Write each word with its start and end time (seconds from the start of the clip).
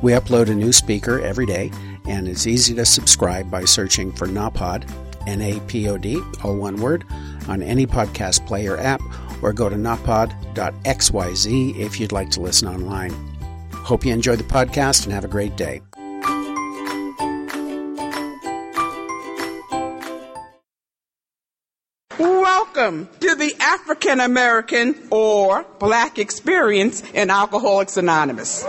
We 0.00 0.12
upload 0.12 0.48
a 0.48 0.54
new 0.54 0.72
speaker 0.72 1.20
every 1.20 1.44
day, 1.44 1.72
and 2.06 2.28
it's 2.28 2.46
easy 2.46 2.72
to 2.76 2.84
subscribe 2.84 3.50
by 3.50 3.64
searching 3.64 4.12
for 4.12 4.28
NAPOD, 4.28 4.88
N 5.26 5.42
A 5.42 5.58
P 5.60 5.88
O 5.88 5.98
D, 5.98 6.22
all 6.44 6.56
one 6.56 6.76
word, 6.76 7.04
on 7.48 7.62
any 7.62 7.84
podcast 7.84 8.46
player 8.46 8.78
app, 8.78 9.02
or 9.42 9.52
go 9.52 9.68
to 9.68 9.74
napod.xyz 9.74 11.78
if 11.78 11.98
you'd 11.98 12.12
like 12.12 12.30
to 12.30 12.40
listen 12.40 12.68
online. 12.68 13.10
Hope 13.72 14.04
you 14.04 14.12
enjoy 14.12 14.36
the 14.36 14.44
podcast 14.44 15.04
and 15.04 15.12
have 15.12 15.24
a 15.24 15.28
great 15.28 15.56
day. 15.56 15.82
Welcome 22.20 23.08
to 23.20 23.34
the 23.34 23.52
African 23.58 24.20
American 24.20 25.08
or 25.10 25.64
Black 25.80 26.20
experience 26.20 27.02
in 27.12 27.30
Alcoholics 27.30 27.96
Anonymous. 27.96 28.64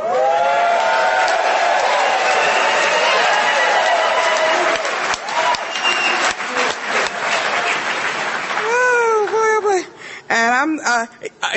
And 10.31 10.48
I'm, 10.59 10.79
uh, 10.83 11.05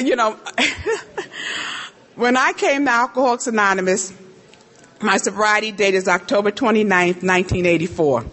you 0.00 0.14
know, 0.14 0.33
when 2.14 2.36
I 2.36 2.53
came 2.53 2.84
to 2.84 2.91
Alcoholics 2.92 3.48
Anonymous, 3.48 4.12
my 5.00 5.17
sobriety 5.17 5.72
date 5.72 5.94
is 5.94 6.06
October 6.06 6.53
29th, 6.53 7.25
1984. 7.25 8.25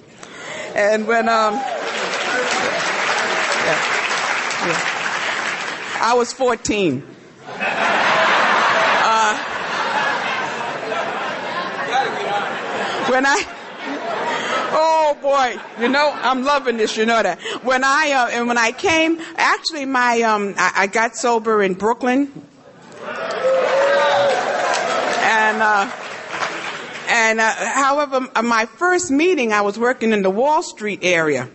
And 0.76 1.08
when, 1.08 1.28
um, 1.28 1.56
yeah, 1.56 1.64
yeah, 4.68 4.80
I 6.02 6.14
was 6.16 6.32
14. 6.34 7.02
Uh, 7.48 9.38
when 13.10 13.26
I, 13.26 13.59
Oh 15.12 15.16
boy, 15.16 15.60
you 15.82 15.90
know 15.90 16.12
I'm 16.14 16.44
loving 16.44 16.78
this. 16.78 16.96
You 16.96 17.08
know 17.08 17.24
that 17.24 17.42
when 17.64 17.84
I 17.84 18.12
uh, 18.12 18.30
and 18.32 18.48
when 18.48 18.60
I 18.60 18.72
came, 18.72 19.20
actually 19.38 19.86
my 19.86 20.22
um, 20.22 20.54
I, 20.56 20.84
I 20.84 20.88
got 20.88 21.16
sober 21.16 21.64
in 21.64 21.74
Brooklyn, 21.74 22.32
and 23.02 23.18
uh, 25.64 25.92
and 27.08 27.40
uh, 27.40 27.52
however 27.74 28.28
my 28.44 28.68
first 28.68 29.10
meeting 29.10 29.52
I 29.52 29.62
was 29.62 29.80
working 29.80 30.12
in 30.12 30.22
the 30.22 30.30
Wall 30.30 30.62
Street 30.62 31.00
area. 31.02 31.50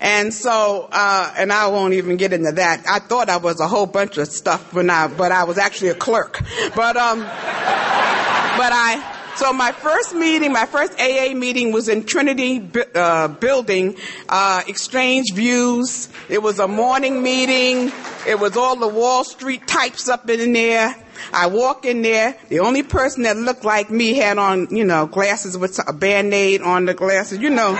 And 0.00 0.32
so, 0.32 0.88
uh, 0.92 1.34
and 1.36 1.52
I 1.52 1.66
won't 1.68 1.94
even 1.94 2.16
get 2.16 2.32
into 2.32 2.52
that. 2.52 2.84
I 2.88 3.00
thought 3.00 3.28
I 3.28 3.38
was 3.38 3.58
a 3.58 3.66
whole 3.66 3.86
bunch 3.86 4.16
of 4.16 4.28
stuff 4.28 4.72
when 4.72 4.90
I, 4.90 5.08
but 5.08 5.32
I 5.32 5.42
was 5.44 5.58
actually 5.58 5.90
a 5.90 5.94
clerk. 5.94 6.40
But, 6.74 6.96
um, 6.96 7.20
but 7.20 8.72
I, 8.72 9.11
so 9.36 9.52
my 9.52 9.72
first 9.72 10.14
meeting, 10.14 10.52
my 10.52 10.66
first 10.66 10.98
AA 11.00 11.34
meeting 11.34 11.72
was 11.72 11.88
in 11.88 12.04
Trinity 12.04 12.68
uh, 12.94 13.28
Building, 13.28 13.96
uh, 14.28 14.62
Exchange 14.66 15.32
Views. 15.32 16.08
It 16.28 16.42
was 16.42 16.58
a 16.58 16.68
morning 16.68 17.22
meeting. 17.22 17.92
It 18.26 18.38
was 18.38 18.56
all 18.56 18.76
the 18.76 18.88
Wall 18.88 19.24
Street 19.24 19.66
types 19.66 20.08
up 20.08 20.28
in 20.28 20.52
there. 20.52 20.94
I 21.32 21.46
walk 21.46 21.86
in 21.86 22.02
there. 22.02 22.36
The 22.50 22.60
only 22.60 22.82
person 22.82 23.22
that 23.22 23.36
looked 23.36 23.64
like 23.64 23.90
me 23.90 24.14
had 24.14 24.38
on, 24.38 24.74
you 24.74 24.84
know, 24.84 25.06
glasses 25.06 25.56
with 25.56 25.78
a 25.88 25.92
band-aid 25.92 26.60
on 26.60 26.84
the 26.84 26.94
glasses, 26.94 27.38
you 27.38 27.50
know. 27.50 27.72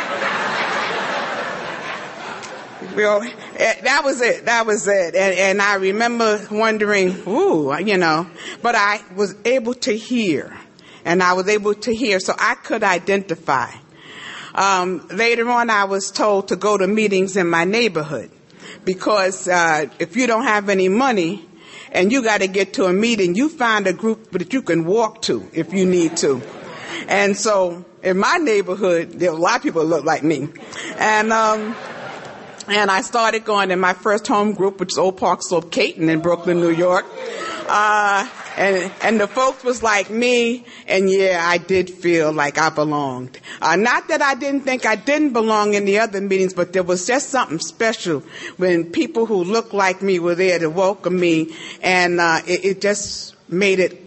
well, 2.97 3.23
eh, 3.57 3.81
that 3.83 4.03
was 4.05 4.21
it. 4.21 4.47
That 4.47 4.67
was 4.67 4.89
it. 4.89 5.15
And, 5.15 5.39
and 5.39 5.63
I 5.63 5.75
remember 5.75 6.41
wondering, 6.51 7.23
ooh, 7.27 7.77
you 7.79 7.99
know, 7.99 8.27
but 8.63 8.75
I 8.75 9.01
was 9.15 9.35
able 9.45 9.75
to 9.75 9.97
hear 9.97 10.57
and 11.05 11.23
I 11.23 11.33
was 11.33 11.49
able 11.49 11.75
to 11.75 11.95
hear, 11.95 12.21
so 12.21 12.35
I 12.39 12.55
could 12.55 12.83
identify. 12.83 13.71
Um, 14.55 15.07
later 15.09 15.49
on, 15.49 15.71
I 15.71 15.85
was 15.85 16.11
told 16.11 16.49
to 16.49 16.57
go 16.57 16.77
to 16.77 16.87
meetings 16.87 17.37
in 17.37 17.49
my 17.49 17.65
neighborhood 17.65 18.31
because 18.85 19.49
uh, 19.49 19.87
if 19.99 20.17
you 20.17 20.27
don't 20.27 20.45
have 20.45 20.69
any 20.69 20.89
money 20.89 21.47
and 21.93 22.13
you 22.13 22.23
got 22.23 22.41
to 22.41 22.47
get 22.47 22.75
to 22.75 22.85
a 22.85 22.93
meeting, 22.93 23.35
you 23.35 23.49
find 23.49 23.87
a 23.87 23.93
group 23.93 24.31
that 24.33 24.53
you 24.53 24.63
can 24.63 24.85
walk 24.85 25.23
to 25.23 25.49
if 25.53 25.73
you 25.73 25.87
need 25.87 26.17
to. 26.19 26.43
And 27.09 27.37
so, 27.37 27.85
in 28.03 28.19
my 28.19 28.37
neighborhood, 28.37 29.13
there 29.13 29.33
were 29.33 29.39
a 29.39 29.41
lot 29.41 29.57
of 29.57 29.63
people 29.63 29.83
that 29.83 29.89
looked 29.89 30.07
like 30.07 30.23
me, 30.23 30.49
and. 30.97 31.33
Um, 31.33 31.75
and 32.69 32.93
I 32.93 33.01
started 33.01 33.45
going 33.45 33.73
in 33.73 33.81
my 33.81 33.93
first 33.93 34.29
home 34.29 34.53
group, 34.53 34.79
which 34.79 34.93
is 34.93 34.99
Old 34.99 35.17
Park 35.17 35.43
Slope 35.43 35.73
Caton 35.73 36.09
in 36.09 36.21
Brooklyn, 36.21 36.61
New 36.61 36.71
York. 36.71 37.05
Uh, 37.69 38.29
and 38.57 38.93
and 39.03 39.21
the 39.21 39.29
folks 39.29 39.65
was 39.65 39.83
like 39.83 40.11
me, 40.11 40.65
and 40.87 41.09
yeah, 41.09 41.43
I 41.45 41.59
did 41.59 41.91
feel 41.91 42.33
like 42.33 42.59
I 42.59 42.71
belonged. 42.71 43.39
Uh, 43.61 43.77
not 43.77 44.09
that 44.09 44.23
I 44.23 44.35
didn't 44.35 44.63
think 44.63 44.87
I 44.87 44.97
didn't 44.97 45.33
belong 45.33 45.75
in 45.75 45.85
the 45.85 45.99
other 45.99 46.21
meetings, 46.21 46.55
but 46.55 46.73
there 46.73 46.83
was 46.83 47.07
just 47.07 47.31
something 47.31 47.59
special 47.59 48.21
when 48.57 48.91
people 48.91 49.27
who 49.27 49.45
looked 49.45 49.73
like 49.73 50.03
me 50.03 50.19
were 50.19 50.35
there 50.35 50.59
to 50.59 50.69
welcome 50.69 51.19
me, 51.19 51.55
and 51.83 52.21
uh, 52.21 52.41
it, 52.47 52.65
it 52.65 52.81
just 52.81 53.35
made 53.49 53.79
it 53.79 54.02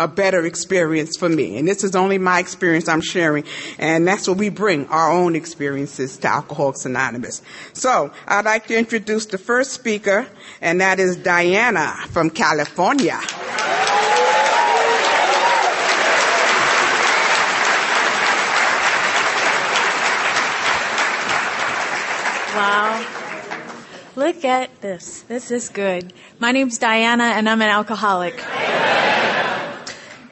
a 0.00 0.08
better 0.08 0.46
experience 0.46 1.16
for 1.16 1.28
me. 1.28 1.58
And 1.58 1.68
this 1.68 1.84
is 1.84 1.94
only 1.94 2.16
my 2.16 2.40
experience 2.40 2.88
I'm 2.88 3.02
sharing. 3.02 3.44
And 3.78 4.08
that's 4.08 4.26
what 4.26 4.38
we 4.38 4.48
bring, 4.48 4.86
our 4.86 5.12
own 5.12 5.36
experiences 5.36 6.16
to 6.18 6.28
Alcoholics 6.28 6.86
Anonymous. 6.86 7.42
So 7.74 8.10
I'd 8.26 8.46
like 8.46 8.66
to 8.68 8.76
introduce 8.76 9.26
the 9.26 9.38
first 9.38 9.72
speaker, 9.72 10.26
and 10.62 10.80
that 10.80 10.98
is 10.98 11.16
Diana 11.16 11.94
from 12.08 12.30
California. 12.30 13.20
Wow. 22.56 23.06
Look 24.16 24.44
at 24.44 24.80
this. 24.80 25.22
This 25.22 25.50
is 25.50 25.68
good. 25.68 26.12
My 26.38 26.52
name's 26.52 26.78
Diana 26.78 27.24
and 27.24 27.48
I'm 27.48 27.62
an 27.62 27.68
alcoholic. 27.68 28.34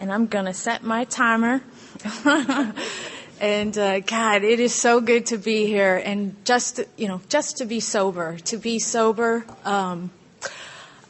And 0.09 0.15
I'm 0.15 0.27
gonna 0.27 0.55
set 0.55 0.83
my 0.83 1.05
timer. 1.05 1.61
and 3.43 3.77
uh, 3.77 4.01
God, 4.01 4.43
it 4.43 4.59
is 4.59 4.75
so 4.75 5.03
good 5.03 5.27
to 5.27 5.37
be 5.37 5.67
here 5.67 6.01
and 6.03 6.35
just 6.47 6.81
you 6.97 7.09
know 7.09 7.21
just 7.29 7.59
to 7.59 7.67
be 7.67 7.79
sober, 7.79 8.39
to 8.47 8.57
be 8.57 8.79
sober. 8.79 9.45
Um, 9.67 10.11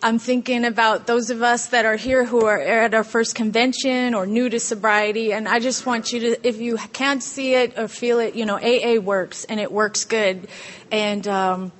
I'm 0.02 0.18
thinking 0.18 0.64
about 0.64 1.06
those 1.06 1.30
of 1.30 1.44
us 1.44 1.68
that 1.68 1.84
are 1.84 1.94
here 1.94 2.24
who 2.24 2.46
are 2.46 2.58
at 2.58 2.92
our 2.92 3.04
first 3.04 3.36
convention 3.36 4.16
or 4.16 4.26
new 4.26 4.48
to 4.48 4.58
sobriety, 4.58 5.32
and 5.32 5.46
I 5.46 5.60
just 5.60 5.86
want 5.86 6.12
you 6.12 6.18
to, 6.18 6.48
if 6.48 6.60
you 6.60 6.76
can't 6.92 7.22
see 7.22 7.54
it 7.54 7.78
or 7.78 7.86
feel 7.86 8.18
it, 8.18 8.34
you 8.34 8.46
know, 8.46 8.56
AA 8.56 8.98
works 9.00 9.44
and 9.44 9.60
it 9.60 9.70
works 9.70 10.06
good. 10.06 10.48
And 10.90 11.28
um, 11.28 11.70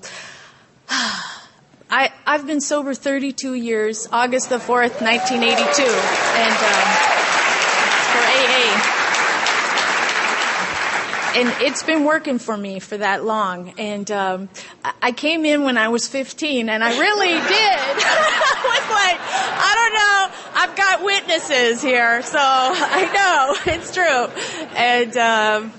I, 1.90 2.12
I've 2.26 2.46
been 2.46 2.60
sober 2.60 2.94
32 2.94 3.54
years, 3.54 4.08
August 4.12 4.50
the 4.50 4.58
4th, 4.58 5.00
1982, 5.00 5.82
and 5.82 6.52
um, 6.52 6.88
for 8.12 8.22
AA 8.24 8.98
and 11.38 11.54
it's 11.60 11.82
been 11.82 12.04
working 12.04 12.38
for 12.38 12.56
me 12.56 12.80
for 12.80 12.96
that 12.96 13.24
long. 13.24 13.74
And 13.78 14.10
um, 14.10 14.48
I 15.02 15.12
came 15.12 15.44
in 15.44 15.62
when 15.62 15.78
I 15.78 15.88
was 15.88 16.08
15, 16.08 16.68
and 16.68 16.82
I 16.82 16.98
really 16.98 17.28
did. 17.28 17.38
I 17.40 18.62
was 18.64 18.88
like, 18.90 19.18
I 19.60 19.72
don't 19.78 19.94
know, 19.94 20.60
I've 20.60 20.76
got 20.76 21.04
witnesses 21.04 21.82
here, 21.82 22.22
so 22.22 22.38
I 22.40 23.10
know 23.14 23.56
it's 23.72 23.94
true. 23.94 24.26
And 24.74 25.16
um, 25.16 25.72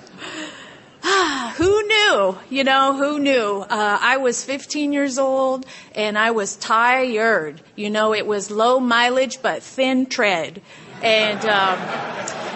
who 1.55 1.87
knew? 1.87 2.37
You 2.49 2.63
know, 2.63 2.95
who 2.95 3.19
knew? 3.19 3.59
Uh, 3.61 3.97
I 4.01 4.17
was 4.17 4.43
15 4.43 4.91
years 4.91 5.17
old 5.17 5.65
and 5.95 6.17
I 6.17 6.31
was 6.31 6.55
tired. 6.55 7.61
You 7.75 7.89
know, 7.89 8.13
it 8.13 8.27
was 8.27 8.51
low 8.51 8.79
mileage 8.79 9.41
but 9.41 9.63
thin 9.63 10.07
tread. 10.07 10.61
And, 11.01 11.39
um, 11.45 11.79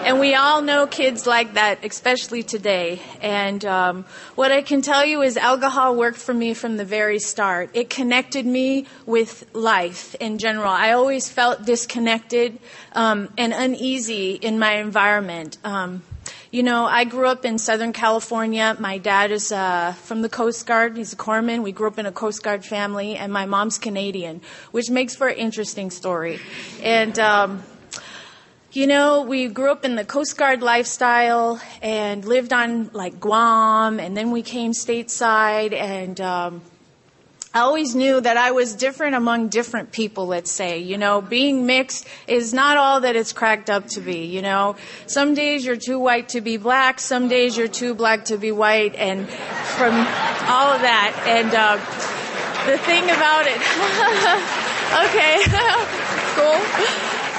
and 0.03 0.19
we 0.19 0.35
all 0.35 0.61
know 0.61 0.85
kids 0.85 1.25
like 1.25 1.53
that, 1.53 1.85
especially 1.85 2.43
today. 2.43 3.01
And 3.21 3.63
um, 3.63 4.05
what 4.35 4.51
I 4.51 4.61
can 4.61 4.81
tell 4.81 5.05
you 5.05 5.21
is 5.21 5.37
alcohol 5.37 5.95
worked 5.95 6.17
for 6.17 6.33
me 6.33 6.53
from 6.53 6.75
the 6.75 6.83
very 6.83 7.19
start. 7.19 7.69
It 7.73 7.89
connected 7.89 8.45
me 8.45 8.87
with 9.05 9.45
life 9.53 10.15
in 10.15 10.39
general. 10.39 10.71
I 10.71 10.91
always 10.91 11.29
felt 11.29 11.63
disconnected 11.63 12.59
um, 12.91 13.29
and 13.37 13.53
uneasy 13.53 14.33
in 14.33 14.59
my 14.59 14.73
environment. 14.73 15.57
Um, 15.63 16.03
you 16.51 16.63
know, 16.63 16.85
I 16.85 17.03
grew 17.03 17.27
up 17.27 17.45
in 17.45 17.57
Southern 17.57 17.93
California. 17.93 18.75
My 18.79 18.97
dad 18.97 19.31
is 19.31 19.51
uh, 19.51 19.93
from 19.93 20.21
the 20.21 20.29
Coast 20.29 20.65
Guard. 20.65 20.95
He's 20.95 21.13
a 21.13 21.15
corpsman. 21.15 21.63
We 21.63 21.71
grew 21.71 21.87
up 21.87 21.97
in 21.97 22.05
a 22.05 22.11
Coast 22.11 22.43
Guard 22.43 22.63
family, 22.63 23.15
and 23.15 23.33
my 23.33 23.45
mom's 23.45 23.77
Canadian, 23.77 24.41
which 24.71 24.89
makes 24.89 25.15
for 25.15 25.27
an 25.27 25.37
interesting 25.37 25.89
story. 25.89 26.39
And 26.81 27.17
um, 27.17 27.63
you 28.71 28.87
know, 28.87 29.21
we 29.21 29.47
grew 29.47 29.71
up 29.71 29.85
in 29.85 29.95
the 29.95 30.05
Coast 30.05 30.37
Guard 30.37 30.61
lifestyle 30.61 31.61
and 31.81 32.25
lived 32.25 32.53
on 32.53 32.89
like 32.93 33.19
Guam, 33.19 33.99
and 33.99 34.17
then 34.17 34.31
we 34.31 34.41
came 34.41 34.71
stateside, 34.71 35.73
and 35.73 36.19
um, 36.19 36.61
I 37.55 37.59
always 37.59 37.93
knew 37.93 38.19
that 38.19 38.35
I 38.35 38.49
was 38.49 38.73
different 38.73 39.13
among 39.13 39.49
different 39.49 39.91
people, 39.91 40.25
let's 40.25 40.49
say. 40.49 40.79
You 40.79 40.97
know, 40.97 41.21
being 41.21 41.67
mixed 41.67 42.07
is 42.27 42.51
not 42.51 42.77
all 42.77 43.01
that 43.01 43.15
it's 43.15 43.31
cracked 43.31 43.69
up 43.69 43.87
to 43.89 44.01
be, 44.01 44.25
you 44.25 44.41
know. 44.41 44.75
Some 45.05 45.35
days 45.35 45.63
you're 45.63 45.75
too 45.75 45.99
white 45.99 46.29
to 46.29 46.41
be 46.41 46.57
black, 46.57 46.99
some 46.99 47.27
days 47.27 47.55
you're 47.55 47.67
too 47.67 47.93
black 47.93 48.25
to 48.25 48.39
be 48.39 48.51
white, 48.51 48.95
and 48.95 49.29
from 49.29 49.93
all 49.93 50.73
of 50.73 50.81
that. 50.81 51.13
And 51.27 51.53
uh, 51.53 51.77
the 52.65 52.79
thing 52.79 53.03
about 53.03 53.45
it, 53.45 53.61
okay, 55.13 55.43
cool. 56.33 56.59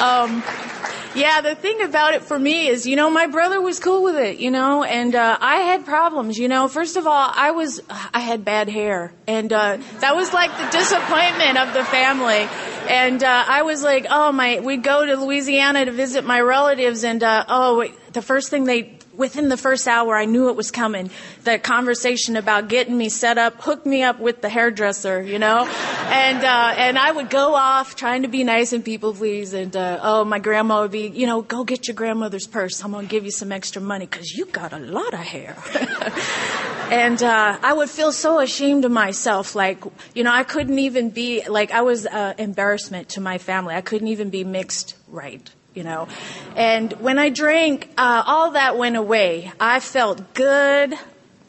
Um, 0.00 0.73
yeah, 1.14 1.40
the 1.40 1.54
thing 1.54 1.82
about 1.82 2.14
it 2.14 2.24
for 2.24 2.38
me 2.38 2.66
is, 2.66 2.86
you 2.86 2.96
know, 2.96 3.08
my 3.10 3.26
brother 3.26 3.60
was 3.60 3.78
cool 3.78 4.02
with 4.02 4.16
it, 4.16 4.38
you 4.38 4.50
know, 4.50 4.82
and 4.82 5.14
uh, 5.14 5.38
I 5.40 5.56
had 5.56 5.84
problems, 5.84 6.38
you 6.38 6.48
know. 6.48 6.68
First 6.68 6.96
of 6.96 7.06
all, 7.06 7.30
I 7.34 7.52
was, 7.52 7.80
I 7.88 8.20
had 8.20 8.44
bad 8.44 8.68
hair, 8.68 9.12
and 9.26 9.52
uh, 9.52 9.78
that 10.00 10.16
was 10.16 10.32
like 10.32 10.50
the 10.50 10.76
disappointment 10.76 11.58
of 11.58 11.72
the 11.72 11.84
family. 11.84 12.48
And 12.88 13.22
uh, 13.22 13.44
I 13.48 13.62
was 13.62 13.82
like, 13.82 14.06
oh 14.10 14.32
my, 14.32 14.60
we'd 14.60 14.82
go 14.82 15.06
to 15.06 15.16
Louisiana 15.16 15.84
to 15.84 15.92
visit 15.92 16.24
my 16.24 16.40
relatives, 16.40 17.04
and 17.04 17.22
uh, 17.22 17.44
oh, 17.48 17.86
the 18.12 18.22
first 18.22 18.50
thing 18.50 18.64
they 18.64 18.98
within 19.16 19.48
the 19.48 19.56
first 19.56 19.86
hour, 19.86 20.16
I 20.16 20.24
knew 20.24 20.48
it 20.48 20.56
was 20.56 20.70
coming. 20.70 21.10
The 21.44 21.58
conversation 21.58 22.36
about 22.36 22.68
getting 22.68 22.96
me 22.96 23.08
set 23.08 23.38
up, 23.38 23.60
hook 23.60 23.84
me 23.86 24.02
up 24.02 24.18
with 24.20 24.40
the 24.42 24.48
hairdresser, 24.48 25.22
you 25.22 25.38
know, 25.38 25.64
and 25.66 26.44
uh, 26.44 26.74
and 26.76 26.98
I 26.98 27.10
would 27.10 27.30
go 27.30 27.54
off 27.54 27.96
trying 27.96 28.22
to 28.22 28.28
be 28.28 28.44
nice 28.44 28.72
and 28.72 28.84
people 28.84 29.14
please, 29.14 29.52
and 29.52 29.74
uh, 29.76 30.00
oh, 30.02 30.24
my 30.24 30.38
grandma 30.38 30.82
would 30.82 30.90
be, 30.90 31.08
you 31.08 31.26
know, 31.26 31.42
go 31.42 31.64
get 31.64 31.88
your 31.88 31.94
grandmother's 31.94 32.46
purse. 32.46 32.82
I'm 32.84 32.92
gonna 32.92 33.06
give 33.06 33.24
you 33.24 33.30
some 33.30 33.52
extra 33.52 33.80
money 33.80 34.06
because 34.06 34.32
you 34.32 34.46
got 34.46 34.72
a 34.72 34.78
lot 34.78 35.12
of 35.12 35.20
hair. 35.20 35.56
and 36.90 37.22
uh, 37.22 37.58
I 37.62 37.72
would 37.72 37.90
feel 37.90 38.12
so 38.12 38.40
ashamed 38.40 38.84
of 38.84 38.92
myself, 38.92 39.54
like 39.54 39.82
you 40.14 40.24
know, 40.24 40.32
I 40.32 40.44
couldn't 40.44 40.78
even 40.78 41.10
be 41.10 41.46
like 41.48 41.70
I 41.70 41.82
was 41.82 42.06
uh, 42.06 42.34
embarrassment 42.38 43.10
to 43.10 43.20
my 43.20 43.38
family. 43.38 43.74
I 43.74 43.80
couldn't 43.80 44.08
even 44.08 44.30
be 44.30 44.44
mixed 44.44 44.96
right 45.08 45.50
you 45.74 45.82
know. 45.82 46.08
And 46.56 46.92
when 46.94 47.18
I 47.18 47.30
drank, 47.30 47.88
uh, 47.98 48.22
all 48.26 48.52
that 48.52 48.76
went 48.76 48.96
away. 48.96 49.52
I 49.60 49.80
felt 49.80 50.34
good. 50.34 50.94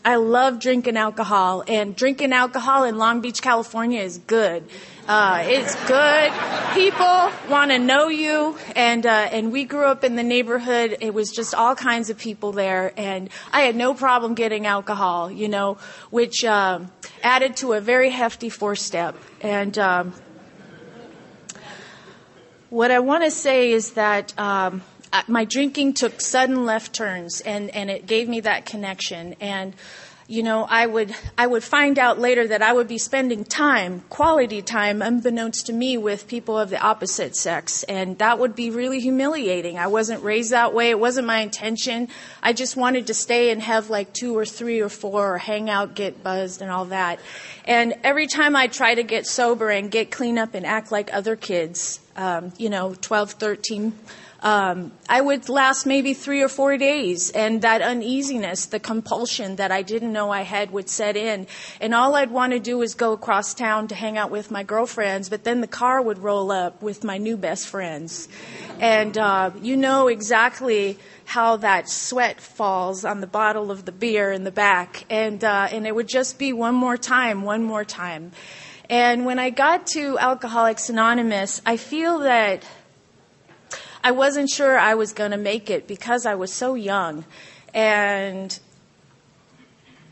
I 0.04 0.18
love 0.18 0.60
drinking 0.60 0.98
alcohol, 0.98 1.64
and 1.68 1.96
drinking 1.96 2.32
alcohol 2.32 2.84
in 2.84 3.00
Long 3.00 3.22
Beach, 3.22 3.42
California 3.42 4.02
is 4.02 4.20
good. 4.20 4.64
Uh, 5.08 5.44
it's 5.46 5.76
good. 5.88 6.32
People 6.74 7.32
want 7.50 7.72
to 7.72 7.80
know 7.80 8.08
you, 8.08 8.56
and 8.76 9.06
uh, 9.06 9.10
and 9.10 9.52
we 9.52 9.64
grew 9.64 9.86
up 9.86 10.04
in 10.04 10.16
the 10.16 10.24
neighborhood. 10.24 10.98
It 11.02 11.14
was 11.14 11.32
just 11.32 11.56
all 11.56 11.76
kinds 11.76 12.12
of 12.12 12.20
people 12.20 12.52
there, 12.52 12.94
and 12.98 13.30
I 13.52 13.62
had 13.62 13.76
no 13.76 13.96
problem 13.96 14.36
getting 14.36 14.68
alcohol, 14.68 15.32
you 15.32 15.48
know, 15.48 15.78
which 16.12 16.44
um, 16.44 16.92
added 17.24 17.58
to 17.58 17.74
a 17.74 17.82
very 17.82 18.10
hefty 18.10 18.50
four 18.50 18.76
step. 18.76 19.16
And 19.42 19.78
um, 19.80 20.14
what 22.76 22.92
I 22.92 23.00
want 23.00 23.24
to 23.24 23.32
say 23.32 23.72
is 23.72 23.94
that 23.94 24.38
um, 24.38 24.84
my 25.30 25.46
drinking 25.46 25.94
took 25.94 26.20
sudden 26.20 26.66
left 26.66 26.94
turns, 26.94 27.40
and, 27.40 27.74
and 27.74 27.90
it 27.90 28.06
gave 28.06 28.28
me 28.28 28.42
that 28.42 28.66
connection. 28.66 29.38
And 29.40 29.74
you 30.28 30.44
know, 30.44 30.66
I 30.68 30.86
would 30.86 31.16
I 31.38 31.48
would 31.48 31.64
find 31.64 31.98
out 31.98 32.20
later 32.20 32.48
that 32.48 32.62
I 32.62 32.74
would 32.74 32.90
be 32.90 32.98
spending 32.98 33.46
time, 33.46 34.02
quality 34.10 34.62
time, 34.62 35.02
unbeknownst 35.02 35.68
to 35.68 35.74
me, 35.74 35.98
with 35.98 36.28
people 36.28 36.58
of 36.58 36.70
the 36.70 36.82
opposite 36.82 37.38
sex, 37.38 37.84
and 37.84 38.18
that 38.18 38.40
would 38.40 38.58
be 38.58 38.72
really 38.72 39.00
humiliating. 39.00 39.78
I 39.78 39.88
wasn't 39.88 40.22
raised 40.24 40.52
that 40.52 40.74
way. 40.74 40.90
It 40.90 41.00
wasn't 41.00 41.28
my 41.28 41.40
intention. 41.40 42.10
I 42.44 42.52
just 42.52 42.76
wanted 42.76 43.08
to 43.08 43.14
stay 43.14 43.52
and 43.52 43.62
have 43.62 43.90
like 43.90 44.14
two 44.14 44.36
or 44.38 44.46
three 44.46 44.82
or 44.82 44.90
four, 44.90 45.36
or 45.36 45.38
hang 45.38 45.70
out, 45.70 45.96
get 45.96 46.24
buzzed, 46.24 46.62
and 46.62 46.70
all 46.70 46.86
that. 46.86 47.22
And 47.64 47.94
every 48.04 48.28
time 48.28 48.54
I 48.54 48.68
try 48.68 48.96
to 48.96 49.04
get 49.04 49.28
sober 49.28 49.70
and 49.70 49.90
get 49.90 50.12
clean 50.12 50.38
up 50.38 50.56
and 50.56 50.66
act 50.66 50.92
like 50.92 51.14
other 51.14 51.38
kids, 51.38 52.02
um, 52.16 52.54
you 52.58 52.70
know, 52.70 52.94
12, 52.94 53.32
13. 53.32 53.94
Um, 54.42 54.92
I 55.10 55.22
would 55.22 55.50
last 55.50 55.88
maybe 55.88 56.14
three 56.14 56.44
or 56.44 56.48
four 56.48 56.78
days, 56.78 57.32
and 57.32 57.64
that 57.64 57.82
uneasiness, 57.82 58.68
the 58.68 58.80
compulsion 58.80 59.56
that 59.56 59.72
I 59.72 59.82
didn't 59.82 60.14
know 60.14 60.30
I 60.30 60.42
had 60.42 60.70
would 60.70 60.88
set 60.88 61.18
in. 61.18 61.48
And 61.82 61.96
all 61.96 62.14
I'd 62.14 62.30
want 62.30 62.54
to 62.54 62.60
do 62.60 62.84
is 62.84 62.94
go 62.94 63.14
across 63.14 63.56
town 63.56 63.88
to 63.88 63.96
hang 63.96 64.20
out 64.20 64.30
with 64.30 64.52
my 64.52 64.62
girlfriends, 64.62 65.30
but 65.30 65.46
then 65.46 65.62
the 65.62 65.68
car 65.68 66.00
would 66.00 66.20
roll 66.20 66.52
up 66.52 66.84
with 66.84 67.04
my 67.04 67.18
new 67.18 67.38
best 67.38 67.68
friends. 67.68 68.28
And 68.80 69.18
uh, 69.18 69.50
you 69.62 69.78
know 69.78 70.10
exactly 70.10 71.00
how 71.26 71.58
that 71.58 71.90
sweat 71.90 72.40
falls 72.40 73.04
on 73.04 73.22
the 73.22 73.28
bottle 73.28 73.72
of 73.72 73.86
the 73.86 73.92
beer 73.92 74.32
in 74.32 74.44
the 74.44 74.52
back. 74.52 75.06
And, 75.10 75.44
uh, 75.44 75.70
and 75.72 75.88
it 75.88 75.96
would 75.96 76.08
just 76.08 76.38
be 76.38 76.54
one 76.54 76.76
more 76.76 76.98
time, 76.98 77.42
one 77.42 77.64
more 77.64 77.84
time. 77.84 78.32
And 78.90 79.26
when 79.26 79.40
I 79.40 79.50
got 79.50 79.88
to 79.88 80.18
Alcoholics 80.20 80.90
Anonymous, 80.90 81.62
I 81.66 81.78
feel 81.78 82.20
that 82.20 82.64
I 84.04 84.12
wasn't 84.12 84.50
sure 84.50 84.78
I 84.78 84.94
was 84.94 85.14
going 85.14 85.32
to 85.32 85.38
make 85.38 85.72
it 85.72 85.88
because 85.88 86.28
I 86.28 86.36
was 86.36 86.54
so 86.54 86.76
young. 86.76 87.26
And 87.74 88.58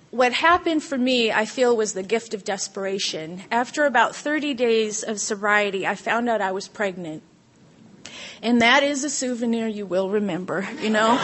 what 0.09 0.33
happened 0.33 0.81
for 0.83 0.97
me, 0.97 1.31
I 1.31 1.45
feel, 1.45 1.77
was 1.77 1.93
the 1.93 2.01
gift 2.01 2.33
of 2.33 2.43
desperation. 2.43 3.43
After 3.51 3.85
about 3.85 4.15
30 4.15 4.55
days 4.55 5.03
of 5.03 5.19
sobriety, 5.19 5.85
I 5.85 5.93
found 5.93 6.27
out 6.27 6.41
I 6.41 6.51
was 6.51 6.67
pregnant. 6.67 7.21
And 8.41 8.61
that 8.61 8.81
is 8.81 9.03
a 9.03 9.09
souvenir 9.09 9.67
you 9.67 9.85
will 9.85 10.09
remember, 10.09 10.67
you 10.81 10.89
know? 10.89 11.11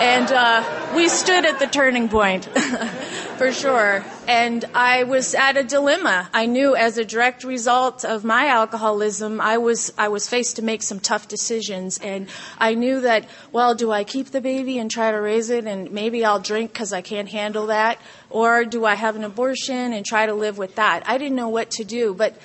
and 0.00 0.30
uh, 0.32 0.92
we 0.94 1.08
stood 1.08 1.46
at 1.46 1.60
the 1.60 1.66
turning 1.66 2.08
point. 2.08 2.48
for 3.36 3.52
sure. 3.52 4.04
And 4.28 4.64
I 4.74 5.04
was 5.04 5.34
at 5.34 5.56
a 5.56 5.64
dilemma. 5.64 6.28
I 6.32 6.46
knew 6.46 6.76
as 6.76 6.98
a 6.98 7.04
direct 7.04 7.44
result 7.44 8.04
of 8.04 8.24
my 8.24 8.46
alcoholism, 8.46 9.40
I 9.40 9.58
was, 9.58 9.92
I 9.98 10.08
was 10.08 10.28
faced 10.28 10.56
to 10.56 10.62
make 10.62 10.82
some 10.82 11.00
tough 11.00 11.28
decisions. 11.28 11.98
And 11.98 12.28
I 12.58 12.74
knew 12.74 13.00
that, 13.00 13.26
well, 13.52 13.74
do 13.74 13.90
I 13.90 14.04
keep 14.04 14.28
the 14.28 14.40
baby 14.40 14.78
and 14.78 14.90
try 14.90 15.10
to 15.10 15.16
raise 15.16 15.50
it 15.50 15.66
and 15.66 15.90
maybe 15.90 16.24
I'll 16.24 16.40
drink 16.40 16.72
because 16.72 16.92
I 16.92 17.02
can't 17.02 17.28
handle 17.28 17.66
that? 17.66 17.98
Or 18.30 18.64
do 18.64 18.84
I 18.84 18.94
have 18.94 19.16
an 19.16 19.24
abortion 19.24 19.92
and 19.92 20.06
try 20.06 20.26
to 20.26 20.34
live 20.34 20.56
with 20.56 20.76
that? 20.76 21.02
I 21.08 21.18
didn't 21.18 21.36
know 21.36 21.48
what 21.48 21.72
to 21.72 21.84
do. 21.84 22.14
But 22.14 22.36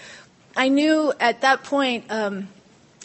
I 0.56 0.70
knew 0.70 1.14
at 1.20 1.42
that 1.42 1.64
point, 1.64 2.06
um, 2.10 2.48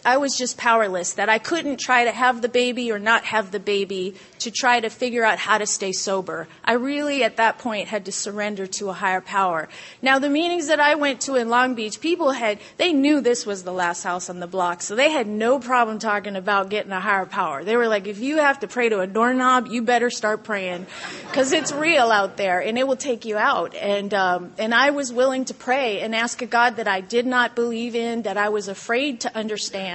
I 0.05 0.17
was 0.17 0.37
just 0.37 0.57
powerless, 0.57 1.13
that 1.13 1.29
I 1.29 1.39
couldn't 1.39 1.79
try 1.79 2.03
to 2.03 2.11
have 2.11 2.41
the 2.41 2.49
baby 2.49 2.91
or 2.91 2.99
not 2.99 3.23
have 3.25 3.49
the 3.49 3.59
baby 3.59 4.13
to 4.39 4.51
try 4.51 4.79
to 4.79 4.89
figure 4.89 5.25
out 5.25 5.39
how 5.39 5.57
to 5.57 5.65
stay 5.65 5.91
sober. 5.93 6.47
I 6.63 6.73
really, 6.73 7.23
at 7.23 7.37
that 7.37 7.57
point, 7.57 7.87
had 7.87 8.05
to 8.05 8.11
surrender 8.11 8.67
to 8.67 8.89
a 8.89 8.93
higher 8.93 9.21
power. 9.21 9.67
Now, 10.03 10.19
the 10.19 10.29
meetings 10.29 10.67
that 10.67 10.79
I 10.79 10.93
went 10.93 11.21
to 11.21 11.35
in 11.35 11.49
Long 11.49 11.73
Beach, 11.73 11.99
people 11.99 12.31
had, 12.31 12.59
they 12.77 12.93
knew 12.93 13.19
this 13.19 13.47
was 13.47 13.63
the 13.63 13.73
last 13.73 14.03
house 14.03 14.29
on 14.29 14.39
the 14.39 14.45
block, 14.45 14.83
so 14.83 14.95
they 14.95 15.09
had 15.09 15.25
no 15.25 15.57
problem 15.57 15.97
talking 15.97 16.35
about 16.35 16.69
getting 16.69 16.91
a 16.91 16.99
higher 16.99 17.25
power. 17.25 17.63
They 17.63 17.75
were 17.75 17.87
like, 17.87 18.05
if 18.05 18.19
you 18.19 18.37
have 18.37 18.59
to 18.59 18.67
pray 18.67 18.89
to 18.89 18.99
a 18.99 19.07
doorknob, 19.07 19.67
you 19.67 19.81
better 19.81 20.11
start 20.11 20.43
praying, 20.43 20.85
because 21.27 21.51
it's 21.51 21.71
real 21.71 22.11
out 22.11 22.37
there, 22.37 22.59
and 22.59 22.77
it 22.77 22.87
will 22.87 22.95
take 22.95 23.25
you 23.25 23.37
out. 23.37 23.73
And, 23.75 24.13
um, 24.13 24.53
and 24.59 24.75
I 24.75 24.91
was 24.91 25.11
willing 25.11 25.45
to 25.45 25.55
pray 25.55 26.01
and 26.01 26.13
ask 26.13 26.43
a 26.43 26.45
God 26.45 26.75
that 26.75 26.87
I 26.87 27.01
did 27.01 27.25
not 27.25 27.55
believe 27.55 27.95
in, 27.95 28.21
that 28.21 28.37
I 28.37 28.49
was 28.49 28.67
afraid 28.67 29.21
to 29.21 29.35
understand 29.35 29.94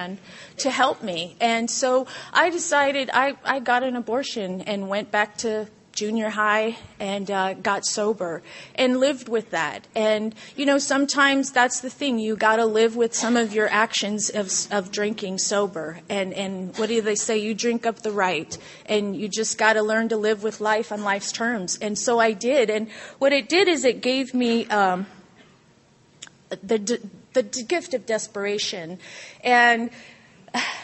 to 0.58 0.70
help 0.70 1.02
me. 1.02 1.36
And 1.40 1.70
so 1.70 2.06
I 2.32 2.50
decided 2.50 3.10
I, 3.12 3.36
I 3.44 3.60
got 3.60 3.82
an 3.82 3.96
abortion 3.96 4.62
and 4.62 4.88
went 4.88 5.10
back 5.10 5.36
to 5.38 5.68
junior 5.92 6.30
high 6.30 6.78
and 6.98 7.30
uh, 7.30 7.54
got 7.54 7.84
sober 7.84 8.42
and 8.74 8.98
lived 8.98 9.28
with 9.28 9.50
that. 9.50 9.86
And 9.94 10.34
you 10.56 10.64
know, 10.64 10.78
sometimes 10.78 11.52
that's 11.52 11.80
the 11.80 11.90
thing. 11.90 12.18
You 12.18 12.36
got 12.36 12.56
to 12.56 12.66
live 12.66 12.96
with 12.96 13.14
some 13.14 13.36
of 13.36 13.52
your 13.52 13.68
actions 13.68 14.30
of, 14.30 14.50
of 14.72 14.90
drinking 14.90 15.38
sober. 15.38 16.00
And 16.08 16.32
and 16.32 16.76
what 16.78 16.88
do 16.88 17.00
they 17.02 17.16
say? 17.16 17.38
You 17.38 17.54
drink 17.54 17.86
up 17.86 18.00
the 18.00 18.12
right, 18.12 18.56
and 18.86 19.16
you 19.16 19.28
just 19.28 19.58
got 19.58 19.74
to 19.74 19.82
learn 19.82 20.08
to 20.08 20.16
live 20.16 20.42
with 20.42 20.60
life 20.60 20.92
on 20.92 21.02
life's 21.02 21.32
terms. 21.32 21.78
And 21.80 21.98
so 21.98 22.18
I 22.18 22.32
did. 22.32 22.70
And 22.70 22.90
what 23.18 23.32
it 23.32 23.48
did 23.48 23.68
is 23.68 23.84
it 23.84 24.00
gave 24.00 24.34
me. 24.34 24.66
Um, 24.66 25.06
the 26.62 27.00
the 27.32 27.42
gift 27.42 27.94
of 27.94 28.06
desperation. 28.06 28.98
And 29.42 29.90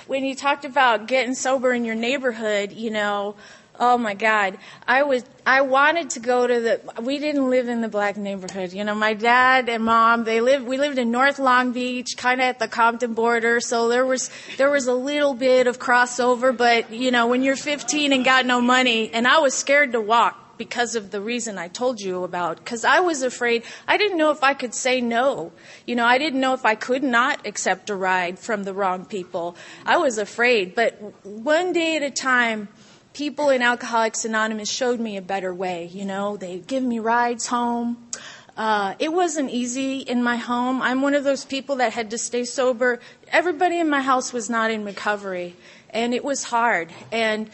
when 0.06 0.24
you 0.24 0.34
talked 0.34 0.64
about 0.64 1.06
getting 1.06 1.34
sober 1.34 1.72
in 1.72 1.84
your 1.84 1.94
neighborhood, 1.94 2.72
you 2.72 2.90
know, 2.90 3.36
Oh 3.78 3.98
my 3.98 4.14
God. 4.14 4.56
I 4.86 5.02
was, 5.02 5.24
I 5.44 5.60
wanted 5.60 6.10
to 6.10 6.20
go 6.20 6.46
to 6.46 6.60
the, 6.60 6.80
we 7.02 7.18
didn't 7.18 7.50
live 7.50 7.68
in 7.68 7.80
the 7.80 7.88
black 7.88 8.16
neighborhood. 8.16 8.72
You 8.72 8.84
know, 8.84 8.94
my 8.94 9.14
dad 9.14 9.68
and 9.68 9.84
mom, 9.84 10.24
they 10.24 10.40
lived, 10.40 10.66
we 10.66 10.78
lived 10.78 10.98
in 10.98 11.10
North 11.10 11.38
Long 11.38 11.72
Beach, 11.72 12.16
kind 12.16 12.40
of 12.40 12.46
at 12.46 12.58
the 12.58 12.68
Compton 12.68 13.14
border. 13.14 13.60
So 13.60 13.88
there 13.88 14.06
was, 14.06 14.30
there 14.56 14.70
was 14.70 14.86
a 14.86 14.94
little 14.94 15.34
bit 15.34 15.66
of 15.66 15.78
crossover, 15.78 16.56
but 16.56 16.90
you 16.90 17.10
know, 17.10 17.26
when 17.26 17.42
you're 17.42 17.56
15 17.56 18.12
and 18.12 18.24
got 18.24 18.46
no 18.46 18.60
money, 18.60 19.10
and 19.12 19.26
I 19.28 19.38
was 19.38 19.54
scared 19.54 19.92
to 19.92 20.00
walk 20.00 20.45
because 20.58 20.94
of 20.94 21.10
the 21.10 21.20
reason 21.20 21.58
I 21.58 21.68
told 21.68 22.00
you 22.00 22.24
about. 22.24 22.58
Because 22.58 22.84
I 22.84 23.00
was 23.00 23.22
afraid. 23.22 23.64
I 23.86 23.96
didn't 23.96 24.18
know 24.18 24.30
if 24.30 24.42
I 24.42 24.54
could 24.54 24.74
say 24.74 25.00
no. 25.00 25.52
You 25.86 25.96
know, 25.96 26.04
I 26.04 26.18
didn't 26.18 26.40
know 26.40 26.54
if 26.54 26.64
I 26.64 26.74
could 26.74 27.02
not 27.02 27.46
accept 27.46 27.90
a 27.90 27.94
ride 27.94 28.38
from 28.38 28.64
the 28.64 28.74
wrong 28.74 29.04
people. 29.04 29.56
I 29.84 29.98
was 29.98 30.18
afraid. 30.18 30.74
But 30.74 31.00
one 31.24 31.72
day 31.72 31.96
at 31.96 32.02
a 32.02 32.10
time, 32.10 32.68
people 33.12 33.48
in 33.48 33.62
Alcoholics 33.62 34.24
Anonymous 34.24 34.70
showed 34.70 35.00
me 35.00 35.16
a 35.16 35.22
better 35.22 35.54
way. 35.54 35.86
You 35.86 36.04
know, 36.04 36.36
they 36.36 36.58
give 36.58 36.82
me 36.82 36.98
rides 36.98 37.46
home. 37.46 38.08
Uh, 38.56 38.94
it 38.98 39.12
wasn't 39.12 39.50
easy 39.50 39.98
in 39.98 40.22
my 40.22 40.36
home. 40.36 40.80
I'm 40.80 41.02
one 41.02 41.14
of 41.14 41.24
those 41.24 41.44
people 41.44 41.76
that 41.76 41.92
had 41.92 42.10
to 42.10 42.18
stay 42.18 42.44
sober. 42.44 43.00
Everybody 43.28 43.78
in 43.78 43.90
my 43.90 44.00
house 44.00 44.32
was 44.32 44.48
not 44.48 44.70
in 44.70 44.84
recovery, 44.84 45.56
and 45.90 46.14
it 46.14 46.24
was 46.24 46.44
hard. 46.44 46.90
And 47.12 47.50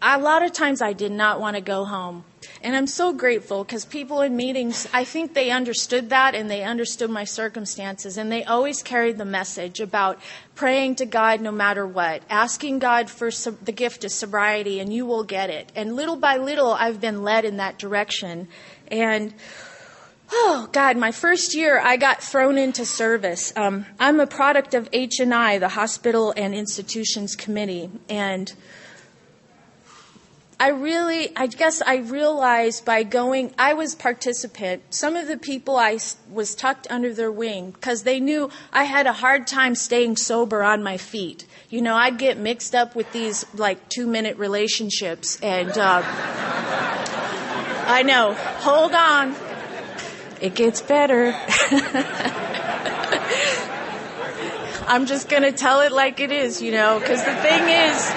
a 0.00 0.18
lot 0.18 0.44
of 0.44 0.52
times 0.52 0.80
I 0.80 0.92
did 0.92 1.10
not 1.10 1.40
want 1.40 1.56
to 1.56 1.62
go 1.62 1.84
home. 1.84 2.24
And 2.64 2.74
I'm 2.74 2.86
so 2.86 3.12
grateful 3.12 3.62
because 3.62 3.84
people 3.84 4.22
in 4.22 4.34
meetings, 4.34 4.88
I 4.90 5.04
think 5.04 5.34
they 5.34 5.50
understood 5.50 6.08
that 6.08 6.34
and 6.34 6.50
they 6.50 6.62
understood 6.62 7.10
my 7.10 7.24
circumstances. 7.24 8.16
And 8.16 8.32
they 8.32 8.42
always 8.42 8.82
carried 8.82 9.18
the 9.18 9.26
message 9.26 9.80
about 9.80 10.18
praying 10.54 10.94
to 10.96 11.04
God 11.04 11.42
no 11.42 11.52
matter 11.52 11.86
what, 11.86 12.22
asking 12.30 12.78
God 12.78 13.10
for 13.10 13.30
the 13.30 13.70
gift 13.70 14.02
of 14.04 14.12
sobriety, 14.12 14.80
and 14.80 14.90
you 14.90 15.04
will 15.04 15.24
get 15.24 15.50
it. 15.50 15.70
And 15.76 15.94
little 15.94 16.16
by 16.16 16.38
little, 16.38 16.72
I've 16.72 17.02
been 17.02 17.22
led 17.22 17.44
in 17.44 17.58
that 17.58 17.78
direction. 17.78 18.48
And 18.88 19.34
Oh 20.32 20.68
God! 20.72 20.96
My 20.96 21.12
first 21.12 21.54
year, 21.54 21.78
I 21.78 21.98
got 21.98 22.22
thrown 22.22 22.56
into 22.56 22.86
service. 22.86 23.52
Um, 23.56 23.84
I'm 24.00 24.18
a 24.20 24.26
product 24.26 24.72
of 24.72 24.88
H&I, 24.90 25.58
the 25.58 25.68
Hospital 25.68 26.32
and 26.34 26.54
Institutions 26.54 27.36
Committee, 27.36 27.90
and 28.08 28.50
I 30.58 30.68
really, 30.68 31.36
I 31.36 31.48
guess 31.48 31.82
I 31.82 31.96
realized 31.96 32.84
by 32.84 33.02
going, 33.02 33.52
I 33.58 33.74
was 33.74 33.94
participant. 33.94 34.82
Some 34.90 35.16
of 35.16 35.26
the 35.26 35.36
people 35.36 35.76
I 35.76 35.98
was 36.30 36.54
tucked 36.54 36.86
under 36.90 37.12
their 37.12 37.32
wing 37.32 37.72
because 37.72 38.04
they 38.04 38.20
knew 38.20 38.50
I 38.72 38.84
had 38.84 39.06
a 39.06 39.12
hard 39.12 39.48
time 39.48 39.74
staying 39.74 40.16
sober 40.16 40.62
on 40.62 40.82
my 40.82 40.96
feet. 40.96 41.44
You 41.70 41.82
know, 41.82 41.96
I'd 41.96 42.18
get 42.18 42.38
mixed 42.38 42.74
up 42.74 42.94
with 42.94 43.10
these 43.12 43.44
like 43.54 43.88
two 43.88 44.06
minute 44.06 44.38
relationships 44.38 45.40
and, 45.40 45.76
uh, 45.76 46.02
I 47.86 48.02
know, 48.04 48.34
hold 48.34 48.94
on. 48.94 49.34
It 50.40 50.54
gets 50.54 50.80
better. 50.80 51.32
I'm 54.86 55.06
just 55.06 55.28
going 55.28 55.42
to 55.42 55.52
tell 55.52 55.80
it 55.80 55.90
like 55.90 56.20
it 56.20 56.30
is, 56.30 56.62
you 56.62 56.70
know, 56.70 57.00
because 57.00 57.24
the 57.24 57.34
thing 57.34 57.68
is, 57.68 58.14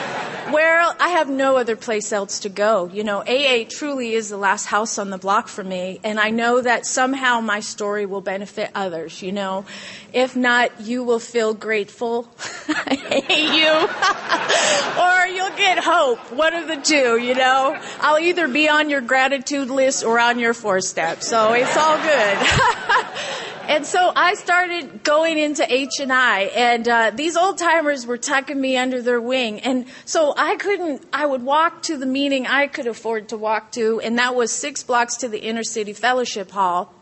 where 0.52 0.80
I 1.00 1.10
have 1.10 1.30
no 1.30 1.58
other 1.58 1.76
place 1.76 2.12
else 2.12 2.40
to 2.40 2.50
go. 2.50 2.90
You 2.92 3.04
know, 3.04 3.20
AA 3.20 3.66
truly 3.70 4.14
is 4.14 4.30
the 4.30 4.38
last 4.38 4.66
house 4.66 4.98
on 4.98 5.10
the 5.10 5.18
block 5.18 5.48
for 5.48 5.64
me, 5.64 6.00
and 6.04 6.20
I 6.20 6.30
know 6.30 6.62
that 6.62 6.86
somehow 6.86 7.42
my 7.42 7.60
story 7.60 8.06
will 8.06 8.22
benefit 8.22 8.72
others, 8.74 9.22
you 9.22 9.32
know. 9.32 9.66
If 10.14 10.36
not, 10.36 10.82
you 10.82 11.04
will 11.04 11.20
feel 11.20 11.54
grateful. 11.54 12.28
I 12.68 12.96
hate 12.96 13.56
you. 13.56 13.68
or 15.04 15.28
you'll 15.28 15.58
get 15.58 15.80
hope. 15.84 16.20
One 16.32 16.54
of 16.54 16.68
the 16.68 16.78
two, 16.78 17.18
you 17.18 17.36
know. 17.36 17.80
I'll 18.00 18.20
either 18.20 18.48
be 18.48 18.70
on 18.70 18.90
your 18.90 19.02
gratitude 19.02 19.70
list 19.70 20.04
or 20.04 20.20
on 20.20 20.40
your 20.40 20.54
four 20.54 20.82
step, 20.82 21.24
so 21.24 21.54
it's 21.54 21.76
all 21.76 21.98
good. 21.98 22.38
And 23.68 23.86
so 23.86 24.14
I 24.16 24.36
started 24.36 25.04
going 25.04 25.38
into 25.38 25.66
H 25.70 26.00
and 26.00 26.12
I, 26.12 26.44
and 26.44 26.88
uh, 26.88 27.12
these 27.14 27.36
old 27.36 27.58
timers 27.58 28.06
were 28.06 28.18
tucking 28.18 28.60
me 28.60 28.78
under 28.78 29.02
their 29.02 29.20
wing, 29.20 29.60
and 29.60 29.88
so 30.06 30.34
I 30.38 30.56
couldn't. 30.56 31.04
I 31.12 31.26
would 31.26 31.42
walk 31.42 31.82
to 31.84 31.98
the 31.98 32.06
meeting 32.06 32.46
I 32.46 32.68
could 32.68 32.86
afford 32.86 33.30
to 33.30 33.38
walk 33.38 33.72
to, 33.72 34.00
and 34.00 34.20
that 34.20 34.36
was 34.36 34.52
six 34.52 34.84
blocks 34.84 35.18
to 35.18 35.28
the 35.28 35.40
inner 35.40 35.64
city 35.64 35.94
fellowship 35.94 36.52
hall. 36.52 36.94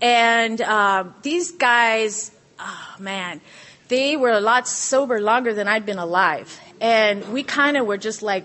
And 0.00 0.60
uh, 0.60 1.04
these 1.22 1.50
guys, 1.50 2.30
oh 2.58 2.94
man, 2.98 3.42
they 3.88 4.16
were 4.16 4.30
a 4.30 4.40
lot 4.40 4.66
sober 4.66 5.20
longer 5.20 5.52
than 5.52 5.68
I'd 5.68 5.84
been 5.84 5.98
alive, 5.98 6.58
and 6.80 7.30
we 7.30 7.42
kind 7.42 7.76
of 7.76 7.86
were 7.86 7.98
just 7.98 8.22
like 8.22 8.44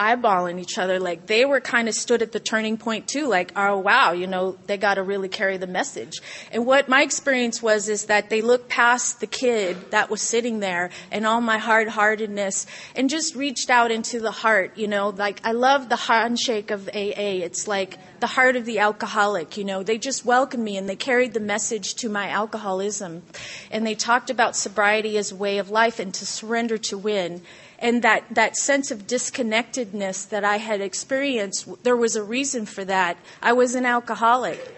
eyeballing 0.00 0.58
each 0.58 0.78
other. 0.78 0.98
Like 0.98 1.26
they 1.26 1.44
were 1.44 1.60
kind 1.60 1.86
of 1.86 1.94
stood 1.94 2.22
at 2.22 2.32
the 2.32 2.40
turning 2.40 2.78
point 2.78 3.06
too. 3.06 3.28
Like, 3.28 3.52
oh 3.54 3.78
wow, 3.78 4.12
you 4.12 4.26
know, 4.26 4.56
they 4.66 4.78
got 4.78 4.94
to 4.94 5.02
really 5.02 5.28
carry 5.28 5.58
the 5.58 5.66
message. 5.66 6.20
And 6.50 6.64
what 6.64 6.88
my 6.88 7.02
experience 7.02 7.62
was 7.62 7.88
is 7.88 8.06
that 8.06 8.30
they 8.30 8.40
looked 8.40 8.70
past 8.70 9.20
the 9.20 9.26
kid 9.26 9.76
that 9.90 10.08
was 10.08 10.22
sitting 10.22 10.60
there 10.60 10.90
and 11.12 11.26
all 11.26 11.42
my 11.42 11.58
hard 11.58 11.88
heartedness 11.88 12.66
and 12.96 13.10
just 13.10 13.36
reached 13.36 13.68
out 13.68 13.90
into 13.90 14.20
the 14.20 14.30
heart. 14.30 14.78
You 14.78 14.88
know, 14.88 15.10
like 15.10 15.40
I 15.44 15.52
love 15.52 15.90
the 15.90 15.96
handshake 15.96 16.70
of 16.70 16.88
AA. 16.88 17.44
It's 17.44 17.68
like 17.68 17.98
the 18.20 18.26
heart 18.26 18.56
of 18.56 18.64
the 18.64 18.78
alcoholic. 18.78 19.58
You 19.58 19.64
know, 19.64 19.82
they 19.82 19.98
just 19.98 20.24
welcomed 20.24 20.64
me 20.64 20.78
and 20.78 20.88
they 20.88 20.96
carried 20.96 21.34
the 21.34 21.40
message 21.40 21.94
to 21.96 22.08
my 22.08 22.30
alcoholism. 22.30 23.22
And 23.70 23.86
they 23.86 23.94
talked 23.94 24.30
about 24.30 24.56
sobriety 24.56 25.18
as 25.18 25.32
a 25.32 25.36
way 25.36 25.58
of 25.58 25.70
life 25.70 26.00
and 26.00 26.14
to 26.14 26.24
surrender 26.24 26.78
to 26.78 26.96
win 26.96 27.42
and 27.80 28.02
that, 28.02 28.24
that 28.30 28.56
sense 28.56 28.90
of 28.90 29.06
disconnectedness 29.06 30.28
that 30.28 30.44
I 30.44 30.58
had 30.58 30.80
experienced, 30.80 31.82
there 31.82 31.96
was 31.96 32.16
a 32.16 32.22
reason 32.22 32.66
for 32.66 32.84
that. 32.84 33.16
I 33.42 33.52
was 33.52 33.74
an 33.74 33.86
alcoholic. 33.86 34.76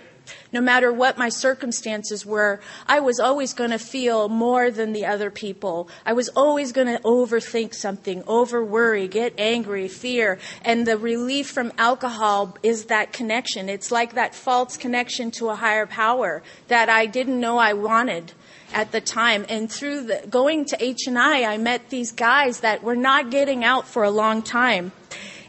No 0.52 0.60
matter 0.60 0.92
what 0.92 1.18
my 1.18 1.28
circumstances 1.28 2.24
were, 2.24 2.60
I 2.86 3.00
was 3.00 3.18
always 3.18 3.54
going 3.54 3.70
to 3.70 3.78
feel 3.78 4.28
more 4.28 4.70
than 4.70 4.92
the 4.92 5.06
other 5.06 5.30
people. 5.30 5.88
I 6.06 6.12
was 6.12 6.28
always 6.30 6.72
going 6.72 6.86
to 6.86 7.02
overthink 7.02 7.74
something, 7.74 8.22
over 8.26 8.64
worry, 8.64 9.08
get 9.08 9.34
angry, 9.38 9.88
fear. 9.88 10.38
And 10.64 10.86
the 10.86 10.96
relief 10.96 11.50
from 11.50 11.72
alcohol 11.76 12.56
is 12.62 12.84
that 12.84 13.12
connection. 13.12 13.68
It's 13.68 13.90
like 13.90 14.14
that 14.14 14.34
false 14.34 14.76
connection 14.76 15.30
to 15.32 15.48
a 15.48 15.56
higher 15.56 15.86
power 15.86 16.42
that 16.68 16.88
I 16.88 17.06
didn't 17.06 17.40
know 17.40 17.58
I 17.58 17.72
wanted 17.72 18.32
at 18.72 18.92
the 18.92 19.00
time. 19.00 19.46
And 19.48 19.70
through 19.70 20.06
the, 20.06 20.22
going 20.28 20.64
to 20.66 20.82
H&I, 20.82 21.44
I 21.44 21.58
met 21.58 21.88
these 21.90 22.12
guys 22.12 22.60
that 22.60 22.82
were 22.82 22.96
not 22.96 23.30
getting 23.30 23.64
out 23.64 23.86
for 23.86 24.02
a 24.02 24.10
long 24.10 24.42
time. 24.42 24.92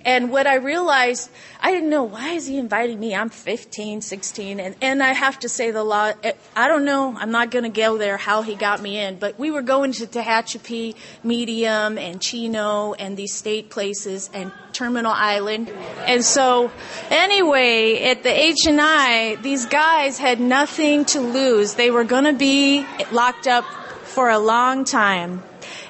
And 0.06 0.32
what 0.32 0.48
I 0.48 0.56
realized, 0.56 1.30
I 1.62 1.72
didn't 1.72 1.90
know 1.90 2.04
why 2.04 2.32
is 2.32 2.46
he 2.46 2.58
inviting 2.58 3.00
me? 3.00 3.16
I'm 3.16 3.30
15, 3.30 4.02
16, 4.02 4.60
and, 4.60 4.76
and 4.82 5.02
I 5.02 5.14
have 5.14 5.40
to 5.40 5.50
say 5.50 5.72
the 5.72 5.84
law. 5.84 6.12
I 6.56 6.68
don't 6.68 6.84
know. 6.84 7.16
I'm 7.18 7.32
not 7.32 7.52
going 7.52 7.64
to 7.64 7.70
go 7.70 7.98
there 7.98 8.18
how 8.18 8.42
he 8.42 8.56
got 8.56 8.82
me 8.82 9.00
in, 9.00 9.18
but 9.18 9.40
we 9.40 9.50
were 9.50 9.62
going 9.62 9.94
to 9.94 10.08
Tehachapi, 10.08 10.96
Medium, 11.24 11.98
and 11.98 12.22
Chino, 12.22 12.94
and 12.94 13.16
these 13.16 13.34
state 13.34 13.70
places, 13.70 14.30
and 14.34 14.52
Terminal 14.74 15.14
Island. 15.14 15.70
And 16.06 16.24
so, 16.24 16.70
anyway, 17.10 18.04
at 18.04 18.24
the 18.24 18.30
H 18.32 18.66
and 18.68 18.80
I, 18.82 19.36
these 19.36 19.66
guys 19.68 20.18
had 20.18 20.42
nothing 20.42 21.06
to 21.06 21.22
lose. 21.22 21.76
They 21.76 21.92
were 21.92 22.04
going 22.04 22.26
to 22.26 22.34
be 22.34 22.86
locked 23.12 23.48
up 23.48 23.64
for 24.04 24.30
a 24.30 24.38
long 24.38 24.84
time, 24.84 25.44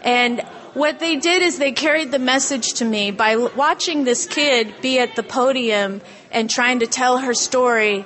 and 0.04 0.46
what 0.74 1.00
they 1.00 1.18
did 1.18 1.42
is 1.42 1.60
they 1.60 1.72
carried 1.72 2.12
the 2.12 2.20
message 2.20 2.74
to 2.76 2.86
me 2.86 3.12
by 3.12 3.36
watching 3.36 4.04
this 4.04 4.26
kid 4.26 4.74
be 4.82 5.00
at 5.00 5.16
the 5.16 5.24
podium 5.24 6.02
and 6.32 6.50
trying 6.50 6.80
to 6.80 6.88
tell 6.88 7.20
her 7.20 7.34
story. 7.34 8.06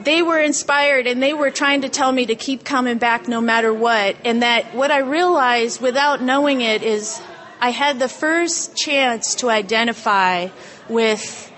They 0.00 0.20
were 0.20 0.38
inspired 0.38 1.06
and 1.06 1.22
they 1.22 1.32
were 1.32 1.50
trying 1.50 1.82
to 1.82 1.88
tell 1.88 2.12
me 2.12 2.26
to 2.26 2.34
keep 2.34 2.64
coming 2.64 2.98
back 2.98 3.28
no 3.28 3.40
matter 3.40 3.72
what. 3.72 4.16
And 4.24 4.42
that 4.42 4.74
what 4.74 4.90
I 4.90 4.98
realized 4.98 5.80
without 5.80 6.20
knowing 6.20 6.60
it 6.60 6.82
is 6.82 7.20
I 7.60 7.70
had 7.70 7.98
the 7.98 8.08
first 8.08 8.76
chance 8.76 9.36
to 9.36 9.48
identify 9.48 10.48
with 10.88 11.50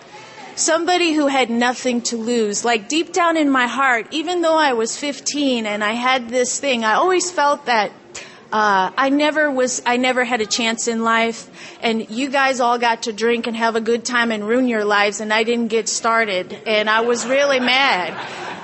somebody 0.55 1.15
who 1.15 1.27
had 1.27 1.51
nothing 1.51 2.03
to 2.03 2.17
lose. 2.17 2.65
Like 2.65 2.89
deep 2.89 3.13
down 3.13 3.37
in 3.37 3.51
my 3.51 3.67
heart, 3.67 4.07
even 4.13 4.43
though 4.43 4.57
I 4.57 4.75
was 4.75 4.97
15 4.97 5.67
and 5.67 5.83
I 5.83 5.93
had 5.93 6.29
this 6.29 6.61
thing, 6.61 6.85
I 6.85 6.95
always 6.95 7.31
felt 7.31 7.67
that 7.67 7.91
uh, 8.55 8.93
I 8.97 9.09
never 9.09 9.51
was, 9.51 9.83
I 9.85 9.97
never 9.97 10.23
had 10.23 10.41
a 10.41 10.47
chance 10.47 10.87
in 10.87 11.03
life, 11.03 11.51
and 11.83 12.09
you 12.09 12.31
guys 12.31 12.61
all 12.61 12.79
got 12.79 13.03
to 13.03 13.13
drink 13.13 13.49
and 13.49 13.57
have 13.57 13.75
a 13.75 13.81
good 13.81 14.05
time 14.05 14.31
and 14.31 14.47
ruin 14.47 14.69
your 14.69 14.85
lives, 14.85 15.21
and 15.21 15.33
I 15.33 15.43
didn't 15.43 15.69
get 15.69 15.89
started, 15.89 16.57
and 16.65 16.89
I 16.89 17.01
was 17.01 17.27
really 17.27 17.59
mad. 17.59 18.15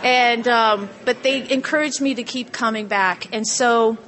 And 0.05 0.47
um, 0.47 0.89
but 1.05 1.25
they 1.25 1.51
encouraged 1.51 2.01
me 2.01 2.15
to 2.15 2.23
keep 2.23 2.53
coming 2.53 2.87
back, 2.87 3.35
and 3.35 3.45
so 3.45 3.99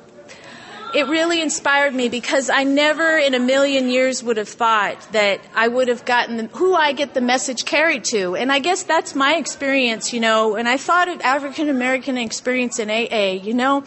it 0.94 1.08
really 1.08 1.42
inspired 1.42 1.94
me 1.94 2.08
because 2.08 2.48
I 2.48 2.62
never 2.62 3.18
in 3.18 3.34
a 3.34 3.40
million 3.40 3.88
years 3.88 4.22
would 4.22 4.36
have 4.36 4.48
thought 4.48 5.00
that 5.10 5.40
I 5.52 5.66
would 5.66 5.88
have 5.88 6.04
gotten 6.04 6.36
the, 6.36 6.46
who 6.58 6.74
I 6.74 6.92
get 6.92 7.12
the 7.12 7.20
message 7.20 7.64
carried 7.64 8.04
to. 8.04 8.36
And 8.36 8.52
I 8.52 8.58
guess 8.60 8.84
that's 8.84 9.16
my 9.16 9.34
experience, 9.34 10.12
you 10.12 10.20
know, 10.20 10.54
and 10.54 10.68
I 10.68 10.76
thought 10.76 11.08
of 11.08 11.20
African 11.22 11.68
American 11.68 12.18
experience 12.18 12.78
in 12.78 12.88
AA, 12.88 13.42
you 13.42 13.54
know, 13.54 13.82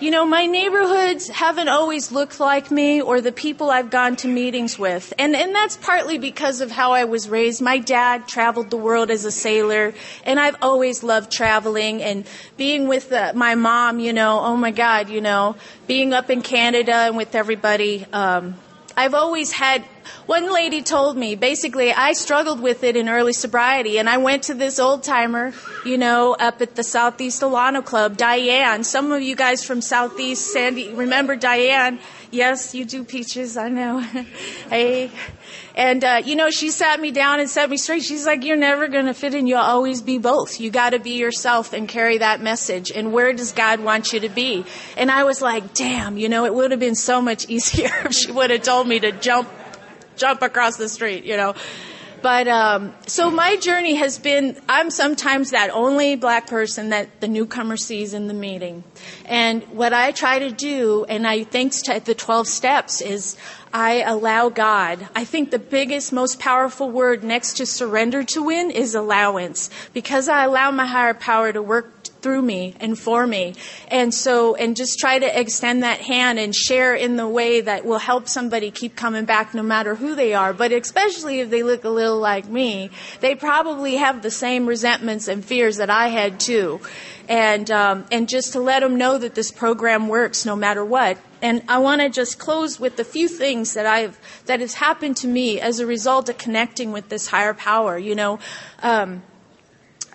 you 0.00 0.12
know, 0.12 0.24
my 0.24 0.46
neighborhoods 0.46 1.28
haven't 1.28 1.68
always 1.68 2.12
looked 2.12 2.38
like 2.38 2.70
me 2.70 3.02
or 3.02 3.20
the 3.20 3.32
people 3.32 3.68
I've 3.68 3.90
gone 3.90 4.14
to 4.16 4.28
meetings 4.28 4.78
with. 4.78 5.12
And, 5.18 5.34
and 5.34 5.52
that's 5.52 5.76
partly 5.76 6.18
because 6.18 6.60
of 6.60 6.70
how 6.70 6.92
I 6.92 7.04
was 7.04 7.28
raised. 7.28 7.60
My 7.60 7.78
dad 7.78 8.28
traveled 8.28 8.70
the 8.70 8.76
world 8.76 9.10
as 9.10 9.24
a 9.24 9.32
sailor 9.32 9.94
and 10.24 10.38
I've 10.38 10.56
always 10.62 11.02
loved 11.02 11.32
traveling 11.32 12.00
and 12.00 12.28
being 12.56 12.86
with 12.86 13.08
the, 13.08 13.32
my 13.34 13.56
mom, 13.56 13.98
you 13.98 14.12
know, 14.12 14.38
oh 14.40 14.56
my 14.56 14.70
God, 14.70 15.08
you 15.08 15.20
know, 15.20 15.56
being 15.88 16.12
up 16.12 16.30
in 16.30 16.42
Canada 16.42 16.94
and 16.94 17.16
with 17.16 17.34
everybody. 17.34 18.06
Um, 18.12 18.54
I've 18.96 19.14
always 19.14 19.50
had 19.50 19.84
one 20.26 20.52
lady 20.52 20.82
told 20.82 21.16
me 21.16 21.34
basically 21.34 21.92
I 21.92 22.12
struggled 22.12 22.60
with 22.60 22.84
it 22.84 22.96
in 22.96 23.08
early 23.08 23.32
sobriety 23.32 23.98
and 23.98 24.08
I 24.08 24.18
went 24.18 24.44
to 24.44 24.54
this 24.54 24.78
old 24.78 25.02
timer, 25.02 25.52
you 25.84 25.98
know, 25.98 26.36
up 26.38 26.60
at 26.60 26.74
the 26.74 26.82
Southeast 26.82 27.42
Alano 27.42 27.84
Club, 27.84 28.16
Diane. 28.16 28.84
Some 28.84 29.12
of 29.12 29.22
you 29.22 29.36
guys 29.36 29.64
from 29.64 29.80
Southeast 29.80 30.52
Sandy 30.52 30.92
remember 30.92 31.36
Diane. 31.36 31.98
Yes, 32.30 32.74
you 32.74 32.84
do 32.84 33.04
peaches, 33.04 33.56
I 33.56 33.70
know. 33.70 34.00
hey. 34.70 35.10
And, 35.74 36.04
uh, 36.04 36.22
you 36.24 36.36
know, 36.36 36.50
she 36.50 36.70
sat 36.70 37.00
me 37.00 37.10
down 37.10 37.40
and 37.40 37.48
set 37.48 37.70
me 37.70 37.76
straight. 37.78 38.02
She's 38.02 38.26
like, 38.26 38.44
you're 38.44 38.56
never 38.56 38.88
going 38.88 39.06
to 39.06 39.14
fit 39.14 39.32
in. 39.32 39.46
You'll 39.46 39.60
always 39.60 40.02
be 40.02 40.18
both. 40.18 40.60
You 40.60 40.70
got 40.70 40.90
to 40.90 40.98
be 40.98 41.12
yourself 41.12 41.72
and 41.72 41.88
carry 41.88 42.18
that 42.18 42.42
message. 42.42 42.90
And 42.90 43.12
where 43.12 43.32
does 43.32 43.52
God 43.52 43.80
want 43.80 44.12
you 44.12 44.20
to 44.20 44.28
be? 44.28 44.64
And 44.96 45.10
I 45.10 45.24
was 45.24 45.40
like, 45.40 45.72
damn, 45.74 46.18
you 46.18 46.28
know, 46.28 46.44
it 46.44 46.54
would 46.54 46.72
have 46.72 46.80
been 46.80 46.96
so 46.96 47.22
much 47.22 47.46
easier 47.48 47.92
if 48.04 48.12
she 48.12 48.30
would 48.30 48.50
have 48.50 48.62
told 48.62 48.88
me 48.88 49.00
to 49.00 49.12
jump, 49.12 49.48
jump 50.18 50.42
across 50.42 50.76
the 50.76 50.88
street, 50.88 51.24
you 51.24 51.36
know. 51.36 51.54
But 52.20 52.48
um, 52.48 52.94
so 53.06 53.30
my 53.30 53.56
journey 53.56 53.94
has 53.94 54.18
been 54.18 54.60
I'm 54.68 54.90
sometimes 54.90 55.52
that 55.52 55.70
only 55.70 56.16
black 56.16 56.48
person 56.48 56.88
that 56.88 57.20
the 57.20 57.28
newcomer 57.28 57.76
sees 57.76 58.12
in 58.12 58.26
the 58.26 58.34
meeting. 58.34 58.82
And 59.24 59.62
what 59.64 59.92
I 59.92 60.10
try 60.12 60.40
to 60.40 60.50
do, 60.50 61.04
and 61.04 61.26
I 61.26 61.44
thanks 61.44 61.82
to 61.82 62.00
the 62.00 62.14
12 62.14 62.48
steps, 62.48 63.00
is 63.00 63.36
I 63.72 64.02
allow 64.02 64.48
God. 64.48 65.08
I 65.14 65.24
think 65.24 65.50
the 65.50 65.58
biggest, 65.58 66.12
most 66.12 66.40
powerful 66.40 66.90
word 66.90 67.22
next 67.22 67.58
to 67.58 67.66
surrender 67.66 68.24
to 68.24 68.42
win 68.42 68.70
is 68.70 68.94
allowance. 68.94 69.70
Because 69.92 70.28
I 70.28 70.44
allow 70.44 70.70
my 70.70 70.86
higher 70.86 71.14
power 71.14 71.52
to 71.52 71.62
work 71.62 71.97
through 72.22 72.42
me 72.42 72.74
and 72.80 72.98
for 72.98 73.26
me. 73.26 73.54
And 73.88 74.12
so, 74.12 74.54
and 74.54 74.76
just 74.76 74.98
try 74.98 75.18
to 75.18 75.40
extend 75.40 75.82
that 75.82 76.00
hand 76.00 76.38
and 76.38 76.54
share 76.54 76.94
in 76.94 77.16
the 77.16 77.28
way 77.28 77.60
that 77.60 77.84
will 77.84 77.98
help 77.98 78.28
somebody 78.28 78.70
keep 78.70 78.96
coming 78.96 79.24
back 79.24 79.54
no 79.54 79.62
matter 79.62 79.94
who 79.94 80.14
they 80.14 80.34
are. 80.34 80.52
But 80.52 80.72
especially 80.72 81.40
if 81.40 81.50
they 81.50 81.62
look 81.62 81.84
a 81.84 81.90
little 81.90 82.18
like 82.18 82.46
me, 82.46 82.90
they 83.20 83.34
probably 83.34 83.96
have 83.96 84.22
the 84.22 84.30
same 84.30 84.66
resentments 84.66 85.28
and 85.28 85.44
fears 85.44 85.76
that 85.76 85.90
I 85.90 86.08
had 86.08 86.40
too. 86.40 86.80
And, 87.28 87.70
um, 87.70 88.06
and 88.10 88.28
just 88.28 88.54
to 88.54 88.60
let 88.60 88.80
them 88.80 88.96
know 88.96 89.18
that 89.18 89.34
this 89.34 89.50
program 89.50 90.08
works 90.08 90.46
no 90.46 90.56
matter 90.56 90.84
what. 90.84 91.18
And 91.42 91.62
I 91.68 91.78
want 91.78 92.00
to 92.00 92.08
just 92.08 92.38
close 92.38 92.80
with 92.80 92.98
a 92.98 93.04
few 93.04 93.28
things 93.28 93.74
that 93.74 93.86
I've, 93.86 94.18
that 94.46 94.60
has 94.60 94.74
happened 94.74 95.18
to 95.18 95.28
me 95.28 95.60
as 95.60 95.78
a 95.78 95.86
result 95.86 96.28
of 96.28 96.38
connecting 96.38 96.90
with 96.90 97.10
this 97.10 97.28
higher 97.28 97.54
power. 97.54 97.98
You 97.98 98.14
know, 98.14 98.38
um, 98.82 99.22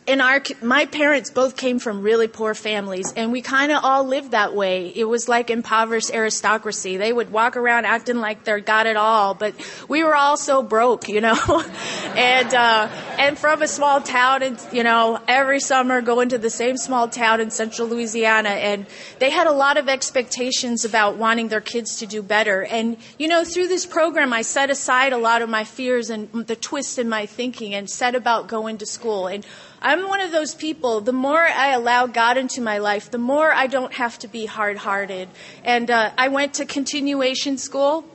in 0.05 0.19
our 0.19 0.41
my 0.62 0.86
parents 0.86 1.29
both 1.29 1.55
came 1.55 1.79
from 1.79 2.01
really 2.01 2.27
poor 2.27 2.53
families 2.53 3.13
and 3.15 3.31
we 3.31 3.41
kind 3.41 3.72
of 3.72 3.83
all 3.83 4.03
lived 4.03 4.31
that 4.31 4.53
way. 4.53 4.91
It 4.93 5.05
was 5.05 5.29
like 5.29 5.50
impoverished 5.50 6.13
aristocracy. 6.13 6.98
They 6.98 7.13
would 7.13 7.31
walk 7.31 7.55
around 7.55 7.86
acting 7.86 8.17
like 8.17 8.43
they 8.43 8.60
got 8.60 8.86
it 8.86 8.98
all 8.98 9.33
but 9.33 9.53
we 9.88 10.03
were 10.03 10.15
all 10.15 10.36
so 10.36 10.62
broke 10.62 11.07
you 11.07 11.22
know? 11.22 11.38
And 12.15 12.53
uh 12.53 12.89
and 13.17 13.39
from 13.39 13.62
a 13.62 13.67
small 13.67 14.01
town 14.01 14.43
and 14.43 14.60
you 14.72 14.83
know 14.83 15.19
every 15.27 15.60
summer 15.60 16.01
going 16.01 16.29
to 16.29 16.38
the 16.38 16.50
same 16.50 16.77
small 16.77 17.07
town 17.07 17.39
in 17.39 17.50
central 17.50 17.88
louisiana 17.88 18.50
and 18.50 18.86
they 19.19 19.29
had 19.29 19.48
a 19.48 19.51
lot 19.51 19.77
of 19.77 19.89
expectations 19.89 20.86
about 20.86 21.15
wanting 21.15 21.48
their 21.48 21.62
kids 21.62 21.98
to 21.98 22.05
do 22.05 22.22
better. 22.22 22.63
And 22.63 22.98
you 23.17 23.27
know 23.27 23.43
through 23.43 23.67
this 23.67 23.86
program 23.86 24.33
i 24.33 24.41
set 24.41 24.69
aside 24.69 25.13
a 25.13 25.17
lot 25.17 25.41
of 25.41 25.50
my 25.50 25.63
fears 25.63 26.10
and 26.10 26.29
the 26.45 26.55
twist 26.55 27.00
in 27.00 27.07
my 27.07 27.25
thinking 27.25 27.74
and 27.74 27.89
set 27.89 28.15
about 28.15 28.48
going 28.48 28.77
to 28.79 28.86
school. 28.86 29.27
And 29.27 29.45
I'm 29.86 30.08
one 30.08 30.22
of 30.22 30.32
those 30.32 30.56
people, 30.56 31.02
the 31.02 31.12
more 31.12 31.42
I 31.42 31.74
allow 31.74 32.08
God 32.08 32.38
into 32.38 32.62
my 32.62 32.78
life, 32.78 33.12
the 33.12 33.18
more 33.18 33.52
I 33.52 33.68
don't 33.68 33.92
have 33.92 34.18
to 34.20 34.30
be 34.30 34.46
hard 34.46 34.78
hearted. 34.78 35.28
And 35.66 35.92
uh, 35.92 36.12
I 36.18 36.30
went 36.30 36.54
to 36.56 36.66
continuation 36.66 37.58
school, 37.58 38.06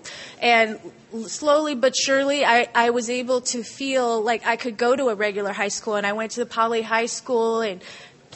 and 0.41 0.81
slowly 1.27 1.75
but 1.75 1.95
surely, 1.95 2.43
I, 2.43 2.69
I 2.75 2.89
was 2.89 3.11
able 3.11 3.43
to 3.53 3.63
feel 3.63 4.23
like 4.23 4.47
I 4.47 4.57
could 4.57 4.79
go 4.79 4.97
to 4.97 5.09
a 5.09 5.15
regular 5.15 5.53
high 5.53 5.69
school. 5.69 5.97
And 5.97 6.07
I 6.07 6.15
went 6.15 6.33
to 6.33 6.41
the 6.41 6.47
Poly 6.47 6.81
High 6.81 7.05
School 7.05 7.61
and 7.61 7.83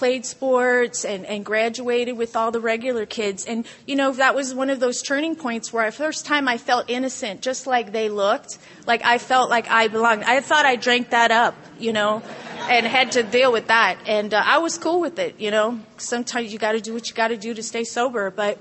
played 0.03 0.27
sports 0.27 1.05
and, 1.05 1.25
and 1.27 1.45
graduated 1.45 2.17
with 2.17 2.35
all 2.35 2.51
the 2.51 2.59
regular 2.61 3.07
kids. 3.07 3.45
And, 3.45 3.65
you 3.87 3.95
know, 3.95 4.11
that 4.11 4.35
was 4.35 4.53
one 4.53 4.69
of 4.69 4.81
those 4.81 5.01
turning 5.01 5.37
points 5.37 5.73
where 5.73 5.87
the 5.87 5.97
first 5.97 6.27
time 6.27 6.49
I 6.49 6.59
felt 6.59 6.91
innocent, 6.91 7.41
just 7.41 7.69
like 7.69 7.93
they 7.93 8.09
looked. 8.09 8.59
Like 8.85 9.05
I 9.05 9.19
felt 9.19 9.49
like 9.49 9.71
I 9.71 9.87
belonged. 9.87 10.25
I 10.25 10.41
thought 10.41 10.67
I 10.67 10.75
drank 10.75 11.11
that 11.11 11.31
up, 11.31 11.55
you 11.79 11.93
know 11.93 12.21
and 12.69 12.87
had 12.87 13.12
to 13.12 13.23
deal 13.23 13.53
with 13.53 13.69
that. 13.69 13.99
And 14.07 14.35
uh, 14.35 14.43
I 14.45 14.59
was 14.59 14.77
cool 14.79 15.01
with 15.01 15.19
it, 15.19 15.38
you 15.38 15.51
know. 15.53 15.81
Sometimes 15.99 16.53
you 16.53 16.59
got 16.59 16.73
to 16.73 16.81
do 16.81 16.95
what 16.95 17.09
you 17.09 17.15
got 17.15 17.29
to 17.29 17.37
do 17.37 17.55
to 17.55 17.62
stay 17.62 17.85
sober. 17.85 18.31
But 18.31 18.59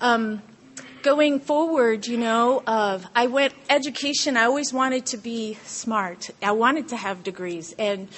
um, 0.00 0.42
going 1.02 1.40
forward, 1.40 2.06
you 2.06 2.18
know, 2.18 2.62
uh, 2.66 2.98
I 3.14 3.26
went 3.26 3.54
education. 3.70 4.36
I 4.36 4.44
always 4.44 4.72
wanted 4.72 5.06
to 5.06 5.16
be 5.16 5.58
smart. 5.64 6.30
I 6.42 6.52
wanted 6.52 6.88
to 6.88 6.96
have 6.96 7.22
degrees, 7.22 7.74
and 7.78 8.08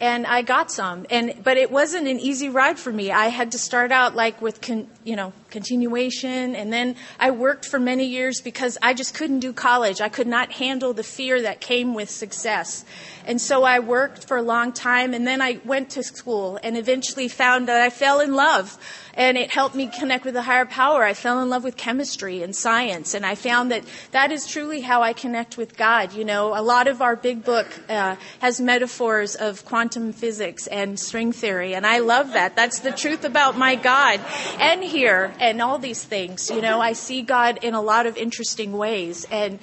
and 0.00 0.26
I 0.26 0.42
got 0.42 0.70
some. 0.70 1.06
And 1.10 1.34
but 1.42 1.56
it 1.56 1.70
wasn't 1.70 2.08
an 2.08 2.20
easy 2.20 2.48
ride 2.48 2.78
for 2.78 2.92
me. 2.92 3.10
I 3.10 3.26
had 3.26 3.52
to 3.52 3.58
start 3.58 3.92
out 3.92 4.14
like 4.14 4.40
with 4.40 4.60
con, 4.60 4.88
you 5.04 5.16
know 5.16 5.32
continuation, 5.50 6.54
and 6.54 6.72
then 6.72 6.96
I 7.18 7.30
worked 7.30 7.64
for 7.64 7.78
many 7.78 8.06
years 8.06 8.40
because 8.40 8.78
I 8.82 8.94
just 8.94 9.14
couldn't 9.14 9.40
do 9.40 9.52
college. 9.52 10.00
I 10.00 10.08
could 10.08 10.26
not 10.26 10.52
handle 10.52 10.92
the 10.92 11.02
fear 11.02 11.42
that 11.42 11.60
came 11.60 11.94
with 11.94 12.10
success. 12.10 12.84
And 13.26 13.40
so 13.40 13.64
I 13.64 13.80
worked 13.80 14.26
for 14.26 14.36
a 14.36 14.42
long 14.42 14.72
time, 14.72 15.14
and 15.14 15.26
then 15.26 15.40
I 15.40 15.60
went 15.64 15.90
to 15.90 16.02
school, 16.02 16.58
and 16.62 16.76
eventually 16.76 17.28
found 17.28 17.68
that 17.68 17.80
I 17.80 17.90
fell 17.90 18.20
in 18.20 18.34
love 18.34 18.78
and 19.18 19.36
it 19.36 19.50
helped 19.50 19.74
me 19.74 19.88
connect 19.88 20.24
with 20.24 20.36
a 20.36 20.42
higher 20.42 20.64
power. 20.64 21.02
I 21.02 21.12
fell 21.12 21.42
in 21.42 21.50
love 21.50 21.64
with 21.64 21.76
chemistry 21.76 22.44
and 22.44 22.54
science, 22.54 23.14
and 23.14 23.26
I 23.26 23.34
found 23.34 23.72
that 23.72 23.82
that 24.12 24.30
is 24.30 24.46
truly 24.46 24.80
how 24.80 25.02
I 25.02 25.12
connect 25.12 25.58
with 25.58 25.76
God. 25.76 26.12
You 26.14 26.24
know, 26.24 26.56
a 26.56 26.62
lot 26.62 26.86
of 26.86 27.02
our 27.02 27.16
big 27.16 27.44
book 27.44 27.66
uh, 27.88 28.14
has 28.38 28.60
metaphors 28.60 29.34
of 29.34 29.64
quantum 29.64 30.12
physics 30.12 30.68
and 30.68 30.98
string 30.98 31.32
theory, 31.32 31.74
and 31.74 31.84
I 31.84 31.98
love 31.98 32.34
that. 32.34 32.54
That's 32.54 32.78
the 32.78 32.92
truth 32.92 33.24
about 33.24 33.58
my 33.58 33.74
God, 33.74 34.20
and 34.60 34.84
here, 34.84 35.34
and 35.40 35.60
all 35.62 35.78
these 35.78 36.04
things. 36.04 36.50
You 36.50 36.60
know, 36.60 36.80
I 36.80 36.92
see 36.92 37.22
God 37.22 37.58
in 37.62 37.74
a 37.74 37.82
lot 37.82 38.06
of 38.06 38.16
interesting 38.16 38.72
ways, 38.72 39.26
and 39.30 39.58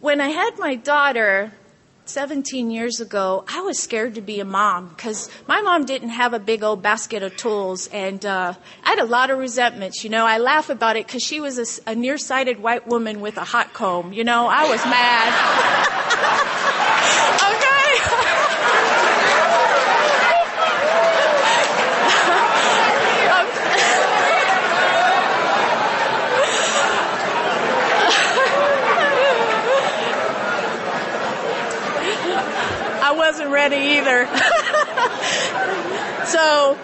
when 0.00 0.20
I 0.20 0.28
had 0.28 0.58
my 0.58 0.74
daughter, 0.74 1.52
17 2.06 2.70
years 2.70 3.00
ago, 3.00 3.44
I 3.46 3.60
was 3.60 3.78
scared 3.78 4.16
to 4.16 4.20
be 4.20 4.40
a 4.40 4.44
mom 4.44 4.88
because 4.88 5.30
my 5.46 5.60
mom 5.60 5.84
didn't 5.84 6.08
have 6.10 6.34
a 6.34 6.40
big 6.40 6.64
old 6.64 6.82
basket 6.82 7.22
of 7.22 7.36
tools, 7.36 7.86
and 7.92 8.26
uh, 8.26 8.54
I 8.84 8.88
had 8.88 8.98
a 8.98 9.04
lot 9.04 9.30
of 9.30 9.38
resentments. 9.38 10.02
You 10.02 10.10
know, 10.10 10.26
I 10.26 10.38
laugh 10.38 10.68
about 10.68 10.96
it 10.96 11.06
because 11.06 11.22
she 11.22 11.40
was 11.40 11.58
a, 11.86 11.90
a 11.90 11.94
nearsighted 11.94 12.60
white 12.60 12.88
woman 12.88 13.20
with 13.20 13.36
a 13.36 13.44
hot 13.44 13.72
comb. 13.72 14.12
You 14.12 14.24
know, 14.24 14.48
I 14.48 14.68
was 14.68 14.84
mad. 14.84 15.32
okay. 17.52 17.72
I 33.04 33.14
wasn't 33.14 33.50
either. 33.70 34.26
so 36.26 36.76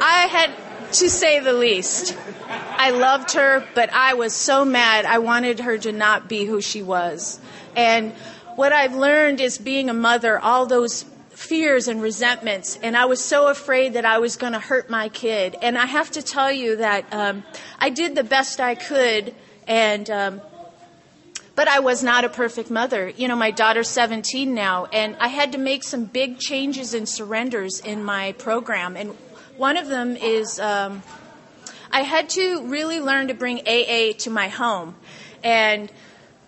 I 0.00 0.26
had 0.28 0.50
to 0.94 1.08
say 1.08 1.38
the 1.38 1.52
least. 1.52 2.16
I 2.48 2.90
loved 2.90 3.34
her, 3.34 3.64
but 3.74 3.92
I 3.92 4.14
was 4.14 4.32
so 4.32 4.64
mad. 4.64 5.04
I 5.04 5.18
wanted 5.18 5.60
her 5.60 5.78
to 5.78 5.92
not 5.92 6.28
be 6.28 6.44
who 6.44 6.60
she 6.60 6.82
was. 6.82 7.38
And 7.76 8.12
what 8.56 8.72
I've 8.72 8.94
learned 8.94 9.40
is 9.40 9.58
being 9.58 9.88
a 9.88 9.94
mother, 9.94 10.38
all 10.38 10.66
those 10.66 11.04
fears 11.30 11.88
and 11.88 12.02
resentments, 12.02 12.78
and 12.82 12.96
I 12.96 13.06
was 13.06 13.22
so 13.22 13.48
afraid 13.48 13.94
that 13.94 14.04
I 14.04 14.18
was 14.18 14.36
going 14.36 14.52
to 14.52 14.60
hurt 14.60 14.90
my 14.90 15.08
kid. 15.08 15.56
And 15.62 15.78
I 15.78 15.86
have 15.86 16.10
to 16.12 16.22
tell 16.22 16.52
you 16.52 16.76
that 16.76 17.12
um, 17.12 17.44
I 17.78 17.90
did 17.90 18.14
the 18.14 18.24
best 18.24 18.60
I 18.60 18.74
could, 18.74 19.34
and 19.66 20.08
um, 20.10 20.40
but 21.54 21.68
I 21.68 21.80
was 21.80 22.02
not 22.02 22.24
a 22.24 22.28
perfect 22.28 22.70
mother. 22.70 23.08
You 23.08 23.28
know, 23.28 23.36
my 23.36 23.50
daughter's 23.50 23.88
17 23.88 24.54
now, 24.54 24.86
and 24.86 25.16
I 25.20 25.28
had 25.28 25.52
to 25.52 25.58
make 25.58 25.84
some 25.84 26.04
big 26.04 26.38
changes 26.38 26.94
and 26.94 27.08
surrenders 27.08 27.80
in 27.80 28.02
my 28.04 28.32
program. 28.32 28.96
And 28.96 29.10
one 29.56 29.76
of 29.76 29.88
them 29.88 30.16
is 30.16 30.58
um, 30.58 31.02
I 31.90 32.02
had 32.02 32.30
to 32.30 32.66
really 32.66 33.00
learn 33.00 33.28
to 33.28 33.34
bring 33.34 33.60
AA 33.60 34.12
to 34.18 34.30
my 34.30 34.48
home. 34.48 34.94
And 35.42 35.90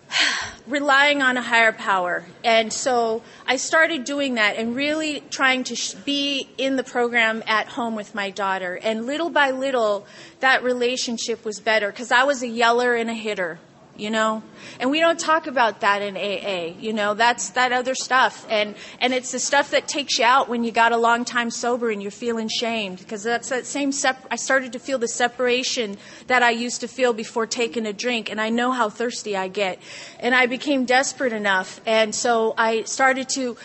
relying 0.67 1.21
on 1.21 1.37
a 1.37 1.41
higher 1.41 1.71
power. 1.71 2.25
And 2.43 2.71
so 2.71 3.23
I 3.47 3.57
started 3.57 4.03
doing 4.03 4.35
that 4.35 4.55
and 4.55 4.75
really 4.75 5.21
trying 5.29 5.63
to 5.65 5.75
sh- 5.75 5.93
be 5.93 6.49
in 6.57 6.75
the 6.75 6.83
program 6.83 7.43
at 7.47 7.67
home 7.67 7.95
with 7.95 8.15
my 8.15 8.29
daughter. 8.29 8.79
And 8.81 9.05
little 9.05 9.29
by 9.29 9.51
little, 9.51 10.05
that 10.39 10.63
relationship 10.63 11.43
was 11.43 11.59
better 11.59 11.91
because 11.91 12.11
I 12.11 12.23
was 12.23 12.43
a 12.43 12.47
yeller 12.47 12.95
and 12.95 13.09
a 13.09 13.13
hitter 13.13 13.59
you 13.97 14.09
know? 14.09 14.43
And 14.79 14.91
we 14.91 14.99
don't 14.99 15.19
talk 15.19 15.47
about 15.47 15.81
that 15.81 16.01
in 16.01 16.17
aa 16.17 16.75
you 16.79 16.93
know? 16.93 17.13
That's 17.13 17.49
that 17.51 17.71
other 17.71 17.95
stuff. 17.95 18.45
And 18.49 18.75
and 18.99 19.13
it's 19.13 19.31
the 19.31 19.39
stuff 19.39 19.71
that 19.71 19.87
takes 19.87 20.19
you 20.19 20.25
out 20.25 20.49
when 20.49 20.63
you 20.63 20.71
got 20.71 20.91
a 20.91 20.97
long 20.97 21.25
time 21.25 21.49
sober 21.49 21.89
and 21.89 22.01
you're 22.01 22.11
feeling 22.11 22.47
shamed 22.47 22.99
because 22.99 23.23
that's 23.23 23.49
that 23.49 23.65
same 23.65 23.91
sep- 23.91 24.25
i 24.31 24.35
started 24.35 24.73
to 24.73 24.79
feel 24.79 24.97
the 24.97 25.07
separation 25.07 25.97
that 26.27 26.43
i 26.43 26.49
used 26.49 26.81
to 26.81 26.87
feel 26.87 27.13
before 27.13 27.45
taking 27.45 27.85
a 27.85 27.93
drink 27.93 28.29
and 28.29 28.39
i 28.41 28.49
know 28.49 28.71
how 28.71 28.89
thirsty 28.89 29.35
i 29.35 29.47
get. 29.47 29.79
And 30.19 30.35
i 30.35 30.45
became 30.45 30.85
desperate 30.85 31.33
enough 31.33 31.81
and 31.85 32.13
so 32.13 32.53
i 32.57 32.83
started 32.83 33.29
to 33.29 33.57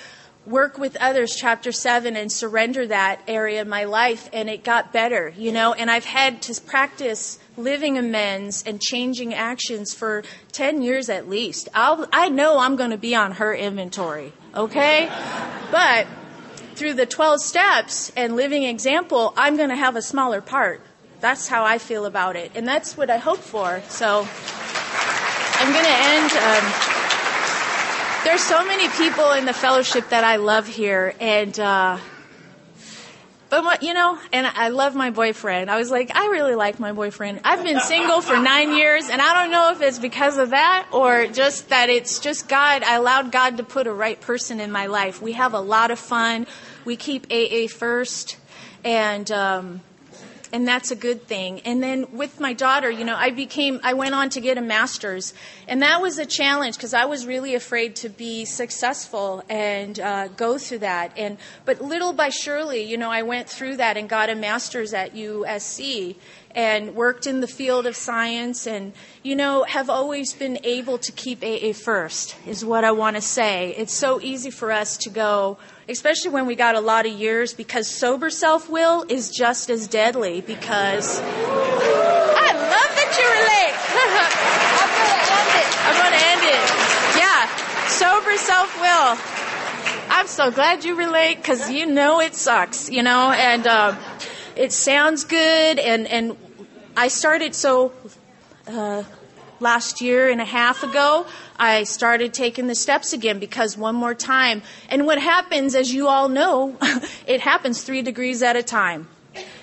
work 0.46 0.78
with 0.78 0.96
others 0.96 1.36
chapter 1.36 1.70
7 1.70 2.16
and 2.16 2.32
surrender 2.32 2.86
that 2.86 3.20
area 3.28 3.60
of 3.60 3.68
my 3.68 3.84
life 3.84 4.28
and 4.32 4.48
it 4.48 4.64
got 4.64 4.92
better 4.92 5.32
you 5.36 5.52
know? 5.52 5.72
And 5.72 5.90
i've 5.90 6.04
had 6.04 6.42
to 6.42 6.60
practice 6.60 7.38
living 7.62 7.98
amends 7.98 8.62
and 8.66 8.80
changing 8.80 9.34
actions 9.34 9.94
for 9.94 10.22
10 10.52 10.82
years 10.82 11.08
at 11.08 11.28
least. 11.28 11.68
I'll, 11.74 12.06
I 12.12 12.28
know 12.28 12.58
I'm 12.58 12.76
going 12.76 12.90
to 12.90 12.98
be 12.98 13.14
on 13.14 13.32
her 13.32 13.54
inventory, 13.54 14.32
okay? 14.54 15.08
But 15.70 16.06
through 16.74 16.94
the 16.94 17.06
12 17.06 17.40
steps 17.40 18.10
and 18.16 18.36
living 18.36 18.62
example, 18.62 19.34
I'm 19.36 19.56
going 19.56 19.68
to 19.68 19.76
have 19.76 19.96
a 19.96 20.02
smaller 20.02 20.40
part. 20.40 20.80
That's 21.20 21.46
how 21.46 21.64
I 21.64 21.78
feel 21.78 22.06
about 22.06 22.36
it. 22.36 22.52
And 22.54 22.66
that's 22.66 22.96
what 22.96 23.10
I 23.10 23.18
hope 23.18 23.40
for. 23.40 23.82
So 23.88 24.26
I'm 25.60 25.72
going 25.72 25.84
to 25.84 25.90
end. 25.90 26.32
Um, 26.32 26.72
there's 28.24 28.40
so 28.40 28.64
many 28.64 28.88
people 28.90 29.32
in 29.32 29.44
the 29.44 29.52
fellowship 29.52 30.08
that 30.08 30.24
I 30.24 30.36
love 30.36 30.66
here. 30.66 31.14
And, 31.20 31.58
uh, 31.60 31.98
but 33.50 33.64
what, 33.64 33.82
you 33.82 33.92
know, 33.94 34.16
and 34.32 34.46
I 34.46 34.68
love 34.68 34.94
my 34.94 35.10
boyfriend. 35.10 35.70
I 35.70 35.76
was 35.76 35.90
like, 35.90 36.14
I 36.14 36.26
really 36.28 36.54
like 36.54 36.78
my 36.78 36.92
boyfriend. 36.92 37.40
I've 37.44 37.64
been 37.64 37.80
single 37.80 38.20
for 38.20 38.38
nine 38.38 38.72
years, 38.72 39.08
and 39.10 39.20
I 39.20 39.34
don't 39.34 39.50
know 39.50 39.72
if 39.72 39.82
it's 39.82 39.98
because 39.98 40.38
of 40.38 40.50
that 40.50 40.86
or 40.92 41.26
just 41.26 41.70
that 41.70 41.90
it's 41.90 42.20
just 42.20 42.48
God. 42.48 42.84
I 42.84 42.94
allowed 42.94 43.32
God 43.32 43.56
to 43.56 43.64
put 43.64 43.88
a 43.88 43.92
right 43.92 44.20
person 44.20 44.60
in 44.60 44.70
my 44.70 44.86
life. 44.86 45.20
We 45.20 45.32
have 45.32 45.52
a 45.52 45.60
lot 45.60 45.90
of 45.90 45.98
fun. 45.98 46.46
We 46.84 46.94
keep 46.94 47.26
AA 47.32 47.66
first, 47.66 48.36
and 48.84 49.28
um, 49.32 49.80
and 50.52 50.66
that's 50.66 50.90
a 50.90 50.96
good 50.96 51.26
thing. 51.26 51.60
And 51.60 51.82
then 51.82 52.06
with 52.12 52.40
my 52.40 52.52
daughter, 52.52 52.90
you 52.90 53.04
know, 53.04 53.16
I 53.16 53.30
became, 53.30 53.80
I 53.82 53.94
went 53.94 54.14
on 54.14 54.30
to 54.30 54.40
get 54.40 54.58
a 54.58 54.60
master's, 54.60 55.32
and 55.68 55.82
that 55.82 56.00
was 56.00 56.18
a 56.18 56.26
challenge 56.26 56.76
because 56.76 56.94
I 56.94 57.04
was 57.04 57.26
really 57.26 57.54
afraid 57.54 57.96
to 57.96 58.08
be 58.08 58.44
successful 58.44 59.44
and 59.48 59.98
uh, 60.00 60.28
go 60.28 60.58
through 60.58 60.78
that. 60.78 61.12
And 61.16 61.38
but 61.64 61.80
little 61.80 62.12
by 62.12 62.30
surely, 62.30 62.82
you 62.82 62.96
know, 62.96 63.10
I 63.10 63.22
went 63.22 63.48
through 63.48 63.76
that 63.76 63.96
and 63.96 64.08
got 64.08 64.28
a 64.30 64.34
master's 64.34 64.92
at 64.92 65.14
USC 65.14 66.16
and 66.54 66.94
worked 66.94 67.26
in 67.26 67.40
the 67.40 67.46
field 67.46 67.86
of 67.86 67.96
science 67.96 68.66
and 68.66 68.92
you 69.22 69.36
know 69.36 69.64
have 69.64 69.88
always 69.88 70.32
been 70.32 70.58
able 70.64 70.98
to 70.98 71.12
keep 71.12 71.42
AA 71.42 71.72
first 71.72 72.36
is 72.46 72.64
what 72.64 72.84
I 72.84 72.92
want 72.92 73.16
to 73.16 73.22
say. 73.22 73.74
It's 73.76 73.94
so 73.94 74.20
easy 74.20 74.50
for 74.50 74.72
us 74.72 74.96
to 74.98 75.10
go 75.10 75.58
especially 75.90 76.30
when 76.30 76.46
we 76.46 76.54
got 76.54 76.76
a 76.76 76.80
lot 76.80 77.04
of 77.04 77.12
years, 77.12 77.52
because 77.52 77.88
sober 77.88 78.30
self 78.30 78.70
will 78.70 79.04
is 79.08 79.30
just 79.30 79.68
as 79.70 79.88
deadly. 79.88 80.40
Because 80.40 81.20
I 81.20 82.52
love 82.54 82.92
that 82.94 83.10
you 83.18 83.26
relate. 83.26 83.74
I'm 84.70 84.86
going 84.86 85.22
to 85.26 85.34
end 85.34 85.50
it. 85.58 85.68
I'm 85.84 85.96
going 85.98 86.14
to 86.14 86.24
end 86.30 86.42
it. 86.46 86.62
Yeah, 87.18 87.40
sober 87.88 88.36
self 88.36 88.70
will. 88.80 89.18
I'm 90.12 90.26
so 90.26 90.50
glad 90.50 90.84
you 90.84 90.96
relate 90.96 91.36
because 91.36 91.70
you 91.70 91.86
know 91.86 92.20
it 92.20 92.34
sucks, 92.34 92.90
you 92.90 93.02
know, 93.02 93.30
and 93.32 93.66
uh, 93.66 93.96
it 94.56 94.72
sounds 94.72 95.24
good. 95.24 95.78
And 95.78 96.06
and 96.06 96.36
I 96.96 97.08
started 97.08 97.54
so. 97.54 97.92
Uh, 98.66 99.04
last 99.60 100.00
year 100.00 100.28
and 100.28 100.40
a 100.40 100.44
half 100.44 100.82
ago, 100.82 101.26
I 101.58 101.84
started 101.84 102.32
taking 102.32 102.66
the 102.66 102.74
steps 102.74 103.12
again 103.12 103.38
because 103.38 103.76
one 103.76 103.94
more 103.94 104.14
time. 104.14 104.62
And 104.88 105.06
what 105.06 105.20
happens, 105.20 105.74
as 105.74 105.92
you 105.92 106.08
all 106.08 106.28
know, 106.28 106.76
it 107.26 107.42
happens 107.42 107.82
three 107.82 108.02
degrees 108.02 108.42
at 108.42 108.56
a 108.56 108.62
time. 108.62 109.08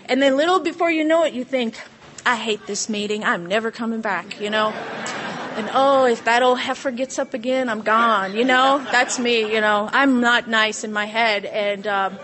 And 0.06 0.22
then 0.22 0.38
little 0.38 0.60
before 0.60 0.92
you 0.92 1.04
know 1.04 1.24
it, 1.24 1.34
you 1.34 1.44
think, 1.44 1.80
I 2.26 2.36
hate 2.36 2.66
this 2.68 2.90
meeting. 2.90 3.24
I'm 3.24 3.46
never 3.46 3.72
coming 3.72 4.02
back, 4.02 4.40
you 4.40 4.50
know? 4.50 4.70
And 4.70 5.70
oh, 5.74 6.06
if 6.06 6.24
that 6.26 6.44
old 6.44 6.60
heifer 6.60 6.92
gets 6.92 7.18
up 7.18 7.34
again, 7.34 7.68
I'm 7.68 7.82
gone, 7.82 8.36
you 8.36 8.46
know? 8.46 8.86
That's 8.92 9.18
me, 9.18 9.54
you 9.54 9.60
know? 9.60 9.90
I'm 9.92 10.22
not 10.22 10.48
nice 10.48 10.84
in 10.84 10.94
my 10.94 11.06
head. 11.06 11.46
And, 11.46 11.88
um, 11.88 12.20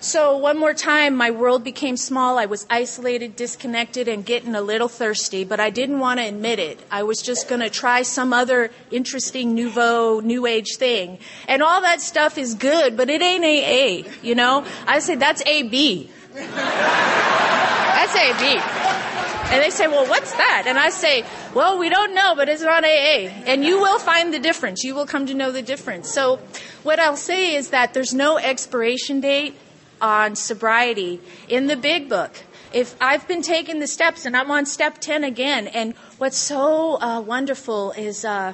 so 0.00 0.36
one 0.38 0.58
more 0.58 0.72
time, 0.72 1.14
my 1.14 1.30
world 1.30 1.62
became 1.62 1.96
small. 1.96 2.38
I 2.38 2.46
was 2.46 2.66
isolated, 2.70 3.36
disconnected, 3.36 4.08
and 4.08 4.24
getting 4.24 4.54
a 4.54 4.62
little 4.62 4.88
thirsty, 4.88 5.44
but 5.44 5.60
I 5.60 5.68
didn't 5.68 5.98
want 5.98 6.20
to 6.20 6.26
admit 6.26 6.58
it. 6.58 6.80
I 6.90 7.02
was 7.02 7.20
just 7.20 7.48
going 7.48 7.60
to 7.60 7.68
try 7.68 8.00
some 8.02 8.32
other 8.32 8.70
interesting 8.90 9.54
nouveau, 9.54 10.20
new 10.20 10.46
age 10.46 10.76
thing. 10.76 11.18
And 11.46 11.62
all 11.62 11.82
that 11.82 12.00
stuff 12.00 12.38
is 12.38 12.54
good, 12.54 12.96
but 12.96 13.10
it 13.10 13.20
ain't 13.20 13.44
AA, 13.44 14.10
you 14.22 14.34
know? 14.34 14.64
I 14.86 15.00
say 15.00 15.16
that's 15.16 15.42
AB. 15.44 16.10
that's 16.32 18.16
AB. 18.16 18.60
And 19.52 19.62
they 19.62 19.70
say, 19.70 19.88
well, 19.88 20.06
what's 20.06 20.32
that? 20.32 20.64
And 20.66 20.78
I 20.78 20.90
say, 20.90 21.24
well, 21.54 21.76
we 21.78 21.88
don't 21.88 22.14
know, 22.14 22.34
but 22.36 22.48
it's 22.48 22.62
not 22.62 22.84
AA. 22.84 23.28
And 23.46 23.64
you 23.64 23.80
will 23.80 23.98
find 23.98 24.32
the 24.32 24.38
difference. 24.38 24.84
You 24.84 24.94
will 24.94 25.06
come 25.06 25.26
to 25.26 25.34
know 25.34 25.50
the 25.50 25.60
difference. 25.60 26.08
So 26.08 26.38
what 26.84 27.00
I'll 27.00 27.16
say 27.16 27.56
is 27.56 27.70
that 27.70 27.92
there's 27.92 28.14
no 28.14 28.38
expiration 28.38 29.20
date 29.20 29.56
on 30.00 30.36
sobriety 30.36 31.20
in 31.48 31.66
the 31.66 31.76
big 31.76 32.08
book. 32.08 32.32
If 32.72 32.94
I've 33.00 33.26
been 33.26 33.42
taking 33.42 33.80
the 33.80 33.86
steps 33.86 34.26
and 34.26 34.36
I'm 34.36 34.50
on 34.50 34.64
step 34.64 34.98
10 34.98 35.24
again, 35.24 35.66
and 35.66 35.94
what's 36.18 36.38
so 36.38 37.00
uh, 37.00 37.20
wonderful 37.20 37.92
is 37.92 38.24
uh, 38.24 38.52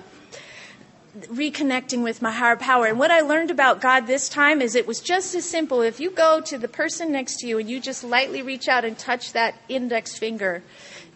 reconnecting 1.24 2.02
with 2.02 2.20
my 2.22 2.30
higher 2.30 2.56
power. 2.56 2.86
And 2.86 2.98
what 2.98 3.10
I 3.10 3.20
learned 3.20 3.50
about 3.50 3.80
God 3.80 4.06
this 4.06 4.28
time 4.28 4.60
is 4.60 4.74
it 4.74 4.86
was 4.86 5.00
just 5.00 5.34
as 5.34 5.44
simple. 5.44 5.82
If 5.82 6.00
you 6.00 6.10
go 6.10 6.40
to 6.42 6.58
the 6.58 6.68
person 6.68 7.12
next 7.12 7.40
to 7.40 7.46
you 7.46 7.58
and 7.58 7.68
you 7.68 7.80
just 7.80 8.04
lightly 8.04 8.42
reach 8.42 8.68
out 8.68 8.84
and 8.84 8.98
touch 8.98 9.32
that 9.32 9.54
index 9.68 10.16
finger, 10.16 10.62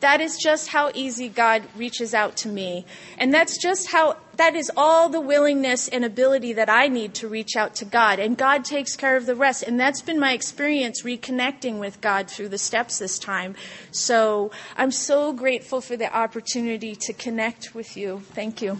that 0.00 0.20
is 0.20 0.38
just 0.38 0.68
how 0.68 0.90
easy 0.94 1.28
God 1.28 1.62
reaches 1.76 2.14
out 2.14 2.36
to 2.38 2.48
me. 2.48 2.86
And 3.18 3.32
that's 3.32 3.58
just 3.58 3.90
how, 3.92 4.16
that 4.36 4.54
is 4.56 4.70
all 4.76 5.10
the 5.10 5.20
willingness 5.20 5.88
and 5.88 6.04
ability 6.04 6.54
that 6.54 6.70
I 6.70 6.88
need 6.88 7.14
to 7.14 7.28
reach 7.28 7.54
out 7.54 7.74
to 7.76 7.84
God. 7.84 8.18
And 8.18 8.36
God 8.36 8.64
takes 8.64 8.96
care 8.96 9.16
of 9.16 9.26
the 9.26 9.34
rest. 9.34 9.62
And 9.62 9.78
that's 9.78 10.00
been 10.00 10.18
my 10.18 10.32
experience 10.32 11.02
reconnecting 11.02 11.78
with 11.78 12.00
God 12.00 12.30
through 12.30 12.48
the 12.48 12.58
steps 12.58 12.98
this 12.98 13.18
time. 13.18 13.54
So 13.90 14.50
I'm 14.76 14.90
so 14.90 15.32
grateful 15.34 15.82
for 15.82 15.96
the 15.96 16.14
opportunity 16.14 16.94
to 16.94 17.12
connect 17.12 17.74
with 17.74 17.96
you. 17.96 18.22
Thank 18.32 18.62
you. 18.62 18.78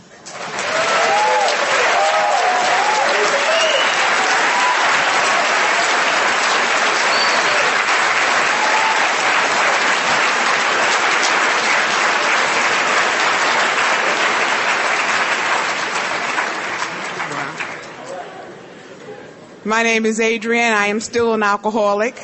My 19.70 19.82
name 19.84 20.04
is 20.04 20.18
Adrienne. 20.18 20.74
I 20.74 20.86
am 20.86 20.98
still 20.98 21.32
an 21.32 21.44
alcoholic. 21.44 22.20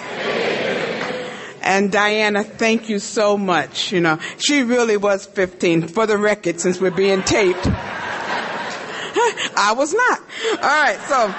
And 1.62 1.92
Diana, 1.92 2.42
thank 2.42 2.88
you 2.88 2.98
so 2.98 3.38
much. 3.38 3.92
You 3.92 4.00
know, 4.00 4.18
she 4.36 4.64
really 4.64 4.96
was 4.96 5.26
15 5.26 5.86
for 5.86 6.08
the 6.08 6.18
record 6.18 6.58
since 6.58 6.80
we're 6.80 6.90
being 6.90 7.22
taped. 7.22 7.64
I 7.68 9.74
was 9.76 9.94
not. 9.94 10.18
All 10.54 10.58
right, 10.58 10.98
so. 11.06 11.32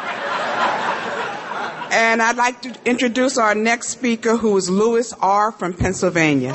And 1.93 2.21
I'd 2.21 2.37
like 2.37 2.61
to 2.61 2.73
introduce 2.85 3.37
our 3.37 3.53
next 3.53 3.89
speaker 3.89 4.37
who 4.37 4.55
is 4.55 4.69
Louis 4.69 5.11
R. 5.19 5.51
from 5.51 5.73
Pennsylvania. 5.73 6.53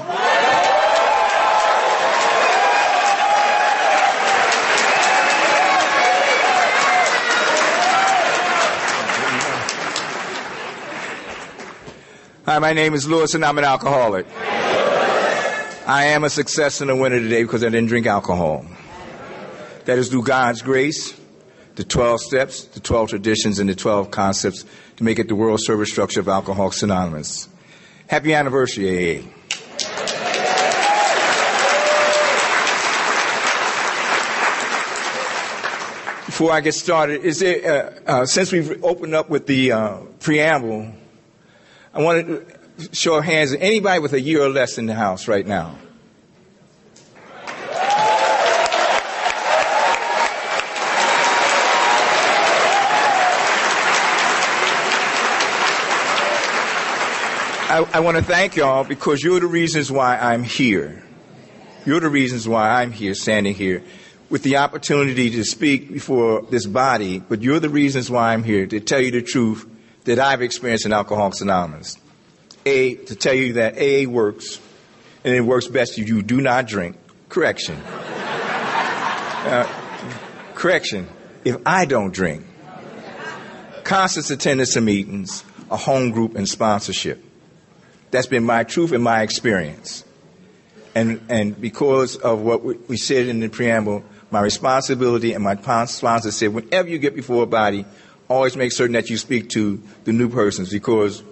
Hi, 12.53 12.59
my 12.59 12.75
name 12.75 12.93
is 12.93 13.09
Lewis, 13.09 13.33
and 13.33 13.47
I'm 13.47 13.57
an 13.57 13.65
alcoholic. 13.65 14.27
I 15.87 16.05
am 16.09 16.23
a 16.23 16.29
success 16.29 16.83
and 16.83 16.91
a 16.91 16.95
winner 16.95 17.19
today 17.19 17.45
because 17.45 17.65
I 17.65 17.71
didn't 17.71 17.87
drink 17.87 18.07
alcohol. 18.07 18.67
That 19.87 19.97
is 19.97 20.11
through 20.11 20.25
God's 20.25 20.61
grace, 20.61 21.19
the 21.77 21.85
12 21.85 22.21
steps, 22.21 22.65
the 22.65 22.81
12 22.81 23.09
traditions, 23.09 23.59
and 23.59 23.71
the 23.71 23.75
12 23.75 24.11
concepts 24.11 24.67
to 24.97 25.03
make 25.03 25.19
it 25.19 25.29
the 25.29 25.35
world 25.35 25.63
service 25.63 25.91
structure 25.91 26.21
of 26.21 26.29
Alcoholics 26.29 26.83
Anonymous. 26.83 27.49
Happy 28.07 28.35
anniversary, 28.35 29.21
AA. 29.21 29.23
before 36.27 36.53
I 36.53 36.61
get 36.61 36.75
started, 36.75 37.23
is 37.23 37.39
there, 37.39 38.03
uh, 38.07 38.11
uh, 38.11 38.27
since 38.27 38.53
we've 38.53 38.85
opened 38.85 39.15
up 39.15 39.31
with 39.31 39.47
the 39.47 39.73
uh, 39.73 39.97
preamble, 40.21 40.93
I 41.95 42.01
want 42.01 42.27
to 42.27 42.89
show 42.93 43.21
hands. 43.21 43.53
Anybody 43.53 44.01
with 44.01 44.15
a 44.15 44.21
year 44.21 44.43
or 44.43 44.49
less 44.49 44.79
in 44.79 44.87
the 44.87 44.95
house 44.95 45.29
right 45.29 45.47
now? 45.47 45.77
I, 57.69 57.89
I 57.93 58.01
want 58.01 58.17
to 58.17 58.23
thank 58.23 58.57
y'all 58.57 58.85
because 58.85 59.23
you're 59.23 59.41
the 59.41 59.47
reasons 59.47 59.93
why 59.93 60.17
I'm 60.19 60.45
here. 60.45 61.03
You're 61.85 62.01
the 62.01 62.09
reasons 62.09 62.49
why 62.49 62.83
I'm 62.83 62.93
here, 62.93 63.15
standing 63.15 63.55
here, 63.55 63.83
with 64.31 64.43
the 64.43 64.57
opportunity 64.59 65.31
to 65.31 65.45
speak 65.45 65.93
before 65.93 66.43
this 66.43 66.67
body, 66.67 67.19
but 67.19 67.43
you're 67.43 67.61
the 67.61 67.71
reasons 67.71 68.11
why 68.11 68.33
I'm 68.33 68.45
here 68.45 68.67
to 68.67 68.81
tell 68.81 69.01
you 69.01 69.11
the 69.11 69.23
truth 69.23 69.67
that 70.05 70.19
I've 70.19 70.43
experienced 70.43 70.87
in 70.87 70.93
Alcoholics 70.93 71.41
Anonymous. 71.41 71.99
A, 72.65 72.95
to 72.95 73.17
tell 73.17 73.35
you 73.35 73.55
that 73.55 73.75
AA 73.77 74.09
works, 74.09 74.61
and 75.25 75.35
it 75.35 75.41
works 75.41 75.67
best 75.67 75.99
if 75.99 76.09
you 76.09 76.23
do 76.23 76.41
not 76.41 76.67
drink. 76.67 76.97
Correction. 77.29 77.81
Uh, 79.43 79.67
correction. 80.55 81.09
If 81.45 81.57
I 81.67 81.85
don't 81.85 82.15
drink. 82.15 82.47
Constant 83.83 84.31
attendance 84.31 84.75
to 84.75 84.81
meetings, 84.81 85.43
a 85.69 85.77
home 85.77 86.13
group, 86.13 86.37
and 86.37 86.49
sponsorship. 86.49 87.21
That's 88.13 88.29
been 88.29 88.45
my 88.45 88.63
truth 88.63 88.93
and 88.93 89.03
my 89.03 89.23
experience. 89.23 90.05
And, 90.95 91.23
and 91.29 91.61
because 91.61 92.15
of 92.15 92.43
what 92.43 92.89
we 92.89 92.97
said 92.97 93.27
in 93.27 93.41
the 93.41 93.49
preamble, 93.49 94.05
my 94.31 94.41
responsibility 94.41 95.33
and 95.33 95.43
my 95.43 95.57
sponsor 95.87 96.31
said, 96.31 96.55
whenever 96.55 96.89
you 96.89 96.99
get 96.99 97.17
before 97.17 97.43
a 97.43 97.47
body, 97.47 97.85
always 98.29 98.57
make 98.57 98.73
certain 98.73 98.95
that 98.95 99.11
you 99.11 99.17
speak 99.17 99.51
to 99.51 99.83
the 100.05 100.13
new 100.13 100.29
persons 100.29 100.71
because 100.71 101.23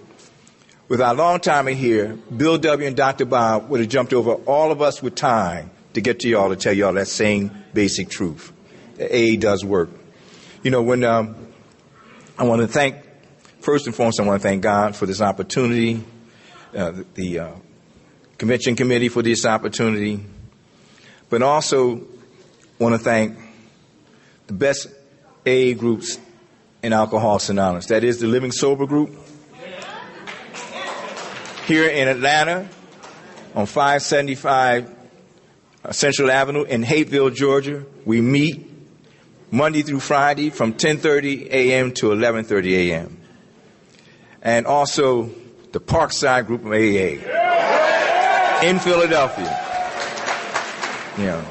with 0.87 1.01
our 1.01 1.13
long 1.13 1.39
time 1.39 1.67
in 1.67 1.77
here, 1.77 2.17
Bill 2.35 2.57
W. 2.57 2.87
and 2.87 2.97
Dr. 2.97 3.25
Bob 3.25 3.69
would 3.69 3.79
have 3.79 3.89
jumped 3.89 4.13
over 4.13 4.33
all 4.33 4.71
of 4.71 4.81
us 4.81 5.01
with 5.01 5.15
time 5.15 5.71
to 5.93 6.01
get 6.01 6.19
to 6.21 6.29
y'all 6.29 6.49
to 6.49 6.55
tell 6.55 6.73
y'all 6.73 6.93
that 6.93 7.07
same 7.07 7.51
basic 7.73 8.09
truth. 8.09 8.51
AA 8.99 9.37
does 9.39 9.63
work. 9.63 9.89
You 10.63 10.71
know, 10.71 10.81
when 10.81 11.03
um, 11.03 11.35
I 12.37 12.43
want 12.43 12.61
to 12.61 12.67
thank, 12.67 12.97
first 13.61 13.87
and 13.87 13.95
foremost, 13.95 14.19
I 14.19 14.23
want 14.23 14.41
to 14.41 14.47
thank 14.47 14.61
God 14.61 14.95
for 14.95 15.05
this 15.05 15.21
opportunity 15.21 16.03
uh, 16.75 16.91
the, 16.91 17.05
the 17.15 17.39
uh, 17.39 17.51
convention 18.37 18.75
committee 18.75 19.09
for 19.09 19.21
this 19.21 19.45
opportunity, 19.45 20.19
but 21.29 21.41
also 21.41 22.01
want 22.79 22.95
to 22.95 22.99
thank 22.99 23.37
the 24.47 24.53
best 24.53 24.87
AA 25.45 25.73
groups 25.77 26.17
in 26.83 26.93
Alcoholics 26.93 27.49
Anonymous. 27.49 27.87
That 27.87 28.03
is 28.03 28.19
the 28.19 28.27
Living 28.27 28.51
Sober 28.51 28.85
group 28.85 29.11
here 31.65 31.87
in 31.87 32.07
Atlanta 32.07 32.67
on 33.55 33.65
575 33.65 34.95
uh, 35.83 35.91
Central 35.91 36.31
Avenue 36.31 36.63
in 36.63 36.83
Hapeville, 36.83 37.29
Georgia. 37.29 37.85
We 38.05 38.21
meet 38.21 38.69
Monday 39.51 39.81
through 39.81 39.99
Friday 39.99 40.49
from 40.49 40.73
10:30 40.73 41.47
a.m. 41.51 41.91
to 41.93 42.07
11:30 42.07 42.71
a.m. 42.73 43.17
And 44.41 44.65
also 44.65 45.29
the 45.71 45.79
Parkside 45.79 46.47
Group 46.47 46.65
of 46.65 46.71
AA 46.71 47.19
in 48.65 48.79
Philadelphia. 48.79 49.67
Know, 51.17 51.45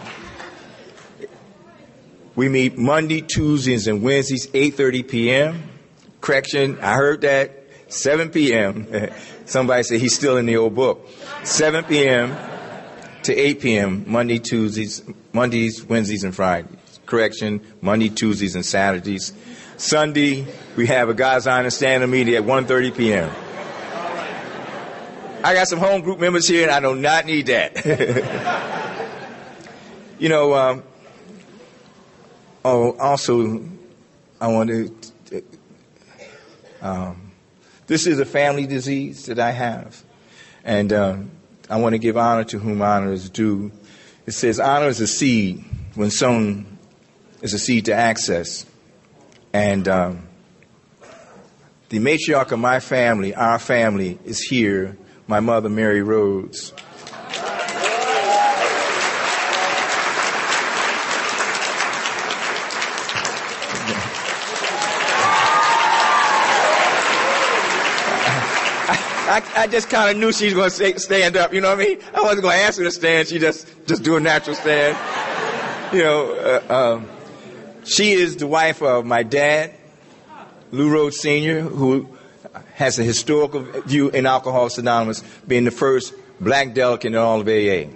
we 2.36 2.48
meet 2.48 2.78
Monday, 2.78 3.20
Tuesdays, 3.20 3.86
and 3.86 4.02
Wednesdays, 4.02 4.46
8:30 4.48 5.08
p.m. 5.08 5.62
Correction, 6.20 6.78
I 6.80 6.94
heard 6.94 7.22
that 7.22 7.64
7 7.88 8.30
p.m. 8.30 9.10
Somebody 9.46 9.82
said 9.82 10.00
he's 10.00 10.14
still 10.14 10.36
in 10.36 10.46
the 10.46 10.56
old 10.56 10.74
book. 10.74 11.08
7 11.44 11.84
p.m. 11.84 12.36
to 13.24 13.34
8 13.34 13.60
p.m. 13.60 14.04
Monday, 14.06 14.38
Tuesdays, 14.38 15.02
Mondays, 15.32 15.84
Wednesdays, 15.84 16.24
and 16.24 16.34
Fridays. 16.34 16.76
Correction, 17.06 17.60
Monday, 17.80 18.08
Tuesdays, 18.08 18.54
and 18.54 18.64
Saturdays. 18.64 19.32
Sunday, 19.76 20.46
we 20.76 20.86
have 20.86 21.08
a 21.08 21.14
God's 21.14 21.46
Honor 21.46 21.70
Standing 21.70 22.10
Meeting 22.10 22.34
at 22.34 22.44
1.30 22.44 22.96
p.m. 22.96 23.30
I 25.42 25.54
got 25.54 25.68
some 25.68 25.78
home 25.78 26.02
group 26.02 26.20
members 26.20 26.46
here, 26.46 26.68
and 26.68 26.70
I 26.70 26.80
do 26.80 26.94
not 26.94 27.24
need 27.24 27.46
that. 27.46 27.84
you 30.18 30.28
know, 30.28 30.54
um, 30.54 30.82
oh, 32.64 32.96
also, 32.98 33.62
I 34.40 34.48
want 34.48 34.70
to. 34.70 35.42
Um, 36.82 37.32
this 37.86 38.06
is 38.06 38.18
a 38.20 38.24
family 38.24 38.66
disease 38.66 39.26
that 39.26 39.38
I 39.38 39.50
have, 39.50 40.02
and 40.64 40.92
um, 40.92 41.30
I 41.68 41.76
want 41.76 41.94
to 41.94 41.98
give 41.98 42.16
honor 42.16 42.44
to 42.44 42.58
whom 42.58 42.80
honor 42.82 43.12
is 43.12 43.28
due. 43.28 43.72
It 44.26 44.32
says, 44.32 44.58
"Honor 44.60 44.88
is 44.88 45.00
a 45.00 45.06
seed 45.06 45.64
when 45.94 46.10
sown 46.10 46.78
is 47.42 47.52
a 47.52 47.58
seed 47.58 47.86
to 47.86 47.94
access," 47.94 48.64
and 49.52 49.86
um, 49.88 50.28
the 51.90 51.98
matriarch 51.98 52.52
of 52.52 52.58
my 52.58 52.80
family, 52.80 53.34
our 53.34 53.58
family, 53.58 54.18
is 54.24 54.40
here 54.40 54.96
my 55.26 55.40
mother, 55.40 55.68
Mary 55.68 56.02
Rhodes. 56.02 56.72
I, 69.56 69.66
just 69.66 69.90
kind 69.90 70.10
of 70.10 70.16
knew 70.16 70.32
she 70.32 70.46
was 70.46 70.54
going 70.54 70.94
to 70.94 71.00
stand 71.00 71.36
up. 71.36 71.52
You 71.52 71.60
know 71.60 71.70
what 71.70 71.80
I 71.80 71.84
mean? 71.84 71.98
I 72.14 72.22
wasn't 72.22 72.42
going 72.42 72.58
to 72.58 72.64
ask 72.64 72.78
her 72.78 72.84
to 72.84 72.90
stand. 72.90 73.28
She 73.28 73.38
just 73.38 73.66
just 73.86 74.02
do 74.02 74.16
a 74.16 74.20
natural 74.20 74.56
stand. 74.56 74.96
You 75.92 76.04
know, 76.04 76.34
uh, 76.34 77.00
um, 77.00 77.08
she 77.82 78.12
is 78.12 78.36
the 78.36 78.46
wife 78.46 78.80
of 78.80 79.04
my 79.04 79.24
dad, 79.24 79.74
Lou 80.70 80.88
Rhodes 80.88 81.18
Sr., 81.18 81.62
who 81.62 82.08
has 82.74 83.00
a 83.00 83.02
historical 83.02 83.62
view 83.62 84.08
in 84.10 84.24
Alcoholics 84.24 84.78
Anonymous, 84.78 85.24
being 85.48 85.64
the 85.64 85.72
first 85.72 86.14
black 86.40 86.74
delegate 86.74 87.06
in 87.06 87.16
all 87.16 87.40
of 87.40 87.48
AA. 87.48 87.90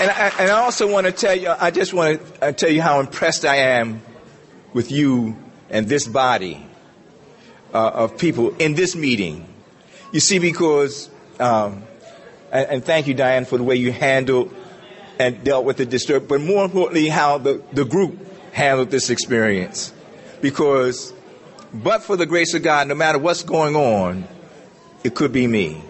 And 0.00 0.10
I, 0.10 0.32
and 0.38 0.50
I 0.50 0.60
also 0.60 0.90
want 0.90 1.06
to 1.06 1.12
tell 1.12 1.34
you, 1.34 1.50
I 1.50 1.70
just 1.70 1.92
want 1.92 2.24
to 2.24 2.44
uh, 2.44 2.52
tell 2.52 2.70
you 2.70 2.80
how 2.80 3.00
impressed 3.00 3.44
I 3.44 3.56
am 3.56 4.00
with 4.72 4.90
you 4.90 5.36
and 5.68 5.86
this 5.86 6.06
body 6.06 6.67
uh, 7.72 7.88
of 7.88 8.18
people 8.18 8.54
in 8.56 8.74
this 8.74 8.96
meeting. 8.96 9.46
You 10.12 10.20
see, 10.20 10.38
because, 10.38 11.10
um, 11.38 11.82
and, 12.50 12.70
and, 12.70 12.84
thank 12.84 13.06
you, 13.06 13.14
Diane, 13.14 13.44
for 13.44 13.58
the 13.58 13.64
way 13.64 13.76
you 13.76 13.92
handled 13.92 14.54
and 15.18 15.44
dealt 15.44 15.64
with 15.64 15.76
the 15.76 15.86
disturb, 15.86 16.28
but 16.28 16.40
more 16.40 16.64
importantly, 16.64 17.08
how 17.08 17.38
the, 17.38 17.62
the 17.72 17.84
group 17.84 18.18
handled 18.52 18.90
this 18.90 19.10
experience 19.10 19.92
because 20.40 21.12
but 21.72 22.02
for 22.02 22.16
the 22.16 22.26
grace 22.26 22.54
of 22.54 22.62
God, 22.62 22.88
no 22.88 22.94
matter 22.94 23.18
what's 23.18 23.42
going 23.42 23.76
on, 23.76 24.26
it 25.04 25.14
could 25.14 25.32
be 25.32 25.46
me. 25.46 25.82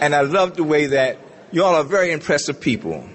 And 0.00 0.14
I 0.14 0.22
love 0.22 0.56
the 0.56 0.64
way 0.64 0.86
that 0.86 1.18
y'all 1.52 1.74
are 1.74 1.84
very 1.84 2.10
impressive 2.10 2.60
people, 2.60 3.08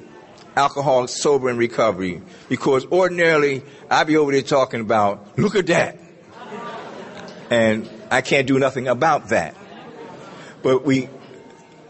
alcoholics, 0.56 1.22
sober, 1.22 1.50
and 1.50 1.60
recovery, 1.60 2.22
because 2.48 2.86
ordinarily 2.86 3.64
I'd 3.90 4.08
be 4.08 4.18
over 4.18 4.32
there 4.32 4.42
talking 4.42 4.82
about, 4.82 5.38
look 5.38 5.56
at 5.56 5.68
that. 5.68 5.98
And 7.50 7.90
I 8.10 8.22
can't 8.22 8.48
do 8.48 8.58
nothing 8.60 8.88
about 8.88 9.30
that. 9.30 9.56
But 10.64 10.84
we, 10.86 11.10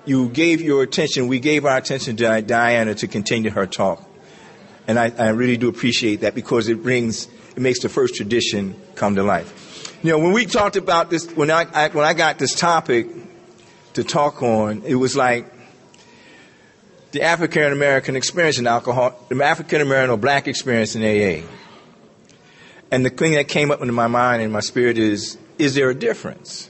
you 0.06 0.30
gave 0.30 0.62
your 0.62 0.84
attention, 0.84 1.28
we 1.28 1.40
gave 1.40 1.66
our 1.66 1.78
attention 1.78 2.18
to 2.18 2.42
Diana 2.42 2.96
to 2.96 3.08
continue 3.08 3.52
her 3.52 3.66
talk. 3.66 4.04
And 4.88 5.00
I, 5.00 5.12
I 5.18 5.30
really 5.30 5.58
do 5.58 5.70
appreciate 5.70 6.22
that 6.22 6.36
because 6.36 6.68
it 6.68 6.84
brings 6.84 7.28
it 7.56 7.62
makes 7.62 7.80
the 7.80 7.90
first 7.90 8.16
tradition 8.16 8.76
come 8.96 9.16
to 9.16 9.24
life. 9.24 9.98
You 10.04 10.12
know, 10.12 10.20
when 10.20 10.34
we 10.34 10.46
talked 10.46 10.76
about 10.76 11.10
this, 11.10 11.26
when 11.32 11.50
I, 11.50 11.66
I 11.74 11.90
when 11.90 12.06
I 12.06 12.14
got 12.14 12.38
this 12.38 12.54
topic 12.54 13.08
to 13.94 14.04
talk 14.04 14.44
on, 14.44 14.84
it 14.84 14.96
was 14.96 15.16
like 15.16 15.52
the 17.12 17.22
African 17.22 17.72
American 17.72 18.16
experience 18.16 18.60
in 18.60 18.68
alcohol, 18.68 19.18
the 19.30 19.44
African 19.44 19.82
American 19.82 20.12
or 20.12 20.18
black 20.18 20.48
experience 20.48 20.96
in 20.96 21.02
AA. 21.02 21.48
And 22.92 23.06
the 23.06 23.10
thing 23.10 23.34
that 23.34 23.48
came 23.48 23.72
up 23.72 23.82
into 23.82 23.94
my 23.94 24.08
mind 24.08 24.44
and 24.44 24.52
my 24.52 24.60
spirit 24.60 24.98
is, 24.98 25.38
is 25.58 25.76
there 25.76 25.90
a 25.90 25.96
difference? 25.96 26.70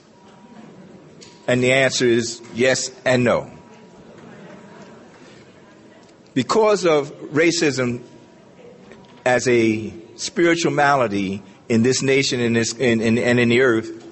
And 1.47 1.63
the 1.63 1.73
answer 1.73 2.05
is 2.05 2.41
yes 2.53 2.91
and 3.05 3.23
no. 3.23 3.51
Because 6.33 6.85
of 6.85 7.11
racism 7.31 8.03
as 9.25 9.47
a 9.47 9.93
spiritual 10.15 10.71
malady 10.71 11.41
in 11.69 11.83
this 11.83 12.01
nation 12.01 12.39
in 12.39 12.55
in, 12.55 13.01
in, 13.01 13.17
and 13.17 13.39
in 13.39 13.49
the 13.49 13.61
earth, 13.61 14.05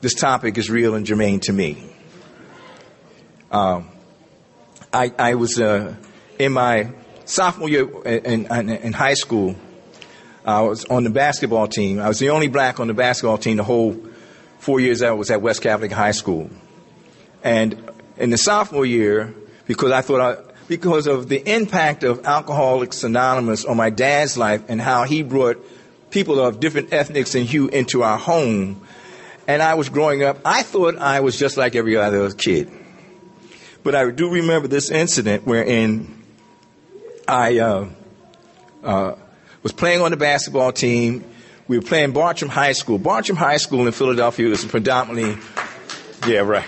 this 0.00 0.14
topic 0.14 0.58
is 0.58 0.70
real 0.70 0.94
and 0.94 1.06
germane 1.06 1.40
to 1.40 1.52
me. 1.52 1.90
Um, 3.50 3.88
I, 4.92 5.12
I, 5.18 5.34
was 5.34 5.60
uh, 5.60 5.94
in 6.38 6.52
my 6.52 6.92
sophomore 7.24 7.68
year 7.68 7.86
in, 8.04 8.46
in, 8.46 8.68
in 8.70 8.92
high 8.92 9.14
school, 9.14 9.56
I 10.44 10.62
was 10.62 10.84
on 10.86 11.04
the 11.04 11.10
basketball 11.10 11.68
team. 11.68 12.00
I 12.00 12.08
was 12.08 12.18
the 12.18 12.30
only 12.30 12.48
black 12.48 12.80
on 12.80 12.88
the 12.88 12.94
basketball 12.94 13.38
team 13.38 13.56
the 13.56 13.64
whole 13.64 13.96
four 14.58 14.80
years 14.80 15.02
I 15.02 15.12
was 15.12 15.30
at 15.30 15.42
West 15.42 15.62
Catholic 15.62 15.92
High 15.92 16.12
School. 16.12 16.50
And 17.44 17.90
in 18.16 18.30
the 18.30 18.38
sophomore 18.38 18.86
year, 18.86 19.34
because 19.66 19.92
I 19.92 20.00
thought 20.00 20.20
I, 20.20 20.52
because 20.68 21.06
of 21.06 21.28
the 21.28 21.38
impact 21.48 22.04
of 22.04 22.24
Alcoholics 22.24 23.04
Anonymous 23.04 23.64
on 23.64 23.76
my 23.76 23.90
dad's 23.90 24.36
life 24.36 24.62
and 24.68 24.80
how 24.80 25.04
he 25.04 25.22
brought 25.22 25.64
people 26.10 26.40
of 26.40 26.60
different 26.60 26.92
ethnics 26.92 27.34
and 27.34 27.44
hue 27.46 27.68
into 27.68 28.02
our 28.02 28.18
home. 28.18 28.86
And 29.46 29.62
I 29.62 29.74
was 29.74 29.88
growing 29.88 30.22
up, 30.22 30.38
I 30.44 30.62
thought 30.62 30.96
I 30.96 31.20
was 31.20 31.38
just 31.38 31.56
like 31.56 31.74
every 31.74 31.96
other 31.96 32.30
kid. 32.30 32.70
But 33.82 33.94
I 33.94 34.08
do 34.10 34.30
remember 34.30 34.68
this 34.68 34.90
incident 34.90 35.44
wherein 35.44 36.22
I 37.26 37.58
uh, 37.58 37.88
uh, 38.84 39.14
was 39.62 39.72
playing 39.72 40.00
on 40.00 40.10
the 40.10 40.16
basketball 40.16 40.72
team. 40.72 41.24
We 41.68 41.78
were 41.78 41.84
playing 41.84 42.12
Bartram 42.12 42.50
High 42.50 42.72
School. 42.72 42.98
Bartram 42.98 43.36
High 43.36 43.56
School 43.58 43.86
in 43.86 43.92
Philadelphia 43.92 44.48
is 44.48 44.64
predominantly, 44.64 45.40
yeah, 46.26 46.40
right. 46.40 46.66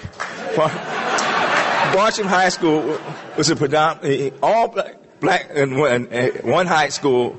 Bartram 1.94 2.28
High 2.28 2.48
School 2.48 2.98
was 3.36 3.50
a 3.50 3.56
predominantly 3.56 4.32
all 4.42 4.68
black, 4.68 4.96
black 5.20 5.50
and 5.54 5.76
one, 5.78 6.04
one 6.42 6.66
high 6.66 6.88
school, 6.88 7.38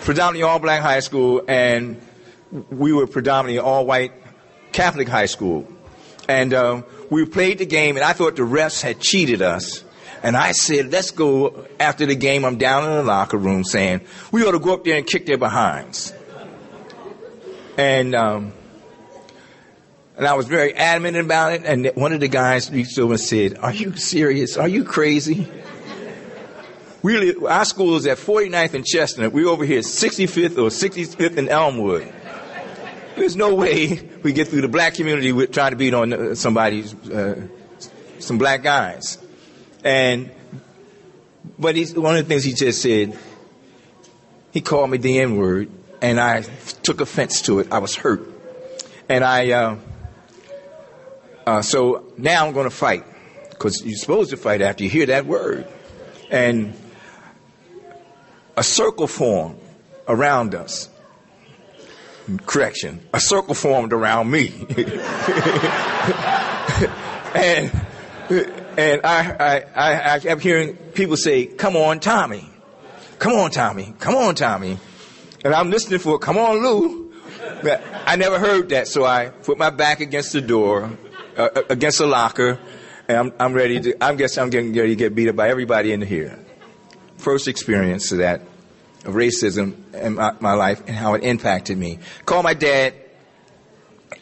predominantly 0.00 0.42
all 0.42 0.58
black 0.58 0.80
high 0.80 1.00
school, 1.00 1.42
and 1.48 2.00
we 2.70 2.92
were 2.92 3.06
predominantly 3.06 3.58
all 3.58 3.86
white 3.86 4.12
Catholic 4.72 5.08
high 5.08 5.26
school. 5.26 5.66
And 6.28 6.54
um, 6.54 6.84
we 7.10 7.24
played 7.26 7.58
the 7.58 7.66
game, 7.66 7.96
and 7.96 8.04
I 8.04 8.14
thought 8.14 8.36
the 8.36 8.42
refs 8.42 8.80
had 8.80 9.00
cheated 9.00 9.42
us. 9.42 9.83
And 10.24 10.38
I 10.38 10.52
said, 10.52 10.90
let's 10.90 11.10
go 11.10 11.66
after 11.78 12.06
the 12.06 12.14
game. 12.14 12.46
I'm 12.46 12.56
down 12.56 12.88
in 12.88 12.96
the 12.96 13.02
locker 13.02 13.36
room 13.36 13.62
saying, 13.62 14.00
we 14.32 14.42
ought 14.42 14.52
to 14.52 14.58
go 14.58 14.72
up 14.72 14.82
there 14.82 14.96
and 14.96 15.06
kick 15.06 15.26
their 15.26 15.36
behinds. 15.36 16.14
And 17.76 18.14
um, 18.14 18.54
and 20.16 20.26
I 20.26 20.32
was 20.32 20.46
very 20.46 20.74
adamant 20.74 21.18
about 21.18 21.52
it. 21.52 21.64
And 21.66 21.90
one 21.94 22.14
of 22.14 22.20
the 22.20 22.28
guys 22.28 22.70
reached 22.70 22.98
over 22.98 23.12
and 23.12 23.20
said, 23.20 23.58
Are 23.58 23.74
you 23.74 23.96
serious? 23.96 24.56
Are 24.56 24.66
you 24.66 24.84
crazy? 24.84 25.46
Really, 27.02 27.34
our 27.46 27.66
school 27.66 27.96
is 27.96 28.06
at 28.06 28.16
49th 28.16 28.72
and 28.72 28.86
Chestnut. 28.86 29.30
We're 29.30 29.48
over 29.48 29.66
here 29.66 29.80
at 29.80 29.84
65th 29.84 30.56
or 30.56 30.70
65th 30.70 31.36
in 31.36 31.50
Elmwood. 31.50 32.10
There's 33.16 33.36
no 33.36 33.54
way 33.54 34.08
we 34.22 34.32
get 34.32 34.48
through 34.48 34.62
the 34.62 34.68
black 34.68 34.94
community 34.94 35.32
with 35.32 35.52
trying 35.52 35.72
to 35.72 35.76
beat 35.76 35.92
on 35.92 36.14
uh, 36.14 36.34
somebody's, 36.34 36.94
uh, 37.10 37.46
some 38.20 38.38
black 38.38 38.62
guys. 38.62 39.18
And, 39.84 40.30
but 41.58 41.76
he's, 41.76 41.94
one 41.94 42.16
of 42.16 42.24
the 42.24 42.28
things 42.28 42.42
he 42.42 42.54
just 42.54 42.80
said, 42.80 43.16
he 44.50 44.62
called 44.62 44.90
me 44.90 44.98
the 44.98 45.20
N 45.20 45.36
word, 45.36 45.70
and 46.00 46.18
I 46.18 46.40
took 46.82 47.02
offense 47.02 47.42
to 47.42 47.60
it. 47.60 47.70
I 47.70 47.78
was 47.78 47.94
hurt. 47.94 48.26
And 49.08 49.22
I, 49.22 49.50
uh, 49.50 49.76
uh, 51.46 51.62
so 51.62 52.12
now 52.16 52.46
I'm 52.46 52.54
going 52.54 52.64
to 52.64 52.74
fight 52.74 53.04
because 53.50 53.84
you're 53.84 53.98
supposed 53.98 54.30
to 54.30 54.38
fight 54.38 54.62
after 54.62 54.84
you 54.84 54.90
hear 54.90 55.06
that 55.06 55.26
word. 55.26 55.66
And 56.30 56.72
a 58.56 58.62
circle 58.62 59.06
formed 59.06 59.60
around 60.08 60.54
us. 60.54 60.88
Correction, 62.46 63.06
a 63.12 63.20
circle 63.20 63.54
formed 63.54 63.92
around 63.92 64.30
me. 64.30 64.46
and 67.34 67.70
and 68.78 69.00
I, 69.04 69.64
I, 69.74 70.14
I 70.14 70.18
kept 70.18 70.40
hearing 70.40 70.76
people 70.76 71.16
say, 71.16 71.46
Come 71.46 71.76
on, 71.76 72.00
Tommy. 72.00 72.48
Come 73.18 73.32
on, 73.32 73.50
Tommy. 73.50 73.94
Come 73.98 74.14
on, 74.14 74.34
Tommy. 74.34 74.78
And 75.44 75.54
I'm 75.54 75.70
listening 75.70 76.00
for, 76.00 76.18
Come 76.18 76.38
on, 76.38 76.62
Lou. 76.62 77.12
But 77.62 77.82
I 78.06 78.16
never 78.16 78.38
heard 78.38 78.70
that, 78.70 78.88
so 78.88 79.04
I 79.04 79.28
put 79.28 79.58
my 79.58 79.70
back 79.70 80.00
against 80.00 80.32
the 80.32 80.40
door 80.40 80.90
uh, 81.36 81.48
uh, 81.56 81.62
against 81.68 81.98
the 81.98 82.06
locker, 82.06 82.58
and 83.08 83.18
I'm, 83.18 83.32
I'm 83.40 83.52
ready 83.54 83.80
to. 83.80 84.04
I 84.04 84.14
guess 84.14 84.38
I'm 84.38 84.50
getting 84.50 84.74
ready 84.74 84.90
to 84.90 84.96
get 84.96 85.14
beat 85.14 85.28
up 85.28 85.36
by 85.36 85.48
everybody 85.48 85.92
in 85.92 86.00
here. 86.00 86.38
First 87.16 87.48
experience 87.48 88.12
of 88.12 88.18
that, 88.18 88.42
of 89.04 89.14
racism 89.14 89.74
in 89.94 90.14
my, 90.14 90.34
my 90.40 90.54
life 90.54 90.82
and 90.86 90.94
how 90.94 91.14
it 91.14 91.24
impacted 91.24 91.76
me. 91.76 91.98
Called 92.24 92.44
my 92.44 92.54
dad, 92.54 92.94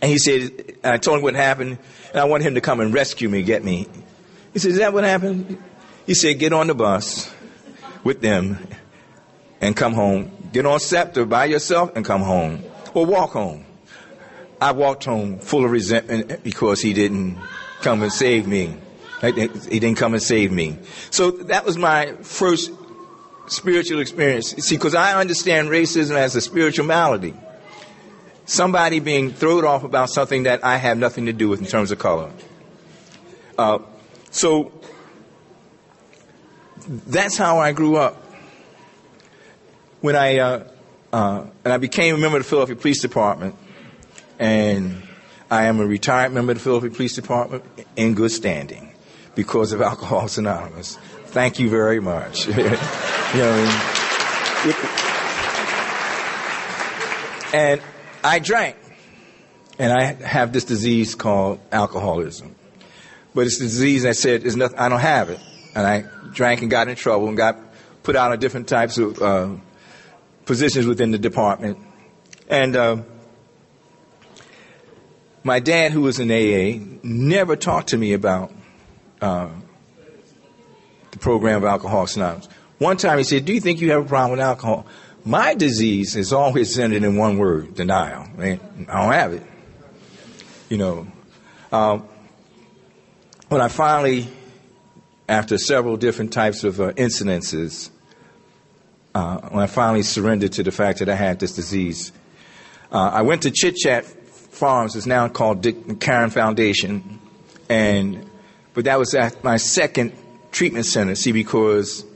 and 0.01 0.11
he 0.11 0.19
said, 0.19 0.77
and 0.83 0.95
I 0.95 0.99
told 0.99 1.19
him 1.19 1.23
what 1.23 1.35
happened, 1.35 1.79
and 2.11 2.21
I 2.21 2.25
wanted 2.25 2.47
him 2.47 2.55
to 2.55 2.61
come 2.61 2.81
and 2.81 2.95
rescue 2.95 3.29
me, 3.29 3.43
get 3.43 3.63
me. 3.65 3.89
He 4.53 4.59
said, 4.59 4.73
"Is 4.73 4.79
that 4.79 4.93
what 4.93 5.05
happened?" 5.05 5.59
He 6.07 6.15
said, 6.15 6.39
"Get 6.39 6.53
on 6.53 6.67
the 6.67 6.75
bus 6.75 7.33
with 8.05 8.21
them 8.21 8.59
and 9.61 9.77
come 9.77 9.95
home. 9.95 10.31
Get 10.53 10.67
on 10.67 10.81
SEPTA 10.81 11.27
by 11.27 11.47
yourself 11.47 11.93
and 11.97 12.05
come 12.05 12.23
home, 12.23 12.63
or 12.95 13.07
walk 13.07 13.31
home." 13.31 13.65
I 14.61 14.71
walked 14.71 15.05
home 15.05 15.41
full 15.41 15.65
of 15.65 15.73
resentment 15.73 16.45
because 16.45 16.81
he 16.81 16.93
didn't 16.93 17.37
come 17.81 18.03
and 18.03 18.13
save 18.13 18.47
me. 18.47 18.77
He 19.21 19.81
didn't 19.81 19.97
come 19.97 20.15
and 20.15 20.23
save 20.23 20.53
me. 20.53 20.79
So 21.11 21.33
that 21.33 21.65
was 21.65 21.77
my 21.77 22.13
first 22.23 22.71
spiritual 23.49 24.01
experience. 24.01 24.51
See, 24.51 24.77
because 24.77 24.95
I 24.95 25.21
understand 25.21 25.69
racism 25.69 26.15
as 26.15 26.37
a 26.37 26.41
spiritual 26.41 26.87
malady. 26.87 27.35
Somebody 28.45 29.01
being 29.01 29.33
thrown 29.33 29.65
off 29.65 29.85
about 29.85 30.11
something 30.11 30.45
that 30.45 30.65
I 30.65 30.77
have 30.77 30.99
nothing 30.99 31.27
to 31.27 31.33
do 31.33 31.49
with 31.49 31.61
in 31.61 31.67
terms 31.67 31.91
of 31.91 31.99
color. 31.99 32.31
Uh, 33.59 33.79
so 34.33 34.73
that's 36.89 37.37
how 37.37 37.59
I 37.59 37.73
grew 37.73 37.97
up. 37.97 38.17
When 40.01 40.17
I 40.17 40.39
uh, 40.39 40.65
uh, 41.13 41.47
and 41.65 41.73
I 41.73 41.77
became 41.77 42.15
a 42.15 42.19
member 42.19 42.39
of 42.39 42.43
the 42.43 42.49
Philadelphia 42.49 42.75
Police 42.75 43.01
Department 43.01 43.55
and 44.39 45.03
I 45.51 45.65
am 45.65 45.81
a 45.81 45.87
retired 45.87 46.33
member 46.33 46.53
of 46.53 46.59
the 46.59 46.65
Philadelphia 46.65 46.97
Police 46.97 47.15
Department 47.15 47.65
in 47.95 48.15
good 48.15 48.33
standing 48.33 48.93
because 49.35 49.73
of 49.73 49.83
Alcoholics 49.83 50.39
Anonymous. 50.39 50.97
Thank 51.27 51.59
you 51.59 51.69
very 51.69 52.01
much. 52.01 52.47
you 52.49 52.55
know, 52.55 53.69
and 57.53 57.81
I 58.25 58.39
drank, 58.39 58.77
and 59.79 59.93
I 59.93 60.15
have 60.27 60.53
this 60.53 60.65
disease 60.65 61.15
called 61.15 61.61
alcoholism. 61.71 62.55
But 63.35 63.47
it's 63.47 63.59
the 63.59 63.65
disease 63.65 64.05
I 64.05 64.13
said 64.13 64.45
is 64.45 64.57
nothing. 64.57 64.79
I 64.79 64.89
don't 64.89 65.01
have 65.01 65.31
it, 65.31 65.41
and 65.75 65.87
I 65.87 66.05
drank 66.33 66.63
and 66.63 66.71
got 66.71 66.89
in 66.89 66.97
trouble 66.97 67.29
and 67.29 67.37
got 67.37 67.59
put 68.03 68.17
out 68.17 68.33
on 68.33 68.39
different 68.39 68.69
types 68.69 68.99
of 68.99 69.23
uh, 69.23 69.51
positions 70.45 70.87
within 70.87 71.11
the 71.11 71.19
department, 71.19 71.79
and. 72.49 72.77
Uh, 72.77 72.97
my 75.45 75.59
dad, 75.59 75.93
who 75.93 76.03
was 76.03 76.21
in 76.21 76.31
AA, 76.31 76.79
never 77.03 77.57
talked 77.57 77.89
to 77.89 77.99
me 77.99 78.13
about 78.13 78.53
uh, 79.21 79.49
the 81.11 81.19
program 81.19 81.57
of 81.57 81.65
Alcoholics 81.65 82.17
Anonymous. 82.17 82.49
One 82.79 82.97
time 82.97 83.19
he 83.19 83.25
said, 83.25 83.45
Do 83.45 83.53
you 83.53 83.61
think 83.61 83.81
you 83.81 83.91
have 83.93 84.07
a 84.07 84.09
problem 84.09 84.33
with 84.33 84.41
alcohol? 84.41 84.87
My 85.25 85.55
disease 85.55 86.17
is 86.17 86.33
always 86.33 86.75
centered 86.75 87.05
in 87.05 87.17
one 87.17 87.39
word 87.39 87.75
denial. 87.75 88.27
I 88.39 88.59
don't 88.77 89.13
have 89.13 89.33
it. 89.33 89.43
You 90.69 90.79
know, 90.79 91.07
um, 91.71 92.09
when 93.53 93.61
I 93.61 93.69
finally, 93.69 94.29
after 95.29 95.59
several 95.59 95.99
different 95.99 96.33
types 96.33 96.65
of 96.65 96.81
uh, 96.81 96.93
incidences, 96.93 97.91
uh, 99.15 99.41
when 99.51 99.63
I 99.63 99.67
finally 99.67 100.03
surrendered 100.03 100.53
to 100.53 100.63
the 100.63 100.71
fact 100.71 101.01
that 101.01 101.11
I 101.11 101.15
had 101.15 101.39
this 101.39 101.55
disease, 101.55 102.13
uh, 102.91 103.11
I 103.13 103.21
went 103.21 103.43
to 103.43 103.51
Chit 103.51 103.77
Chat 103.77 104.07
Farms 104.07 104.97
is 104.97 105.07
now 105.07 105.29
called 105.29 105.61
Dick 105.61 106.01
Caron 106.01 106.31
Foundation, 106.31 107.21
and 107.69 108.25
but 108.73 108.85
that 108.85 108.99
was 108.99 109.15
at 109.15 109.45
my 109.45 109.59
second 109.59 110.15
treatment 110.51 110.87
center. 110.87 111.15
See, 111.15 111.33
because 111.33 112.07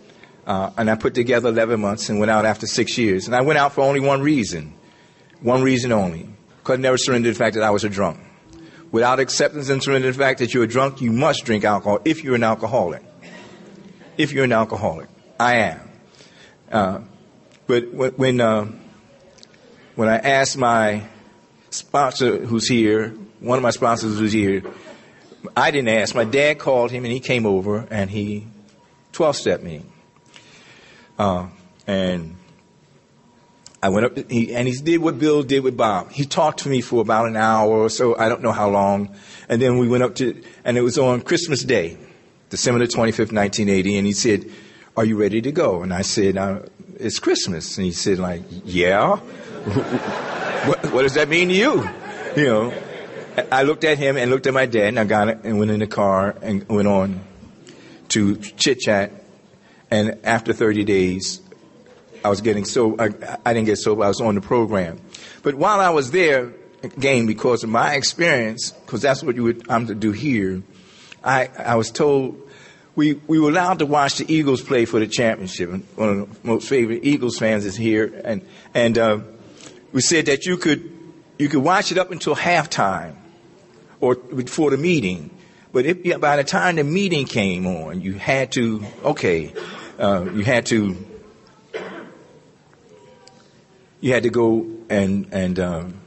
uh, 0.47 0.71
and 0.79 0.91
I 0.91 0.95
put 0.95 1.13
together 1.13 1.51
11 1.51 1.79
months 1.83 2.09
and 2.09 2.19
went 2.19 2.31
out 2.31 2.47
after 2.47 2.67
six 2.67 2.97
years, 2.97 3.27
and 3.27 3.37
I 3.37 3.43
went 3.43 3.59
out 3.59 3.75
for 3.75 3.83
only 3.83 4.01
one 4.01 4.23
reason, 4.23 4.73
one 5.43 5.63
reason 5.63 5.93
only, 5.93 6.31
because 6.61 6.79
I 6.79 6.81
never 6.81 6.97
surrendered 6.97 7.35
the 7.35 7.39
fact 7.39 7.57
that 7.57 7.63
I 7.63 7.71
was 7.71 7.85
a 7.85 7.91
drunk. 7.91 8.26
Without 8.93 9.21
acceptance 9.21 9.69
and 9.69 9.83
surrender 9.83 10.11
the 10.11 10.19
fact 10.19 10.39
that 10.39 10.55
you're 10.55 10.67
drunk, 10.67 11.01
you 11.01 11.13
must 11.13 11.45
drink 11.45 11.65
alcohol 11.65 12.01
if 12.05 12.23
you're 12.23 12.37
an 12.37 12.45
alcoholic. 12.45 13.03
If 14.17 14.33
you're 14.33 14.45
an 14.45 14.53
alcoholic, 14.53 15.09
I 15.39 15.57
am. 15.57 15.91
Uh, 16.71 17.01
but 17.67 17.93
when 17.93 18.41
uh, 18.41 18.67
when 19.95 20.09
I 20.09 20.17
asked 20.19 20.57
my 20.57 21.03
sponsor 21.71 22.45
who's 22.45 22.69
here, 22.69 23.11
one 23.41 23.59
of 23.59 23.63
my 23.63 23.71
sponsors 23.71 24.19
who's 24.19 24.33
here, 24.33 24.63
I 25.57 25.71
didn't 25.71 25.89
ask. 25.89 26.15
My 26.15 26.25
dad 26.25 26.59
called 26.59 26.91
him 26.91 27.05
and 27.05 27.13
he 27.13 27.21
came 27.21 27.47
over 27.47 27.87
and 27.91 28.11
he 28.11 28.47
12 29.13 29.37
stepped 29.37 29.63
me. 29.63 29.83
Uh, 31.19 31.49
and 31.87 32.37
I 33.83 33.89
went 33.91 34.07
up, 34.07 34.31
he, 34.31 34.55
and 34.55 34.67
he 34.67 34.75
did 34.75 34.99
what 34.99 35.19
Bill 35.19 35.43
did 35.43 35.63
with 35.63 35.77
Bob. 35.77 36.11
He 36.11 36.25
talked 36.25 36.61
to 36.61 36.69
me 36.69 36.81
for 36.81 37.01
about 37.01 37.27
an 37.27 37.37
hour 37.37 37.69
or 37.69 37.91
so, 37.91 38.17
I 38.17 38.29
don't 38.29 38.43
know 38.43 38.53
how 38.53 38.69
long. 38.69 39.15
And 39.49 39.61
then 39.61 39.79
we 39.79 39.87
went 39.87 40.03
up 40.03 40.15
to, 40.17 40.43
and 40.65 40.77
it 40.77 40.83
was 40.83 40.99
on 40.99 41.21
Christmas 41.21 41.63
Day, 41.63 41.99
December 42.51 42.81
the 42.81 42.87
25th, 42.87 43.33
1980, 43.33 43.99
and 43.99 44.07
he 44.07 44.13
said, 44.13 44.51
are 44.97 45.05
you 45.05 45.17
ready 45.17 45.43
to 45.43 45.53
go? 45.53 45.83
And 45.83 45.93
I 45.93 46.03
said, 46.03 46.39
uh, 46.39 46.61
it's 46.99 47.19
Christmas. 47.19 47.77
And 47.77 47.85
he 47.85 47.93
said, 47.93 48.19
like, 48.19 48.43
yeah. 48.65 49.17
what, 50.67 50.93
what 50.93 51.03
does 51.03 51.15
that 51.15 51.29
mean 51.29 51.49
to 51.49 51.55
you? 51.55 51.89
You 52.35 52.45
know, 52.45 52.75
I 53.53 53.63
looked 53.65 53.85
at 53.85 53.99
him 53.99 54.17
and 54.17 54.31
looked 54.31 54.47
at 54.47 54.55
my 54.55 54.67
dad, 54.67 54.89
and 54.89 54.99
I 54.99 55.05
got 55.05 55.29
it 55.29 55.41
and 55.45 55.59
went 55.59 55.71
in 55.71 55.81
the 55.81 55.87
car 55.87 56.35
and 56.41 56.67
went 56.69 56.89
on 56.89 57.21
to 58.09 58.37
chit 58.37 58.81
chat. 58.81 59.13
And 59.91 60.19
after 60.25 60.53
30 60.53 60.85
days, 60.85 61.41
I 62.27 62.29
was 62.29 62.41
getting 62.41 62.65
so 62.65 62.97
I, 62.99 63.11
I 63.47 63.55
didn't 63.55 63.67
get 63.67 63.79
sober. 63.79 64.03
I 64.03 64.09
was 64.09 64.21
on 64.21 64.35
the 64.35 64.41
program, 64.41 65.01
but 65.45 65.55
while 65.55 65.79
I 65.79 65.91
was 65.91 66.11
there, 66.11 66.53
again 66.83 67.27
because 67.27 67.63
of 67.63 67.71
my 67.71 67.95
experience, 67.95 68.73
because 68.73 69.01
that's 69.01 69.23
what 69.23 69.37
you 69.37 69.45
would, 69.45 69.71
I'm 69.71 69.87
to 69.87 69.95
do 69.95 70.11
here. 70.11 70.61
I 71.23 71.49
I 71.57 71.77
was 71.77 71.93
told 71.93 72.43
we 72.97 73.13
we 73.29 73.39
were 73.39 73.51
allowed 73.51 73.79
to 73.79 73.87
watch 73.87 74.17
the 74.17 74.27
Eagles 74.33 74.61
play 74.61 74.87
for 74.87 74.99
the 74.99 75.07
championship. 75.07 75.71
One 75.95 76.09
of 76.09 76.43
the 76.43 76.49
most 76.49 76.69
favorite 76.69 77.05
Eagles 77.05 77.39
fans 77.39 77.65
is 77.65 77.77
here, 77.77 78.21
and 78.25 78.45
and 78.75 78.99
uh, 78.99 79.21
we 79.93 80.01
said 80.01 80.27
that 80.27 80.47
you 80.47 80.57
could 80.57 80.93
you 81.39 81.49
could 81.49 81.63
watch 81.63 81.93
it 81.93 81.99
up 81.99 82.11
until 82.11 82.35
halftime 82.35 83.15
or 84.01 84.17
before 84.17 84.71
the 84.73 84.79
meeting. 84.79 85.31
But 85.73 85.87
if, 85.87 86.21
by 86.21 86.37
the 86.37 86.45
time 86.45 86.75
the 86.75 86.85
meeting 86.85 87.27
came 87.27 87.69
on, 87.69 88.01
you 88.01 88.15
had 88.15 88.51
to 88.53 88.85
okay, 89.05 89.55
uh, 90.01 90.25
you 90.35 90.43
had 90.43 90.67
to 90.67 90.97
you 94.01 94.13
had 94.13 94.23
to 94.25 94.31
go 94.31 94.67
and 94.89 95.27
and 95.33 95.59
um, 95.59 96.01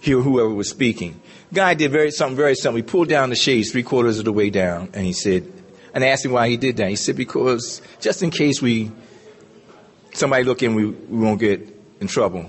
hear 0.00 0.20
whoever 0.20 0.50
was 0.50 0.68
speaking. 0.68 1.20
Guy 1.52 1.74
did 1.74 1.90
very 1.92 2.10
something 2.10 2.36
very 2.36 2.54
simple. 2.54 2.76
He 2.76 2.82
pulled 2.82 3.08
down 3.08 3.30
the 3.30 3.36
shades 3.36 3.70
three 3.72 3.82
quarters 3.82 4.18
of 4.18 4.24
the 4.24 4.32
way 4.32 4.50
down, 4.50 4.90
and 4.94 5.04
he 5.04 5.12
said, 5.12 5.50
and 5.94 6.02
I 6.02 6.08
asked 6.08 6.24
him 6.24 6.32
why 6.32 6.48
he 6.48 6.56
did 6.56 6.76
that. 6.78 6.88
He 6.88 6.96
said 6.96 7.16
because 7.16 7.82
just 8.00 8.22
in 8.22 8.30
case 8.30 8.60
we 8.62 8.90
somebody 10.12 10.44
look 10.44 10.62
in, 10.62 10.74
we, 10.74 10.86
we 10.86 11.18
won't 11.24 11.40
get 11.40 11.60
in 12.00 12.06
trouble. 12.06 12.46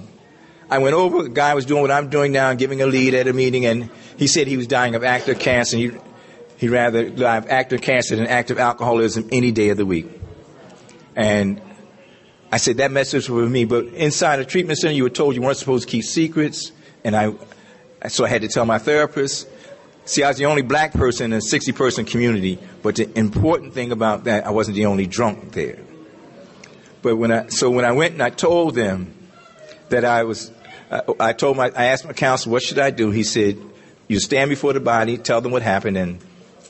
I 0.70 0.80
went 0.80 0.96
over. 0.96 1.24
The 1.24 1.30
guy 1.30 1.54
was 1.54 1.66
doing 1.66 1.82
what 1.82 1.92
I'm 1.92 2.10
doing 2.10 2.32
now, 2.32 2.54
giving 2.54 2.82
a 2.82 2.86
lead 2.86 3.14
at 3.14 3.28
a 3.28 3.34
meeting, 3.34 3.66
and 3.66 3.90
he 4.18 4.28
said 4.28 4.48
he 4.48 4.58
was 4.58 4.68
dying 4.68 4.96
of 4.96 5.04
active 5.04 5.40
cancer. 5.40 5.78
He, 5.78 5.92
he'd 6.58 6.70
rather 6.70 7.10
die 7.10 7.38
of 7.38 7.50
active 7.50 7.82
cancer 7.82 8.16
than 8.16 8.28
active 8.28 8.58
alcoholism 8.58 9.30
any 9.32 9.52
day 9.52 9.70
of 9.70 9.78
the 9.78 9.86
week. 9.86 10.08
And 11.16 11.62
I 12.54 12.58
said, 12.58 12.78
that 12.78 12.92
message 12.92 13.28
was 13.30 13.46
for 13.46 13.50
me. 13.50 13.66
But 13.66 13.86
inside 13.88 14.38
a 14.38 14.46
treatment 14.46 14.78
center, 14.78 14.94
you 14.94 15.02
were 15.02 15.10
told 15.10 15.34
you 15.34 15.42
weren't 15.42 15.58
supposed 15.58 15.88
to 15.88 15.92
keep 15.92 16.04
secrets. 16.04 16.72
And 17.04 17.16
I, 17.16 17.34
so 18.10 18.26
I 18.26 18.28
had 18.28 18.44
to 18.44 18.48
tell 18.48 18.64
my 18.64 18.78
therapist. 18.78 19.48
See, 20.06 20.22
I 20.22 20.28
was 20.28 20.38
the 20.38 20.46
only 20.46 20.62
black 20.62 20.94
person 20.94 21.34
in 21.34 21.40
a 21.40 21.42
60 21.42 21.72
person 21.72 22.06
community. 22.06 22.60
But 22.84 22.98
the 22.98 23.18
important 23.18 23.74
thing 23.74 23.92
about 23.92 24.26
that, 24.26 24.46
I 24.46 24.52
wasn't 24.52 24.76
the 24.76 24.86
only 24.86 25.08
drunk 25.08 25.54
there. 25.54 25.80
But 27.02 27.16
when 27.16 27.32
I, 27.32 27.48
so 27.48 27.72
when 27.72 27.86
I 27.86 27.92
went 27.94 28.14
and 28.14 28.22
I 28.22 28.30
told 28.30 28.76
them 28.76 29.16
that 29.90 30.06
I 30.06 30.22
was, 30.22 30.52
I, 30.92 31.02
I 31.20 31.34
told 31.34 31.58
my, 31.58 31.72
I 31.76 31.86
asked 31.86 32.06
my 32.06 32.14
counselor, 32.14 32.52
what 32.52 32.62
should 32.62 32.78
I 32.78 32.92
do? 32.92 33.10
He 33.10 33.24
said, 33.24 33.58
you 34.08 34.20
stand 34.20 34.52
before 34.52 34.74
the 34.74 34.80
body, 34.80 35.18
tell 35.18 35.42
them 35.42 35.54
what 35.54 35.64
happened, 35.64 35.98
and, 35.98 36.20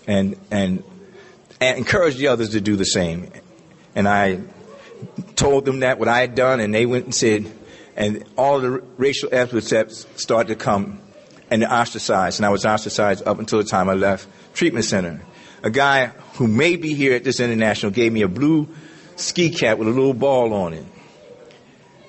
and, 0.08 0.40
and, 0.50 0.82
and 1.60 1.78
encourage 1.78 2.16
the 2.16 2.30
others 2.30 2.52
to 2.52 2.62
do 2.62 2.78
the 2.78 2.86
same. 2.86 3.30
And 3.96 4.08
I 4.08 4.40
told 5.36 5.66
them 5.66 5.80
that 5.82 6.00
what 6.00 6.08
I 6.08 6.20
had 6.20 6.36
done, 6.36 6.60
and 6.60 6.74
they 6.74 6.86
went 6.86 7.06
and 7.06 7.16
said, 7.16 7.52
and 7.96 8.24
all 8.38 8.60
the 8.60 8.84
racial 8.98 9.30
epithets 9.32 10.08
started 10.16 10.48
to 10.48 10.56
come 10.56 11.00
and 11.50 11.64
ostracized, 11.64 12.40
and 12.40 12.46
I 12.46 12.50
was 12.50 12.66
ostracized 12.66 13.28
up 13.28 13.40
until 13.40 13.60
the 13.60 13.66
time 13.66 13.90
I 13.90 13.94
left 13.94 14.28
treatment 14.54 14.86
center. 14.86 15.22
A 15.62 15.70
guy 15.70 16.08
who 16.36 16.48
may 16.48 16.76
be 16.76 16.94
here 16.94 17.14
at 17.14 17.24
this 17.24 17.40
international 17.40 17.92
gave 17.92 18.12
me 18.12 18.22
a 18.24 18.28
blue 18.28 18.68
ski 19.16 19.50
cap 19.50 19.78
with 19.78 19.88
a 19.88 19.92
little 19.92 20.14
ball 20.14 20.54
on 20.54 20.74
it. 20.74 20.86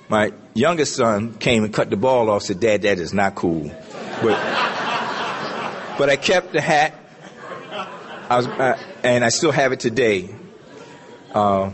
My 0.09 0.33
youngest 0.53 0.95
son 0.95 1.35
came 1.35 1.63
and 1.63 1.73
cut 1.73 1.89
the 1.89 1.97
ball 1.97 2.29
off. 2.29 2.43
Said, 2.43 2.59
"Dad, 2.59 2.81
that 2.83 2.99
is 2.99 3.13
not 3.13 3.35
cool." 3.35 3.71
But, 4.21 4.39
but 5.97 6.09
I 6.09 6.15
kept 6.15 6.53
the 6.53 6.61
hat. 6.61 6.93
I 8.29 8.37
was, 8.37 8.47
uh, 8.47 8.77
and 9.03 9.23
I 9.23 9.29
still 9.29 9.51
have 9.51 9.71
it 9.71 9.79
today. 9.79 10.33
Uh, 11.33 11.71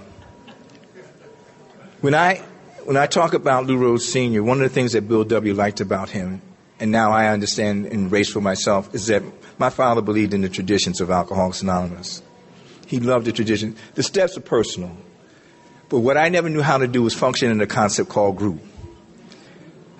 when 2.02 2.16
I 2.16 2.38
when 2.84 2.98
I 2.98 3.06
talk 3.06 3.34
about 3.34 3.68
Lou 3.68 3.78
Rhodes 3.78 4.08
Sr., 4.08 4.44
one 4.44 4.58
of 4.58 4.68
the 4.68 4.74
things 4.74 4.94
that 4.94 5.08
Bill 5.08 5.24
W. 5.24 5.54
liked 5.54 5.82
about 5.82 6.10
him, 6.10 6.42
and 6.80 6.92
now 6.92 7.12
I 7.12 7.28
understand 7.28 7.86
and 7.86 8.12
race 8.12 8.30
for 8.30 8.42
myself, 8.42 8.94
is 8.94 9.06
that 9.08 9.24
my 9.60 9.70
father 9.70 10.02
believed 10.02 10.34
in 10.34 10.42
the 10.42 10.50
traditions 10.50 11.00
of 11.00 11.12
Alcoholics 11.12 11.62
Anonymous. 11.62 12.24
He 12.88 13.00
loved 13.00 13.28
the 13.28 13.32
tradition. 13.32 13.76
The 13.94 14.04
steps 14.04 14.36
are 14.36 14.42
personal. 14.42 14.98
But 15.90 16.00
what 16.00 16.18
I 16.18 16.30
never 16.30 16.50
knew 16.50 16.62
how 16.62 16.80
to 16.80 16.88
do 16.88 17.04
was 17.04 17.14
function 17.14 17.52
in 17.52 17.62
a 17.62 17.68
concept 17.68 18.10
called 18.10 18.36
group. 18.36 18.60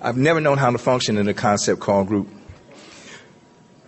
I've 0.00 0.16
never 0.16 0.40
known 0.40 0.58
how 0.58 0.70
to 0.70 0.78
function 0.78 1.16
in 1.16 1.28
a 1.28 1.34
concept 1.34 1.80
called 1.80 2.08
group. 2.08 2.28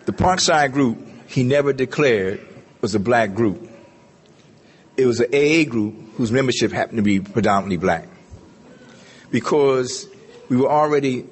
The 0.05 0.13
Parkside 0.13 0.71
group, 0.71 0.97
he 1.27 1.43
never 1.43 1.73
declared, 1.73 2.39
was 2.79 2.95
a 2.95 2.99
black 2.99 3.33
group. 3.33 3.69
It 4.95 5.05
was 5.05 5.19
an 5.19 5.27
AA 5.33 5.69
group 5.69 6.04
whose 6.17 6.31
membership 6.31 6.71
happened 6.71 6.97
to 6.97 7.03
be 7.03 7.19
predominantly 7.19 7.77
black. 7.77 8.07
Because 9.31 10.07
we 10.49 10.57
were 10.57 10.69
already 10.69 11.25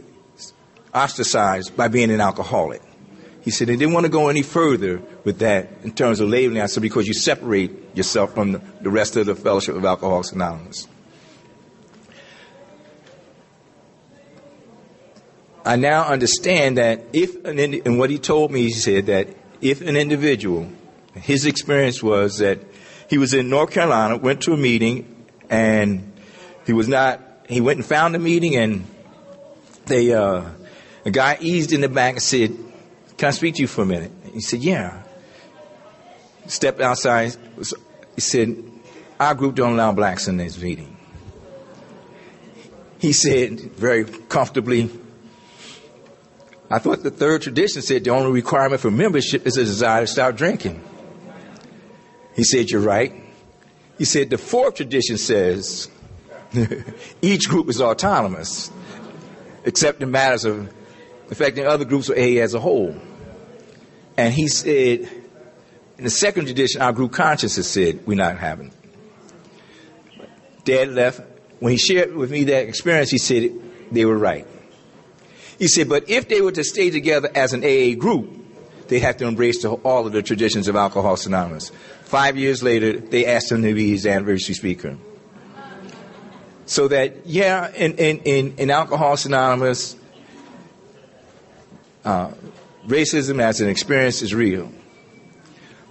ostracized 0.93 1.75
by 1.75 1.87
being 1.87 2.11
an 2.11 2.21
alcoholic. 2.21 2.81
He 3.41 3.51
said 3.51 3.67
he 3.67 3.75
didn't 3.75 3.93
want 3.93 4.05
to 4.05 4.11
go 4.11 4.29
any 4.29 4.41
further 4.41 5.01
with 5.23 5.39
that 5.39 5.69
in 5.83 5.91
terms 5.91 6.19
of 6.19 6.29
labeling 6.29 6.61
us 6.61 6.77
because 6.77 7.07
you 7.07 7.13
separate 7.13 7.95
yourself 7.95 8.33
from 8.33 8.53
the, 8.53 8.61
the 8.81 8.89
rest 8.89 9.17
of 9.17 9.25
the 9.25 9.35
Fellowship 9.35 9.75
of 9.75 9.83
Alcoholics 9.83 10.31
Anonymous. 10.31 10.87
I 15.65 15.77
now 15.77 16.03
understand 16.05 16.77
that 16.77 17.01
if 17.13 17.43
an 17.45 17.57
indi- 17.57 17.81
and 17.85 17.97
what 17.97 18.09
he 18.09 18.17
told 18.17 18.51
me, 18.51 18.63
he 18.63 18.71
said 18.71 19.05
that 19.05 19.29
if 19.61 19.81
an 19.81 19.95
individual, 19.95 20.69
his 21.15 21.45
experience 21.45 22.03
was 22.03 22.39
that 22.39 22.59
he 23.13 23.19
was 23.19 23.35
in 23.35 23.47
North 23.47 23.69
Carolina, 23.69 24.17
went 24.17 24.41
to 24.41 24.53
a 24.53 24.57
meeting, 24.57 25.27
and 25.47 26.11
he 26.65 26.73
was 26.73 26.87
not. 26.87 27.21
He 27.47 27.61
went 27.61 27.77
and 27.77 27.85
found 27.85 28.15
a 28.15 28.19
meeting, 28.19 28.55
and 28.55 28.87
they 29.85 30.11
uh, 30.11 30.45
a 31.05 31.11
guy 31.11 31.37
eased 31.39 31.73
in 31.73 31.81
the 31.81 31.89
back 31.89 32.13
and 32.13 32.23
said, 32.23 32.57
"Can 33.17 33.27
I 33.27 33.29
speak 33.29 33.53
to 33.53 33.61
you 33.61 33.67
for 33.67 33.83
a 33.83 33.85
minute?" 33.85 34.11
He 34.33 34.41
said, 34.41 34.61
"Yeah." 34.61 35.03
Stepped 36.47 36.81
outside. 36.81 37.35
He 38.15 38.21
said, 38.21 38.57
"Our 39.19 39.35
group 39.35 39.53
don't 39.53 39.73
allow 39.73 39.91
blacks 39.91 40.27
in 40.27 40.37
this 40.37 40.59
meeting." 40.59 40.97
He 42.97 43.13
said 43.13 43.59
very 43.59 44.05
comfortably, 44.05 44.89
I 46.71 46.79
thought 46.79 47.03
the 47.03 47.11
third 47.11 47.43
tradition 47.43 47.83
said 47.83 48.05
the 48.05 48.09
only 48.09 48.31
requirement 48.31 48.81
for 48.81 48.89
membership 48.89 49.45
is 49.45 49.55
a 49.57 49.63
desire 49.63 50.01
to 50.01 50.07
stop 50.07 50.35
drinking. 50.35 50.83
He 52.35 52.43
said, 52.43 52.69
You're 52.69 52.81
right. 52.81 53.13
He 53.97 54.05
said, 54.05 54.29
The 54.29 54.37
fourth 54.37 54.75
tradition 54.75 55.17
says 55.17 55.89
each 57.21 57.47
group 57.49 57.69
is 57.69 57.81
autonomous, 57.81 58.71
except 59.63 60.01
in 60.01 60.11
matters 60.11 60.45
of 60.45 60.73
affecting 61.31 61.65
other 61.65 61.85
groups 61.85 62.09
or 62.09 62.13
AA 62.13 62.41
as 62.41 62.53
a 62.53 62.59
whole. 62.59 62.95
And 64.17 64.33
he 64.33 64.47
said, 64.47 65.09
in 65.97 66.03
the 66.03 66.09
second 66.09 66.45
tradition, 66.45 66.81
our 66.81 66.93
group 66.93 67.11
conscience 67.11 67.53
said 67.53 68.05
we're 68.05 68.15
not 68.15 68.37
having 68.37 68.67
it. 68.67 68.73
Dad 70.65 70.89
left. 70.89 71.21
When 71.59 71.71
he 71.71 71.77
shared 71.77 72.13
with 72.13 72.29
me 72.29 72.43
that 72.45 72.67
experience, 72.67 73.09
he 73.09 73.17
said 73.17 73.51
they 73.91 74.05
were 74.05 74.17
right. 74.17 74.45
He 75.59 75.67
said, 75.67 75.87
but 75.87 76.09
if 76.09 76.27
they 76.27 76.41
were 76.41 76.51
to 76.51 76.63
stay 76.63 76.89
together 76.89 77.29
as 77.33 77.53
an 77.53 77.63
AA 77.63 77.95
group, 77.97 78.29
they'd 78.87 78.99
have 78.99 79.17
to 79.17 79.27
embrace 79.27 79.61
the, 79.61 79.71
all 79.71 80.05
of 80.05 80.11
the 80.11 80.21
traditions 80.21 80.67
of 80.67 80.75
Alcoholics 80.75 81.25
Anonymous. 81.25 81.71
Five 82.13 82.37
years 82.37 82.61
later, 82.61 82.99
they 82.99 83.25
asked 83.25 83.51
him 83.51 83.63
to 83.63 83.73
be 83.73 83.89
his 83.89 84.05
anniversary 84.05 84.53
speaker. 84.53 84.97
So 86.67 86.87
that, 86.89 87.25
yeah, 87.25 87.71
in, 87.71 87.95
in, 87.95 88.19
in, 88.19 88.53
in 88.59 88.69
Alcoholics 88.69 89.25
Anonymous, 89.25 89.95
uh, 92.05 92.29
racism 92.85 93.41
as 93.41 93.61
an 93.61 93.67
experience 93.67 94.21
is 94.21 94.31
real. 94.31 94.71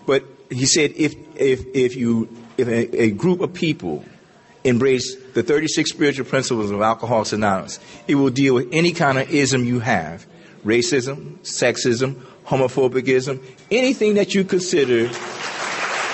But 0.07 0.23
he 0.49 0.65
said 0.65 0.93
if, 0.95 1.13
if, 1.35 1.65
if, 1.75 1.97
you, 1.97 2.29
if 2.57 2.69
a, 2.69 3.03
a 3.03 3.11
group 3.11 3.41
of 3.41 3.53
people 3.53 4.05
embrace 4.63 5.17
the 5.35 5.43
36 5.43 5.91
spiritual 5.91 6.27
principles 6.27 6.71
of 6.71 6.81
Alcoholics 6.81 7.33
Anonymous, 7.33 7.81
it 8.07 8.15
will 8.15 8.31
deal 8.31 8.55
with 8.55 8.69
any 8.71 8.93
kind 8.93 9.19
of 9.19 9.29
ism 9.29 9.65
you 9.65 9.81
have 9.81 10.25
racism, 10.65 11.39
sexism, 11.41 12.15
homophobicism, 12.47 13.43
anything 13.73 14.15
that 14.15 14.37
you 14.37 14.45
consider 14.45 15.11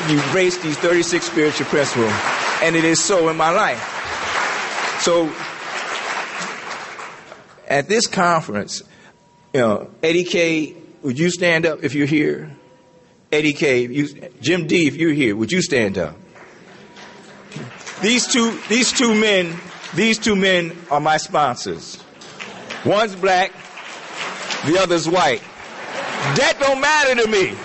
embrace 0.08 0.58
these 0.58 0.76
36 0.78 1.24
spiritual 1.24 1.66
principles. 1.66 2.12
And 2.62 2.76
it 2.76 2.84
is 2.84 3.02
so 3.02 3.28
in 3.28 3.36
my 3.36 3.50
life. 3.50 3.80
So, 5.00 5.32
at 7.68 7.88
this 7.88 8.06
conference, 8.06 8.82
you 9.52 9.60
know, 9.60 9.90
Eddie 10.02 10.24
K, 10.24 10.74
would 11.02 11.18
you 11.18 11.30
stand 11.30 11.66
up 11.66 11.84
if 11.84 11.94
you're 11.94 12.06
here? 12.06 12.50
Eddie 13.30 13.52
K, 13.52 13.86
you, 13.86 14.08
Jim 14.40 14.66
D, 14.66 14.86
if 14.86 14.96
you're 14.96 15.12
here, 15.12 15.36
would 15.36 15.52
you 15.52 15.62
stand 15.62 15.98
up? 15.98 16.16
these 18.00 18.26
two, 18.26 18.58
these 18.68 18.92
two 18.92 19.14
men, 19.14 19.56
these 19.94 20.18
two 20.18 20.36
men 20.36 20.76
are 20.90 21.00
my 21.00 21.16
sponsors. 21.16 22.02
One's 22.84 23.14
black, 23.14 23.52
the 24.66 24.78
other's 24.78 25.08
white. 25.08 25.42
That 26.36 26.56
don't 26.58 26.80
matter 26.80 27.14
to 27.22 27.28
me. 27.28 27.56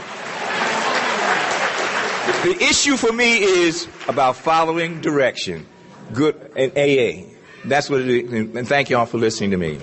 The 2.43 2.61
issue 2.61 2.97
for 2.97 3.13
me 3.13 3.41
is 3.41 3.87
about 4.09 4.35
following 4.35 4.99
direction. 4.99 5.65
Good 6.11 6.51
and 6.57 6.73
AA. 6.77 7.29
That's 7.63 7.89
what 7.89 8.01
it 8.01 8.09
is. 8.09 8.33
And 8.33 8.67
thank 8.67 8.89
y'all 8.89 9.05
for 9.05 9.17
listening 9.17 9.51
to 9.51 9.57
me. 9.57 9.79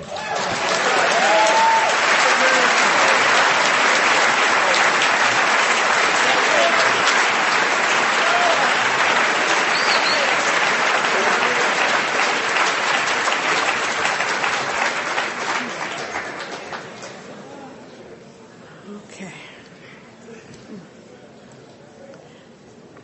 Okay. 19.13 19.33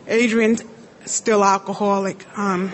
Adrian's 0.07 0.63
still 1.27 1.43
alcoholic. 1.43 2.25
Um, 2.37 2.71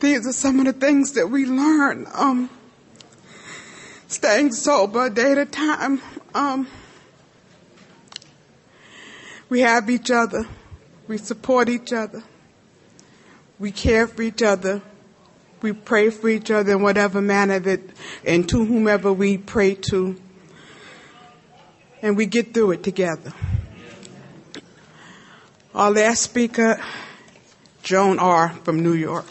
these 0.00 0.26
are 0.26 0.34
some 0.34 0.58
of 0.58 0.66
the 0.66 0.74
things 0.74 1.12
that 1.12 1.30
we 1.30 1.46
learn. 1.46 2.06
Um, 2.12 2.50
staying 4.06 4.52
sober 4.52 5.08
day 5.08 5.32
a 5.32 5.46
time. 5.46 6.02
Um, 6.34 6.68
we 9.48 9.60
have 9.60 9.88
each 9.88 10.10
other. 10.10 10.46
We 11.08 11.16
support 11.16 11.70
each 11.70 11.94
other. 11.94 12.22
We 13.58 13.72
care 13.72 14.06
for 14.06 14.20
each 14.20 14.42
other. 14.42 14.82
We 15.62 15.72
pray 15.72 16.10
for 16.10 16.28
each 16.28 16.50
other 16.50 16.72
in 16.72 16.82
whatever 16.82 17.22
manner 17.22 17.60
that, 17.60 17.80
and 18.26 18.46
to 18.50 18.62
whomever 18.62 19.10
we 19.10 19.38
pray 19.38 19.74
to. 19.88 20.20
And 22.02 22.16
we 22.16 22.26
get 22.26 22.52
through 22.52 22.72
it 22.72 22.82
together. 22.82 23.32
Our 25.72 25.92
last 25.92 26.22
speaker, 26.22 26.82
Joan 27.84 28.18
R. 28.18 28.50
from 28.64 28.82
New 28.82 28.92
York. 28.92 29.24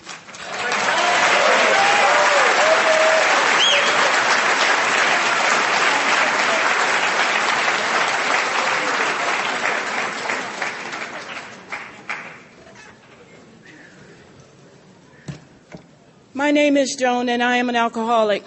My 16.33 16.49
name 16.49 16.75
is 16.77 16.95
Joan, 16.97 17.29
and 17.29 17.43
I 17.43 17.57
am 17.57 17.69
an 17.69 17.75
alcoholic. 17.75 18.43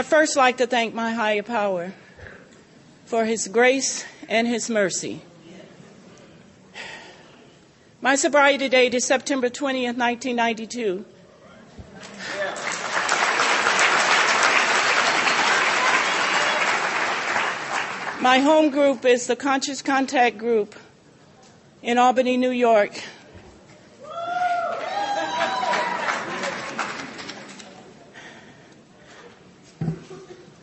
I 0.00 0.02
first 0.02 0.34
like 0.34 0.56
to 0.56 0.66
thank 0.66 0.94
my 0.94 1.12
higher 1.12 1.42
power 1.42 1.92
for 3.04 3.26
his 3.26 3.48
grace 3.48 4.06
and 4.30 4.48
his 4.48 4.70
mercy. 4.70 5.20
My 8.00 8.16
sobriety 8.16 8.70
date 8.70 8.94
is 8.94 9.04
September 9.04 9.50
20th, 9.50 9.98
1992. 9.98 11.04
My 18.22 18.38
home 18.38 18.70
group 18.70 19.04
is 19.04 19.26
the 19.26 19.36
Conscious 19.36 19.82
Contact 19.82 20.38
Group 20.38 20.76
in 21.82 21.98
Albany, 21.98 22.38
New 22.38 22.52
York. 22.52 23.02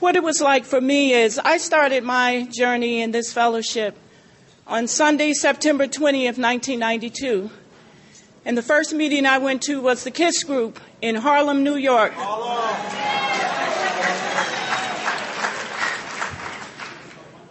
What 0.08 0.16
it 0.16 0.24
was 0.24 0.40
like 0.40 0.64
for 0.64 0.80
me 0.80 1.12
is 1.12 1.38
I 1.38 1.58
started 1.58 2.02
my 2.06 2.48
journey 2.50 3.02
in 3.02 3.12
this 3.12 3.34
fellowship 3.34 3.94
on 4.66 4.88
Sunday, 4.88 5.34
September 5.34 5.86
20th, 5.86 6.40
1992. 6.40 7.50
And 8.46 8.58
the 8.58 8.62
first 8.62 8.94
meeting 8.94 9.26
I 9.26 9.40
went 9.40 9.64
to 9.64 9.82
was 9.82 10.06
the 10.06 10.12
KISS 10.12 10.46
group 10.46 10.80
in 11.02 11.16
Harlem, 11.16 11.66
New 11.66 11.76
York. 11.76 12.14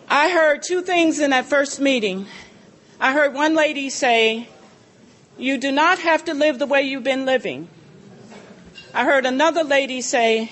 I 0.09 0.31
heard 0.33 0.63
two 0.63 0.81
things 0.81 1.21
in 1.21 1.33
that 1.33 1.45
first 1.45 1.79
meeting. 1.79 2.25
I 2.99 3.13
heard 3.13 3.35
one 3.35 3.55
lady 3.55 3.91
say, 3.91 4.49
You 5.37 5.59
do 5.59 5.71
not 5.71 5.99
have 5.99 6.25
to 6.25 6.33
live 6.33 6.59
the 6.59 6.65
way 6.67 6.85
you've 6.85 7.05
been 7.05 7.27
living. 7.27 7.69
I 8.95 9.05
heard 9.05 9.27
another 9.27 9.63
lady 9.63 10.01
say, 10.01 10.51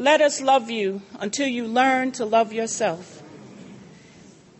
Let 0.00 0.22
us 0.22 0.40
love 0.40 0.70
you 0.70 1.02
until 1.18 1.46
you 1.46 1.66
learn 1.66 2.12
to 2.12 2.24
love 2.24 2.54
yourself. 2.54 3.22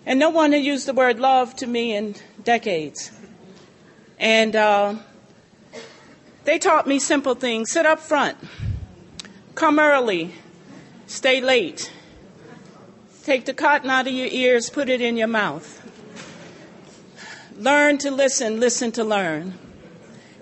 And 0.04 0.18
no 0.18 0.28
one 0.28 0.52
had 0.52 0.62
used 0.62 0.84
the 0.84 0.92
word 0.92 1.18
love 1.18 1.56
to 1.56 1.66
me 1.66 1.96
in 1.96 2.16
decades. 2.44 3.10
And 4.18 4.54
uh, 4.54 4.96
they 6.44 6.58
taught 6.58 6.86
me 6.86 6.98
simple 6.98 7.34
things 7.34 7.70
sit 7.70 7.86
up 7.86 8.00
front, 8.00 8.36
come 9.54 9.78
early, 9.78 10.34
stay 11.06 11.40
late, 11.40 11.90
take 13.24 13.46
the 13.46 13.54
cotton 13.54 13.88
out 13.88 14.06
of 14.06 14.12
your 14.12 14.28
ears, 14.30 14.68
put 14.68 14.90
it 14.90 15.00
in 15.00 15.16
your 15.16 15.26
mouth. 15.26 15.78
Learn 17.56 17.96
to 17.96 18.10
listen, 18.10 18.60
listen 18.60 18.92
to 18.92 19.04
learn. 19.04 19.54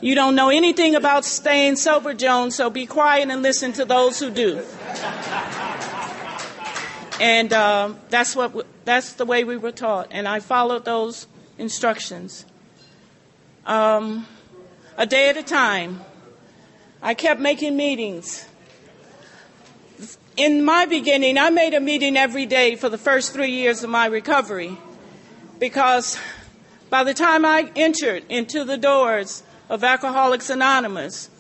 You 0.01 0.15
don't 0.15 0.37
know 0.37 0.49
anything 0.49 0.95
about 0.95 1.25
staying 1.25 1.75
sober, 1.75 2.15
Joan, 2.15 2.53
so 2.53 2.71
be 2.71 2.87
quiet 2.87 3.31
and 3.31 3.43
listen 3.43 3.73
to 3.73 3.85
those 3.85 4.21
who 4.21 4.31
do. 4.31 4.65
And 7.21 7.53
uh, 7.53 7.95
that's 8.09 8.37
what 8.37 8.65
that's 8.85 9.15
the 9.15 9.25
way 9.25 9.43
we 9.43 9.57
were 9.57 9.73
taught, 9.73 10.09
and 10.13 10.29
I 10.29 10.39
followed 10.39 10.85
those 10.85 11.27
instructions. 11.59 12.47
Um, 13.67 14.29
a 14.97 15.05
day 15.05 15.31
at 15.31 15.37
a 15.37 15.43
time, 15.43 16.01
I 17.03 17.15
kept 17.15 17.41
making 17.41 17.77
meetings. 17.77 18.47
In 20.37 20.65
my 20.65 20.87
beginning, 20.87 21.39
I 21.39 21.51
made 21.51 21.75
a 21.75 21.81
meeting 21.81 22.17
every 22.17 22.47
day 22.47 22.77
for 22.77 22.89
the 22.89 22.99
first 22.99 23.33
three 23.33 23.51
years 23.51 23.83
of 23.83 23.91
my 23.91 24.07
recovery 24.07 24.79
because 25.59 26.17
by 26.89 27.03
the 27.03 27.15
time 27.15 27.45
I 27.45 27.73
entered 27.75 28.23
into 28.29 28.63
the 28.63 28.77
doors 28.77 29.43
of 29.69 29.85
Alcoholics 29.85 30.51
Anonymous, 30.51 31.31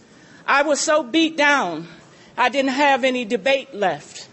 I 0.46 0.62
was 0.62 0.80
so 0.80 1.02
beat 1.02 1.36
down, 1.36 1.88
I 2.36 2.48
didn't 2.48 2.70
have 2.70 3.04
any 3.04 3.24
debate 3.24 3.74
left. 3.74 4.28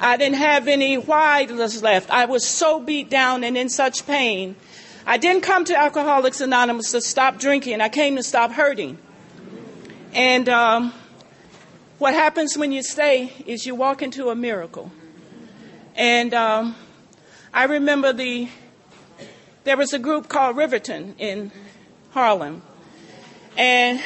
I 0.00 0.16
didn't 0.16 0.38
have 0.38 0.66
any 0.66 0.96
whys 0.96 1.82
left. 1.82 2.10
I 2.10 2.24
was 2.24 2.46
so 2.46 2.80
beat 2.80 3.10
down 3.10 3.44
and 3.44 3.56
in 3.56 3.68
such 3.68 4.06
pain. 4.06 4.56
I 5.06 5.18
didn't 5.18 5.42
come 5.42 5.66
to 5.66 5.76
Alcoholics 5.76 6.40
Anonymous 6.40 6.92
to 6.92 7.02
stop 7.02 7.38
drinking. 7.38 7.82
I 7.82 7.90
came 7.90 8.16
to 8.16 8.22
stop 8.22 8.52
hurting. 8.52 8.96
And 10.14 10.48
um, 10.48 10.94
what 11.98 12.14
happens 12.14 12.56
when 12.56 12.72
you 12.72 12.82
stay 12.82 13.32
is 13.46 13.66
you 13.66 13.74
walk 13.74 14.00
into 14.00 14.30
a 14.30 14.34
miracle. 14.34 14.90
And 15.94 16.32
um, 16.32 16.76
I 17.52 17.64
remember 17.64 18.12
the 18.12 18.48
there 19.64 19.76
was 19.76 19.92
a 19.92 19.98
group 19.98 20.28
called 20.28 20.56
Riverton 20.56 21.14
in 21.18 21.52
Harlem. 22.12 22.62
And 23.60 24.00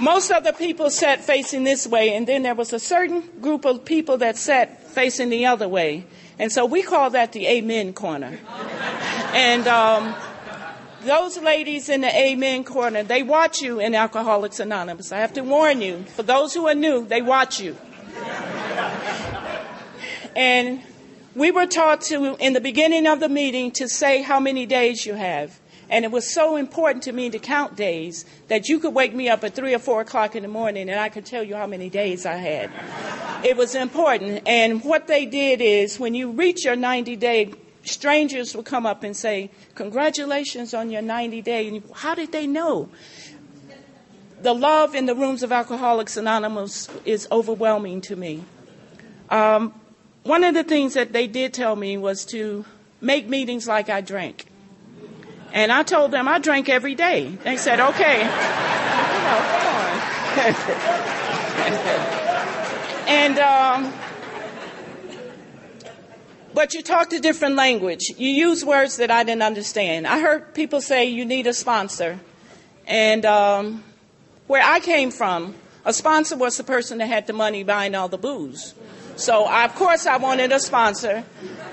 most 0.00 0.30
of 0.30 0.44
the 0.44 0.54
people 0.54 0.88
sat 0.88 1.22
facing 1.22 1.64
this 1.64 1.86
way, 1.86 2.14
and 2.14 2.26
then 2.26 2.42
there 2.42 2.54
was 2.54 2.72
a 2.72 2.78
certain 2.78 3.20
group 3.42 3.66
of 3.66 3.84
people 3.84 4.16
that 4.16 4.38
sat 4.38 4.82
facing 4.88 5.28
the 5.28 5.44
other 5.44 5.68
way. 5.68 6.06
And 6.38 6.50
so 6.50 6.64
we 6.64 6.80
call 6.80 7.10
that 7.10 7.32
the 7.32 7.46
Amen 7.46 7.92
Corner. 7.92 8.38
and 9.34 9.68
um, 9.68 10.14
those 11.02 11.36
ladies 11.36 11.90
in 11.90 12.00
the 12.00 12.16
Amen 12.16 12.64
Corner, 12.64 13.02
they 13.02 13.22
watch 13.22 13.60
you 13.60 13.78
in 13.78 13.94
Alcoholics 13.94 14.58
Anonymous. 14.58 15.12
I 15.12 15.18
have 15.18 15.34
to 15.34 15.42
warn 15.42 15.82
you, 15.82 16.04
for 16.16 16.22
those 16.22 16.54
who 16.54 16.66
are 16.66 16.74
new, 16.74 17.06
they 17.06 17.20
watch 17.20 17.60
you. 17.60 17.76
and 20.34 20.80
we 21.34 21.50
were 21.50 21.66
taught 21.66 22.00
to, 22.04 22.36
in 22.36 22.54
the 22.54 22.62
beginning 22.62 23.06
of 23.06 23.20
the 23.20 23.28
meeting, 23.28 23.70
to 23.72 23.86
say 23.86 24.22
how 24.22 24.40
many 24.40 24.64
days 24.64 25.04
you 25.04 25.12
have. 25.12 25.60
And 25.90 26.04
it 26.04 26.10
was 26.10 26.32
so 26.32 26.56
important 26.56 27.04
to 27.04 27.12
me 27.12 27.30
to 27.30 27.38
count 27.38 27.76
days 27.76 28.26
that 28.48 28.68
you 28.68 28.78
could 28.78 28.94
wake 28.94 29.14
me 29.14 29.28
up 29.28 29.42
at 29.44 29.54
three 29.54 29.74
or 29.74 29.78
four 29.78 30.00
o'clock 30.02 30.36
in 30.36 30.42
the 30.42 30.48
morning 30.48 30.90
and 30.90 31.00
I 31.00 31.08
could 31.08 31.24
tell 31.24 31.42
you 31.42 31.56
how 31.56 31.66
many 31.66 31.88
days 31.88 32.26
I 32.26 32.34
had. 32.34 32.70
It 33.44 33.56
was 33.56 33.74
important. 33.74 34.42
And 34.46 34.84
what 34.84 35.06
they 35.06 35.24
did 35.24 35.60
is 35.62 35.98
when 35.98 36.14
you 36.14 36.30
reach 36.30 36.64
your 36.64 36.76
90 36.76 37.16
day, 37.16 37.54
strangers 37.84 38.54
would 38.54 38.66
come 38.66 38.84
up 38.84 39.02
and 39.02 39.16
say, 39.16 39.50
Congratulations 39.74 40.74
on 40.74 40.90
your 40.90 41.02
90 41.02 41.40
day. 41.42 41.68
And 41.68 41.82
how 41.94 42.14
did 42.14 42.32
they 42.32 42.46
know? 42.46 42.90
The 44.42 44.54
love 44.54 44.94
in 44.94 45.06
the 45.06 45.14
rooms 45.14 45.42
of 45.42 45.50
Alcoholics 45.50 46.16
Anonymous 46.16 46.88
is 47.04 47.26
overwhelming 47.32 48.02
to 48.02 48.14
me. 48.14 48.44
Um, 49.30 49.72
one 50.22 50.44
of 50.44 50.54
the 50.54 50.64
things 50.64 50.94
that 50.94 51.12
they 51.12 51.26
did 51.26 51.54
tell 51.54 51.74
me 51.74 51.96
was 51.96 52.24
to 52.26 52.64
make 53.00 53.28
meetings 53.28 53.66
like 53.66 53.88
I 53.88 54.00
drank. 54.00 54.47
And 55.52 55.72
I 55.72 55.82
told 55.82 56.10
them 56.10 56.28
I 56.28 56.38
drank 56.38 56.68
every 56.68 56.94
day. 56.94 57.36
They 57.42 57.56
said, 57.56 57.80
okay. 57.80 58.22
and, 63.08 63.38
um, 63.38 63.92
but 66.54 66.74
you 66.74 66.82
talked 66.82 67.12
a 67.12 67.20
different 67.20 67.56
language. 67.56 68.10
You 68.16 68.28
use 68.28 68.64
words 68.64 68.96
that 68.96 69.10
I 69.10 69.24
didn't 69.24 69.42
understand. 69.42 70.06
I 70.06 70.20
heard 70.20 70.54
people 70.54 70.80
say 70.80 71.06
you 71.06 71.24
need 71.24 71.46
a 71.46 71.54
sponsor. 71.54 72.20
And 72.86 73.24
um, 73.24 73.84
where 74.46 74.62
I 74.64 74.80
came 74.80 75.10
from, 75.10 75.54
a 75.84 75.92
sponsor 75.92 76.36
was 76.36 76.56
the 76.56 76.64
person 76.64 76.98
that 76.98 77.06
had 77.06 77.26
the 77.26 77.32
money 77.32 77.64
buying 77.64 77.94
all 77.94 78.08
the 78.08 78.18
booze. 78.18 78.74
So, 79.18 79.46
I, 79.46 79.64
of 79.64 79.74
course, 79.74 80.06
I 80.06 80.16
wanted 80.16 80.52
a 80.52 80.60
sponsor. 80.60 81.24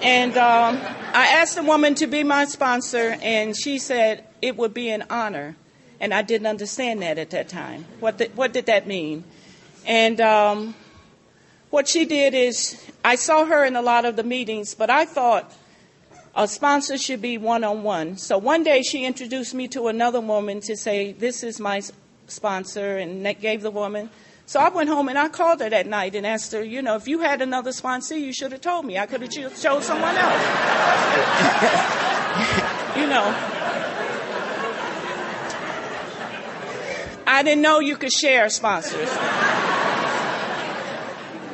And 0.01 0.35
um, 0.35 0.77
I 1.13 1.27
asked 1.27 1.55
the 1.55 1.61
woman 1.61 1.93
to 1.95 2.07
be 2.07 2.23
my 2.23 2.45
sponsor, 2.45 3.17
and 3.21 3.55
she 3.55 3.77
said 3.77 4.25
it 4.41 4.57
would 4.57 4.73
be 4.73 4.89
an 4.89 5.03
honor. 5.11 5.55
And 5.99 6.11
I 6.11 6.23
didn't 6.23 6.47
understand 6.47 7.03
that 7.03 7.19
at 7.19 7.29
that 7.29 7.47
time. 7.47 7.85
What, 7.99 8.17
the, 8.17 8.31
what 8.33 8.51
did 8.51 8.65
that 8.65 8.87
mean? 8.87 9.25
And 9.85 10.19
um, 10.21 10.73
what 11.69 11.87
she 11.87 12.05
did 12.05 12.33
is, 12.33 12.83
I 13.03 13.13
saw 13.13 13.45
her 13.45 13.63
in 13.63 13.75
a 13.75 13.81
lot 13.83 14.05
of 14.05 14.15
the 14.15 14.23
meetings, 14.23 14.73
but 14.73 14.89
I 14.89 15.05
thought 15.05 15.53
a 16.35 16.47
sponsor 16.47 16.97
should 16.97 17.21
be 17.21 17.37
one 17.37 17.63
on 17.63 17.83
one. 17.83 18.17
So 18.17 18.39
one 18.39 18.63
day 18.63 18.81
she 18.81 19.05
introduced 19.05 19.53
me 19.53 19.67
to 19.67 19.87
another 19.87 20.19
woman 20.19 20.61
to 20.61 20.75
say, 20.75 21.11
This 21.11 21.43
is 21.43 21.59
my 21.59 21.83
sponsor, 22.25 22.97
and 22.97 23.39
gave 23.39 23.61
the 23.61 23.69
woman. 23.69 24.09
So 24.47 24.59
I 24.59 24.69
went 24.69 24.89
home 24.89 25.09
and 25.09 25.17
I 25.17 25.27
called 25.29 25.59
her 25.61 25.69
that 25.69 25.87
night 25.87 26.13
and 26.13 26.25
asked 26.25 26.51
her, 26.51 26.63
you 26.63 26.83
know, 26.83 26.95
if 26.95 27.07
you 27.07 27.19
had 27.19 27.41
another 27.41 27.71
sponsor, 27.71 28.15
you 28.15 28.31
should 28.31 28.51
have 28.51 28.61
told 28.61 28.85
me. 28.85 28.97
I 28.97 29.07
could 29.07 29.21
have 29.21 29.31
chose 29.31 29.85
someone 29.85 30.15
else. 30.15 30.41
you 32.97 33.07
know. 33.07 33.51
I 37.27 37.41
didn't 37.43 37.63
know 37.63 37.79
you 37.79 37.97
could 37.97 38.13
share 38.13 38.47
sponsors. 38.49 39.09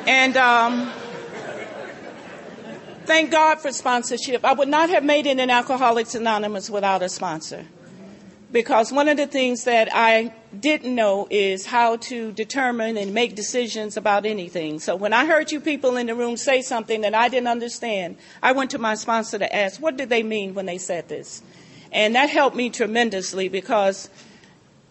And 0.06 0.36
um, 0.36 0.92
thank 3.06 3.30
God 3.30 3.60
for 3.60 3.72
sponsorship. 3.72 4.44
I 4.44 4.52
would 4.52 4.68
not 4.68 4.90
have 4.90 5.02
made 5.02 5.26
it 5.26 5.38
in 5.38 5.48
Alcoholics 5.48 6.14
Anonymous 6.14 6.68
without 6.68 7.02
a 7.02 7.08
sponsor. 7.08 7.64
Because 8.52 8.92
one 8.92 9.08
of 9.08 9.16
the 9.16 9.26
things 9.26 9.64
that 9.64 9.88
I 9.90 10.34
didn't 10.58 10.94
know 10.94 11.26
is 11.30 11.64
how 11.64 11.96
to 11.96 12.32
determine 12.32 12.98
and 12.98 13.14
make 13.14 13.34
decisions 13.34 13.96
about 13.96 14.26
anything. 14.26 14.78
So 14.78 14.94
when 14.94 15.14
I 15.14 15.24
heard 15.24 15.50
you 15.50 15.58
people 15.58 15.96
in 15.96 16.06
the 16.06 16.14
room 16.14 16.36
say 16.36 16.60
something 16.60 17.00
that 17.00 17.14
I 17.14 17.30
didn't 17.30 17.48
understand, 17.48 18.18
I 18.42 18.52
went 18.52 18.70
to 18.72 18.78
my 18.78 18.94
sponsor 18.94 19.38
to 19.38 19.56
ask, 19.56 19.80
what 19.80 19.96
did 19.96 20.10
they 20.10 20.22
mean 20.22 20.52
when 20.52 20.66
they 20.66 20.76
said 20.76 21.08
this? 21.08 21.42
And 21.92 22.14
that 22.14 22.28
helped 22.28 22.54
me 22.54 22.68
tremendously 22.68 23.48
because 23.48 24.10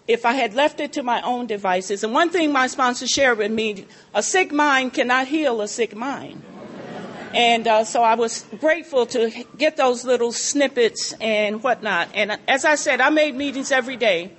if 0.07 0.25
I 0.25 0.33
had 0.33 0.55
left 0.55 0.79
it 0.79 0.93
to 0.93 1.03
my 1.03 1.21
own 1.21 1.45
devices, 1.45 2.03
and 2.03 2.13
one 2.13 2.31
thing 2.31 2.51
my 2.51 2.65
sponsor 2.65 3.07
shared 3.07 3.37
with 3.37 3.51
me, 3.51 3.85
a 4.13 4.23
sick 4.23 4.51
mind 4.51 4.93
cannot 4.93 5.27
heal 5.27 5.61
a 5.61 5.67
sick 5.67 5.95
mind. 5.95 6.41
And 7.33 7.65
uh, 7.67 7.83
so 7.85 8.03
I 8.03 8.15
was 8.15 8.45
grateful 8.59 9.05
to 9.07 9.45
get 9.57 9.77
those 9.77 10.03
little 10.03 10.33
snippets 10.33 11.13
and 11.21 11.63
whatnot. 11.63 12.09
And 12.13 12.37
as 12.47 12.65
I 12.65 12.75
said, 12.75 12.99
I 12.99 13.09
made 13.09 13.35
meetings 13.35 13.71
every 13.71 13.95
day. 13.95 14.31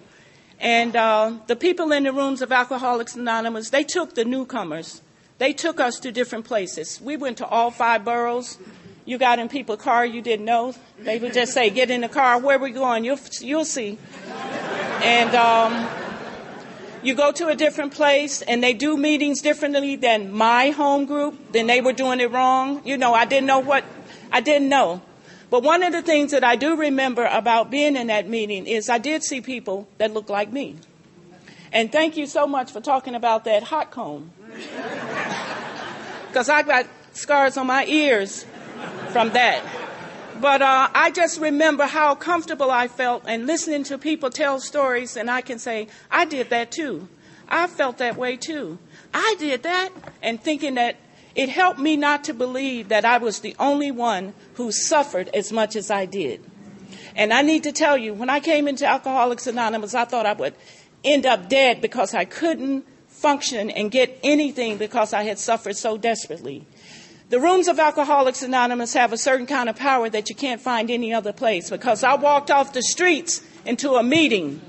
And 0.61 0.95
uh, 0.95 1.38
the 1.47 1.57
people 1.57 1.90
in 1.93 2.05
the 2.05 2.12
rooms 2.12 2.43
of 2.43 2.53
Alcoholics 2.53 3.16
Anonymous, 3.16 3.70
they 3.70 3.82
took 3.82 4.14
the 4.14 4.24
newcomers. 4.24 5.01
They 5.38 5.53
took 5.53 5.80
us 5.80 5.99
to 6.01 6.12
different 6.12 6.45
places. 6.45 7.01
We 7.01 7.16
went 7.16 7.38
to 7.38 7.47
all 7.47 7.70
five 7.70 8.05
boroughs. 8.05 8.59
You 9.05 9.18
got 9.18 9.40
in 9.40 9.49
people's 9.49 9.80
car 9.80 10.07
you 10.07 10.22
didn't 10.22 10.45
know. 10.45 10.74
They 11.01 11.18
would 11.18 11.34
just 11.34 11.53
say, 11.53 11.70
"Get 11.70 11.90
in 11.90 12.03
the 12.03 12.09
car. 12.09 12.38
Where 12.38 12.61
we 12.61 12.70
going? 12.70 13.05
You'll 13.05 13.18
you'll 13.40 13.64
see." 13.64 13.99
And 15.03 15.34
um, 15.34 15.88
you 17.03 17.15
go 17.15 17.33
to 17.33 17.49
a 17.49 17.55
different 17.55 17.93
place 17.93 18.43
and 18.43 18.63
they 18.63 18.73
do 18.73 18.97
meetings 18.97 19.41
differently 19.43 19.97
than 19.97 20.33
my 20.33 20.71
home 20.71 21.05
group, 21.05 21.53
then 21.53 21.67
they 21.67 21.81
were 21.81 21.93
doing 21.93 22.21
it 22.21 22.31
wrong. 22.31 22.83
You 22.85 22.97
know, 22.97 23.15
I 23.15 23.25
didn't 23.25 23.47
know 23.47 23.59
what, 23.59 23.85
I 24.31 24.41
didn't 24.41 24.69
know. 24.69 25.03
But 25.51 25.63
one 25.63 25.83
of 25.83 25.93
the 25.93 26.03
things 26.03 26.31
that 26.31 26.45
I 26.45 26.57
do 26.57 26.77
remember 26.77 27.25
about 27.25 27.71
being 27.71 27.97
in 27.97 28.07
that 28.07 28.29
meeting 28.29 28.67
is 28.67 28.89
I 28.89 28.99
did 28.99 29.23
see 29.23 29.41
people 29.41 29.89
that 29.99 30.13
looked 30.13 30.31
like 30.31 30.53
me. 30.53 30.77
And 31.73 31.91
thank 31.91 32.17
you 32.17 32.27
so 32.27 32.47
much 32.47 32.71
for 32.71 32.81
talking 32.81 33.15
about 33.15 33.45
that 33.45 33.65
hot 33.65 33.91
comb. 33.91 34.33
Because 36.29 36.49
I 36.49 36.63
got 36.63 36.87
scars 37.13 37.59
on 37.59 37.67
my 37.67 37.85
ears 37.85 38.47
from 39.11 39.29
that. 39.33 39.82
But 40.43 40.61
uh, 40.61 40.88
I 40.93 41.12
just 41.12 41.40
remember 41.40 41.84
how 41.84 42.16
comfortable 42.16 42.68
I 42.68 42.88
felt 42.88 43.22
and 43.28 43.47
listening 43.47 43.84
to 43.84 43.97
people 43.97 44.28
tell 44.28 44.59
stories, 44.59 45.16
and 45.16 45.30
I 45.30 45.40
can 45.40 45.61
say, 45.61 45.86
I 46.11 46.24
did 46.24 46.51
that 46.51 46.72
too. 46.72 47.09
I 47.49 47.68
felt 47.68 47.99
that 47.99 48.16
way 48.16 48.36
too. 48.36 48.80
I 49.14 49.36
did 49.38 49.62
that, 49.62 49.90
and 50.20 50.43
thinking 50.43 50.74
that 50.74 50.97
it 51.36 51.49
helped 51.49 51.78
me 51.78 51.97
not 51.97 52.24
to 52.24 52.34
believe 52.34 52.88
that 52.88 53.05
I 53.05 53.18
was 53.18 53.38
the 53.38 53.55
only 53.61 53.93
one 53.93 54.34
who 54.55 54.72
suffered 54.72 55.28
as 55.28 55.53
much 55.53 55.76
as 55.76 55.93
I 55.93 56.07
did. 56.07 56.43
And 57.14 57.32
I 57.32 57.43
need 57.43 57.62
to 57.62 57.70
tell 57.70 57.97
you, 57.97 58.12
when 58.12 58.28
I 58.28 58.40
came 58.40 58.66
into 58.66 58.84
Alcoholics 58.84 59.47
Anonymous, 59.47 59.95
I 59.95 60.07
thought 60.07 60.26
I 60.26 60.32
would 60.32 60.57
end 61.05 61.24
up 61.24 61.49
dead 61.49 61.80
because 61.80 62.14
I 62.14 62.24
couldn't 62.24 62.84
function 63.07 63.70
and 63.70 63.93
get 63.93 64.18
anything 64.24 64.76
because 64.76 65.12
I 65.12 65.22
had 65.22 65.38
suffered 65.38 65.76
so 65.76 65.97
desperately. 65.97 66.66
The 67.33 67.41
rooms 67.41 67.66
of 67.66 67.78
Alcoholics 67.78 68.43
Anonymous 68.43 68.93
have 68.93 69.14
a 69.14 69.16
certain 69.16 69.47
kind 69.47 69.70
of 69.70 69.76
power 69.76 70.11
that 70.11 70.28
you 70.28 70.37
can't 70.37 70.61
find 70.61 70.91
any 70.91 71.14
other 71.14 71.33
place 71.33 71.70
because 71.70 72.05
I 72.05 72.14
walked 72.16 72.51
off 72.51 72.74
the 72.74 72.83
streets 72.83 73.41
into 73.64 73.95
a 73.95 74.03
meeting. 74.03 74.61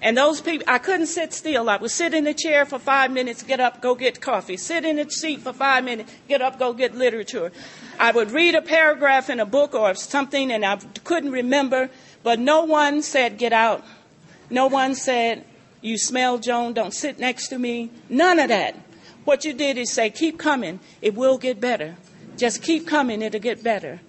And 0.00 0.16
those 0.16 0.40
people, 0.40 0.66
I 0.68 0.78
couldn't 0.78 1.06
sit 1.06 1.32
still. 1.32 1.70
I 1.70 1.76
would 1.76 1.92
sit 1.92 2.12
in 2.12 2.26
a 2.26 2.34
chair 2.34 2.64
for 2.64 2.80
five 2.80 3.12
minutes, 3.12 3.44
get 3.44 3.60
up, 3.60 3.80
go 3.80 3.94
get 3.94 4.20
coffee. 4.20 4.56
Sit 4.56 4.84
in 4.84 4.98
a 4.98 5.08
seat 5.08 5.42
for 5.42 5.52
five 5.52 5.84
minutes, 5.84 6.12
get 6.26 6.42
up, 6.42 6.58
go 6.58 6.72
get 6.72 6.96
literature. 6.96 7.52
I 8.00 8.10
would 8.10 8.32
read 8.32 8.56
a 8.56 8.62
paragraph 8.62 9.30
in 9.30 9.38
a 9.38 9.46
book 9.46 9.72
or 9.72 9.94
something 9.94 10.50
and 10.50 10.64
I 10.64 10.78
couldn't 11.04 11.30
remember, 11.30 11.88
but 12.24 12.40
no 12.40 12.64
one 12.64 13.02
said, 13.02 13.38
get 13.38 13.52
out. 13.52 13.84
No 14.50 14.66
one 14.66 14.96
said, 14.96 15.44
you 15.80 15.96
smell 15.96 16.38
Joan, 16.38 16.72
don't 16.72 16.92
sit 16.92 17.20
next 17.20 17.46
to 17.50 17.58
me. 17.60 17.92
None 18.08 18.40
of 18.40 18.48
that. 18.48 18.74
What 19.24 19.44
you 19.44 19.52
did 19.52 19.78
is 19.78 19.92
say, 19.92 20.10
keep 20.10 20.38
coming, 20.38 20.80
it 21.00 21.14
will 21.14 21.38
get 21.38 21.60
better. 21.60 21.96
Just 22.36 22.62
keep 22.62 22.86
coming, 22.86 23.22
it'll 23.22 23.40
get 23.40 23.62
better. 23.62 24.00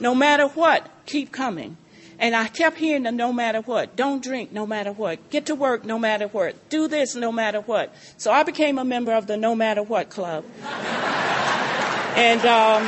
No 0.00 0.14
matter 0.14 0.46
what, 0.48 0.88
keep 1.06 1.30
coming. 1.30 1.76
And 2.18 2.36
I 2.36 2.48
kept 2.48 2.78
hearing 2.78 3.02
the 3.02 3.12
no 3.12 3.32
matter 3.32 3.60
what. 3.60 3.96
Don't 3.96 4.22
drink 4.22 4.52
no 4.52 4.66
matter 4.66 4.92
what. 4.92 5.30
Get 5.30 5.46
to 5.46 5.54
work 5.54 5.84
no 5.84 5.98
matter 5.98 6.28
what. 6.28 6.68
Do 6.68 6.86
this 6.86 7.16
no 7.16 7.32
matter 7.32 7.60
what. 7.60 7.94
So 8.16 8.30
I 8.30 8.44
became 8.44 8.78
a 8.78 8.84
member 8.84 9.12
of 9.12 9.26
the 9.26 9.36
no 9.36 9.54
matter 9.56 9.82
what 9.82 10.08
club. 10.08 10.44
and 12.16 12.40
um, 12.46 12.82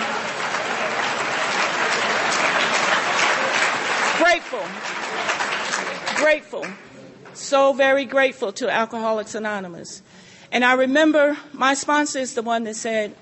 grateful. 4.18 4.62
Grateful. 6.16 6.66
So 7.34 7.72
very 7.72 8.04
grateful 8.04 8.52
to 8.52 8.70
Alcoholics 8.70 9.34
Anonymous. 9.34 10.02
And 10.54 10.64
I 10.64 10.74
remember 10.74 11.36
my 11.52 11.74
sponsor 11.74 12.20
is 12.20 12.34
the 12.34 12.42
one 12.42 12.62
that 12.62 12.76
said, 12.76 13.16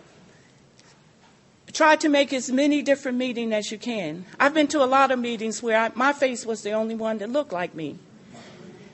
try 1.72 1.96
to 1.96 2.10
make 2.10 2.30
as 2.30 2.52
many 2.52 2.82
different 2.82 3.16
meetings 3.16 3.54
as 3.54 3.72
you 3.72 3.78
can. 3.78 4.26
I've 4.38 4.52
been 4.52 4.66
to 4.68 4.84
a 4.84 4.84
lot 4.84 5.10
of 5.10 5.18
meetings 5.18 5.62
where 5.62 5.80
I, 5.80 5.90
my 5.94 6.12
face 6.12 6.44
was 6.44 6.60
the 6.60 6.72
only 6.72 6.94
one 6.94 7.16
that 7.18 7.30
looked 7.30 7.50
like 7.50 7.74
me. 7.74 7.98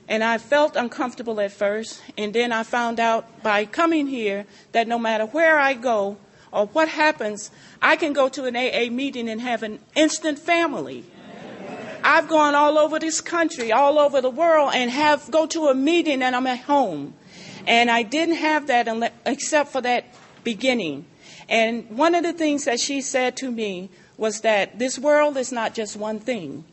And 0.07 0.23
I 0.23 0.37
felt 0.37 0.77
uncomfortable 0.77 1.41
at 1.41 1.51
first, 1.51 2.01
and 2.17 2.33
then 2.33 2.53
I 2.53 2.63
found 2.63 2.97
out 2.97 3.43
by 3.43 3.65
coming 3.65 4.07
here 4.07 4.45
that 4.71 4.87
no 4.87 4.97
matter 4.97 5.25
where 5.25 5.59
I 5.59 5.73
go 5.73 6.15
or 6.53 6.67
what 6.67 6.87
happens, 6.87 7.51
I 7.81 7.97
can 7.97 8.13
go 8.13 8.29
to 8.29 8.45
an 8.45 8.55
AA 8.55 8.89
meeting 8.89 9.27
and 9.27 9.41
have 9.41 9.63
an 9.63 9.79
instant 9.95 10.39
family. 10.39 11.03
I've 12.01 12.29
gone 12.29 12.55
all 12.55 12.77
over 12.77 12.99
this 12.99 13.19
country, 13.19 13.73
all 13.73 13.99
over 13.99 14.21
the 14.21 14.29
world, 14.29 14.71
and 14.73 14.89
have 14.89 15.29
go 15.29 15.45
to 15.47 15.67
a 15.67 15.75
meeting 15.75 16.21
and 16.21 16.33
I'm 16.33 16.47
at 16.47 16.59
home. 16.59 17.15
And 17.67 17.89
I 17.89 18.03
didn't 18.03 18.35
have 18.35 18.67
that 18.67 19.13
except 19.25 19.71
for 19.71 19.81
that 19.81 20.05
beginning. 20.43 21.05
And 21.47 21.89
one 21.89 22.15
of 22.15 22.23
the 22.23 22.33
things 22.33 22.65
that 22.65 22.79
she 22.79 23.01
said 23.01 23.35
to 23.37 23.51
me 23.51 23.89
was 24.17 24.41
that 24.41 24.77
this 24.77 24.99
world 24.99 25.37
is 25.37 25.51
not 25.51 25.73
just 25.73 25.95
one 25.95 26.19
thing. 26.19 26.63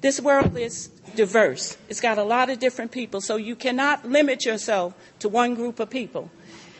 This 0.00 0.20
world 0.20 0.56
is 0.56 0.88
diverse. 1.16 1.76
It's 1.88 2.00
got 2.00 2.18
a 2.18 2.24
lot 2.24 2.50
of 2.50 2.58
different 2.58 2.92
people, 2.92 3.20
so 3.20 3.36
you 3.36 3.56
cannot 3.56 4.08
limit 4.08 4.44
yourself 4.44 4.94
to 5.20 5.28
one 5.28 5.54
group 5.54 5.80
of 5.80 5.90
people. 5.90 6.30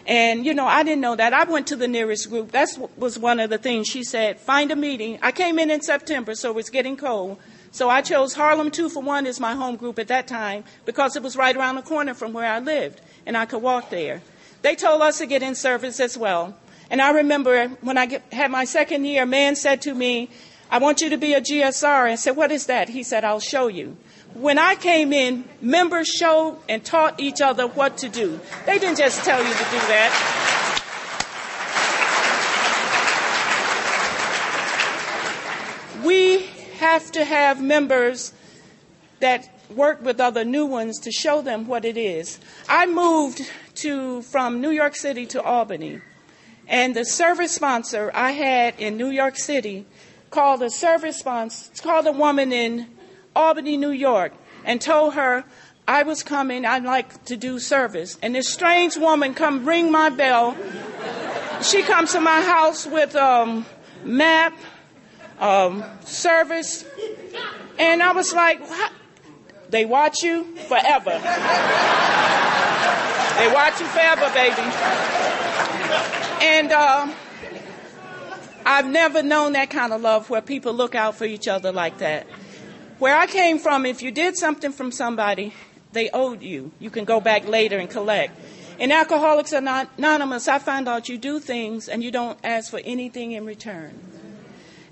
And, 0.06 0.44
you 0.44 0.52
know, 0.52 0.66
I 0.66 0.82
didn't 0.82 1.00
know 1.00 1.16
that. 1.16 1.32
I 1.32 1.44
went 1.44 1.66
to 1.68 1.76
the 1.76 1.88
nearest 1.88 2.28
group. 2.28 2.52
That 2.52 2.68
was 2.96 3.18
one 3.18 3.40
of 3.40 3.48
the 3.48 3.56
things 3.56 3.88
she 3.88 4.04
said. 4.04 4.38
Find 4.38 4.70
a 4.70 4.76
meeting. 4.76 5.18
I 5.22 5.32
came 5.32 5.58
in 5.58 5.70
in 5.70 5.80
September, 5.80 6.34
so 6.34 6.50
it 6.50 6.54
was 6.54 6.68
getting 6.68 6.96
cold. 6.96 7.38
So 7.70 7.88
I 7.88 8.02
chose 8.02 8.34
Harlem 8.34 8.70
2 8.70 8.90
for 8.90 9.02
1 9.02 9.26
as 9.26 9.40
my 9.40 9.54
home 9.54 9.76
group 9.76 9.98
at 9.98 10.08
that 10.08 10.28
time 10.28 10.64
because 10.84 11.16
it 11.16 11.22
was 11.22 11.36
right 11.36 11.56
around 11.56 11.76
the 11.76 11.82
corner 11.82 12.14
from 12.14 12.32
where 12.32 12.46
I 12.46 12.58
lived 12.58 13.00
and 13.26 13.36
I 13.36 13.46
could 13.46 13.62
walk 13.62 13.90
there. 13.90 14.22
They 14.62 14.74
told 14.74 15.02
us 15.02 15.18
to 15.18 15.26
get 15.26 15.42
in 15.42 15.54
service 15.54 16.00
as 16.00 16.16
well. 16.16 16.56
And 16.90 17.00
I 17.02 17.10
remember 17.10 17.68
when 17.80 17.98
I 17.98 18.06
get, 18.06 18.22
had 18.32 18.50
my 18.50 18.64
second 18.64 19.04
year, 19.04 19.24
a 19.24 19.26
man 19.26 19.56
said 19.56 19.82
to 19.82 19.94
me, 19.94 20.30
I 20.70 20.78
want 20.78 21.00
you 21.00 21.10
to 21.10 21.16
be 21.16 21.34
a 21.34 21.40
GSR. 21.40 22.10
I 22.10 22.14
said, 22.14 22.36
What 22.36 22.50
is 22.50 22.66
that? 22.66 22.88
He 22.88 23.02
said, 23.02 23.24
I'll 23.24 23.40
show 23.40 23.68
you. 23.68 23.96
When 24.34 24.58
I 24.58 24.74
came 24.74 25.12
in, 25.12 25.44
members 25.60 26.08
showed 26.08 26.58
and 26.68 26.84
taught 26.84 27.20
each 27.20 27.40
other 27.40 27.66
what 27.66 27.98
to 27.98 28.08
do. 28.08 28.40
They 28.66 28.78
didn't 28.78 28.98
just 28.98 29.24
tell 29.24 29.38
you 29.38 29.52
to 29.52 29.64
do 29.64 29.78
that. 29.86 30.10
We 36.04 36.46
have 36.78 37.12
to 37.12 37.24
have 37.24 37.62
members 37.62 38.32
that 39.20 39.48
work 39.70 40.02
with 40.02 40.20
other 40.20 40.44
new 40.44 40.66
ones 40.66 40.98
to 41.00 41.12
show 41.12 41.42
them 41.42 41.66
what 41.66 41.84
it 41.84 41.96
is. 41.96 42.38
I 42.68 42.86
moved 42.86 43.42
to 43.76 44.22
from 44.22 44.60
New 44.60 44.70
York 44.70 44.94
City 44.94 45.26
to 45.26 45.42
Albany, 45.42 46.00
and 46.66 46.94
the 46.94 47.04
service 47.04 47.54
sponsor 47.54 48.10
I 48.14 48.32
had 48.32 48.78
in 48.78 48.96
New 48.96 49.10
York 49.10 49.36
City 49.36 49.86
called 50.30 50.62
a 50.62 50.70
service 50.70 51.18
sponsor, 51.18 51.70
called 51.82 52.06
a 52.06 52.12
woman 52.12 52.52
in 52.52 52.88
Albany, 53.36 53.76
New 53.76 53.90
York, 53.90 54.32
and 54.64 54.80
told 54.80 55.14
her 55.14 55.44
I 55.86 56.02
was 56.02 56.22
coming. 56.22 56.64
I'd 56.64 56.84
like 56.84 57.24
to 57.26 57.36
do 57.36 57.58
service. 57.58 58.18
And 58.22 58.34
this 58.34 58.48
strange 58.48 58.96
woman 58.96 59.34
come 59.34 59.66
ring 59.66 59.92
my 59.92 60.08
bell. 60.08 60.56
She 61.62 61.82
comes 61.82 62.12
to 62.12 62.20
my 62.20 62.40
house 62.40 62.86
with 62.86 63.14
um, 63.14 63.66
map, 64.02 64.56
um, 65.38 65.84
service, 66.04 66.84
and 67.78 68.02
I 68.02 68.12
was 68.12 68.32
like? 68.32 68.60
They 69.74 69.84
watch 69.84 70.22
you 70.22 70.44
forever. 70.68 71.10
they 71.10 71.18
watch 73.52 73.80
you 73.80 73.86
forever, 73.86 74.30
baby. 74.32 74.62
And 76.40 76.70
uh, 76.70 77.12
I've 78.64 78.86
never 78.86 79.24
known 79.24 79.54
that 79.54 79.70
kind 79.70 79.92
of 79.92 80.00
love 80.00 80.30
where 80.30 80.42
people 80.42 80.74
look 80.74 80.94
out 80.94 81.16
for 81.16 81.24
each 81.24 81.48
other 81.48 81.72
like 81.72 81.98
that. 81.98 82.28
Where 83.00 83.16
I 83.16 83.26
came 83.26 83.58
from, 83.58 83.84
if 83.84 84.00
you 84.00 84.12
did 84.12 84.36
something 84.36 84.70
from 84.70 84.92
somebody, 84.92 85.52
they 85.90 86.08
owed 86.10 86.40
you. 86.40 86.70
You 86.78 86.90
can 86.90 87.04
go 87.04 87.18
back 87.18 87.48
later 87.48 87.76
and 87.76 87.90
collect. 87.90 88.38
In 88.78 88.92
Alcoholics 88.92 89.52
Anonymous, 89.52 90.46
I 90.46 90.60
found 90.60 90.86
out 90.86 91.08
you 91.08 91.18
do 91.18 91.40
things 91.40 91.88
and 91.88 92.00
you 92.00 92.12
don't 92.12 92.38
ask 92.44 92.70
for 92.70 92.80
anything 92.84 93.32
in 93.32 93.44
return. 93.44 93.98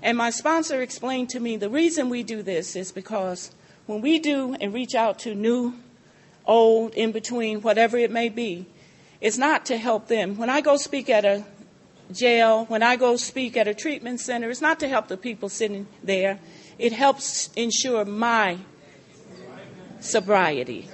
And 0.01 0.17
my 0.17 0.29
sponsor 0.29 0.81
explained 0.81 1.29
to 1.29 1.39
me 1.39 1.55
the 1.55 1.69
reason 1.69 2.09
we 2.09 2.21
do 2.23 2.43
this 2.43 2.75
is 2.75 2.91
because 2.91 3.51
when 3.85 4.01
we 4.01 4.19
do 4.19 4.55
and 4.59 4.73
reach 4.73 4.95
out 4.95 5.19
to 5.19 5.35
new, 5.35 5.75
old, 6.45 6.93
in 6.93 7.11
between, 7.11 7.61
whatever 7.61 7.97
it 7.97 8.11
may 8.11 8.29
be, 8.29 8.65
it's 9.21 9.37
not 9.37 9.65
to 9.67 9.77
help 9.77 10.07
them. 10.07 10.37
When 10.37 10.49
I 10.49 10.61
go 10.61 10.77
speak 10.77 11.09
at 11.09 11.25
a 11.25 11.43
jail, 12.11 12.65
when 12.65 12.83
I 12.83 12.95
go 12.95 13.15
speak 13.17 13.57
at 13.57 13.67
a 13.67 13.73
treatment 13.73 14.19
center, 14.19 14.49
it's 14.49 14.61
not 14.61 14.79
to 14.81 14.87
help 14.87 15.07
the 15.07 15.17
people 15.17 15.49
sitting 15.49 15.87
there. 16.03 16.39
It 16.77 16.93
helps 16.93 17.49
ensure 17.55 18.05
my 18.05 18.57
sobriety. 19.99 20.89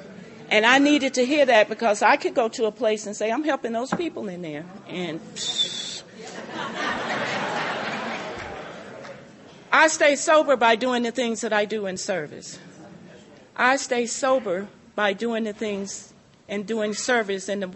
And 0.52 0.66
I 0.66 0.80
needed 0.80 1.14
to 1.16 1.26
hear 1.26 1.46
that 1.46 1.70
because 1.70 2.02
I 2.02 2.18
could 2.18 2.34
go 2.34 2.50
to 2.50 2.66
a 2.66 2.72
place 2.72 3.06
and 3.06 3.16
say, 3.16 3.32
I'm 3.32 3.44
helping 3.44 3.72
those 3.72 3.94
people 3.94 4.28
in 4.28 4.42
there. 4.42 4.66
And 4.88 5.20
I 9.72 9.88
stay 9.88 10.16
sober 10.16 10.56
by 10.56 10.76
doing 10.76 11.04
the 11.04 11.12
things 11.12 11.42
that 11.42 11.54
I 11.54 11.66
do 11.66 11.86
in 11.86 11.98
service. 11.98 12.58
I 13.60 13.76
stay 13.76 14.08
sober 14.08 14.68
by 14.96 15.14
doing 15.14 15.44
the 15.44 15.54
things 15.54 16.14
and 16.48 16.66
doing 16.66 16.94
service 16.94 17.48
in 17.48 17.60
the 17.60 17.70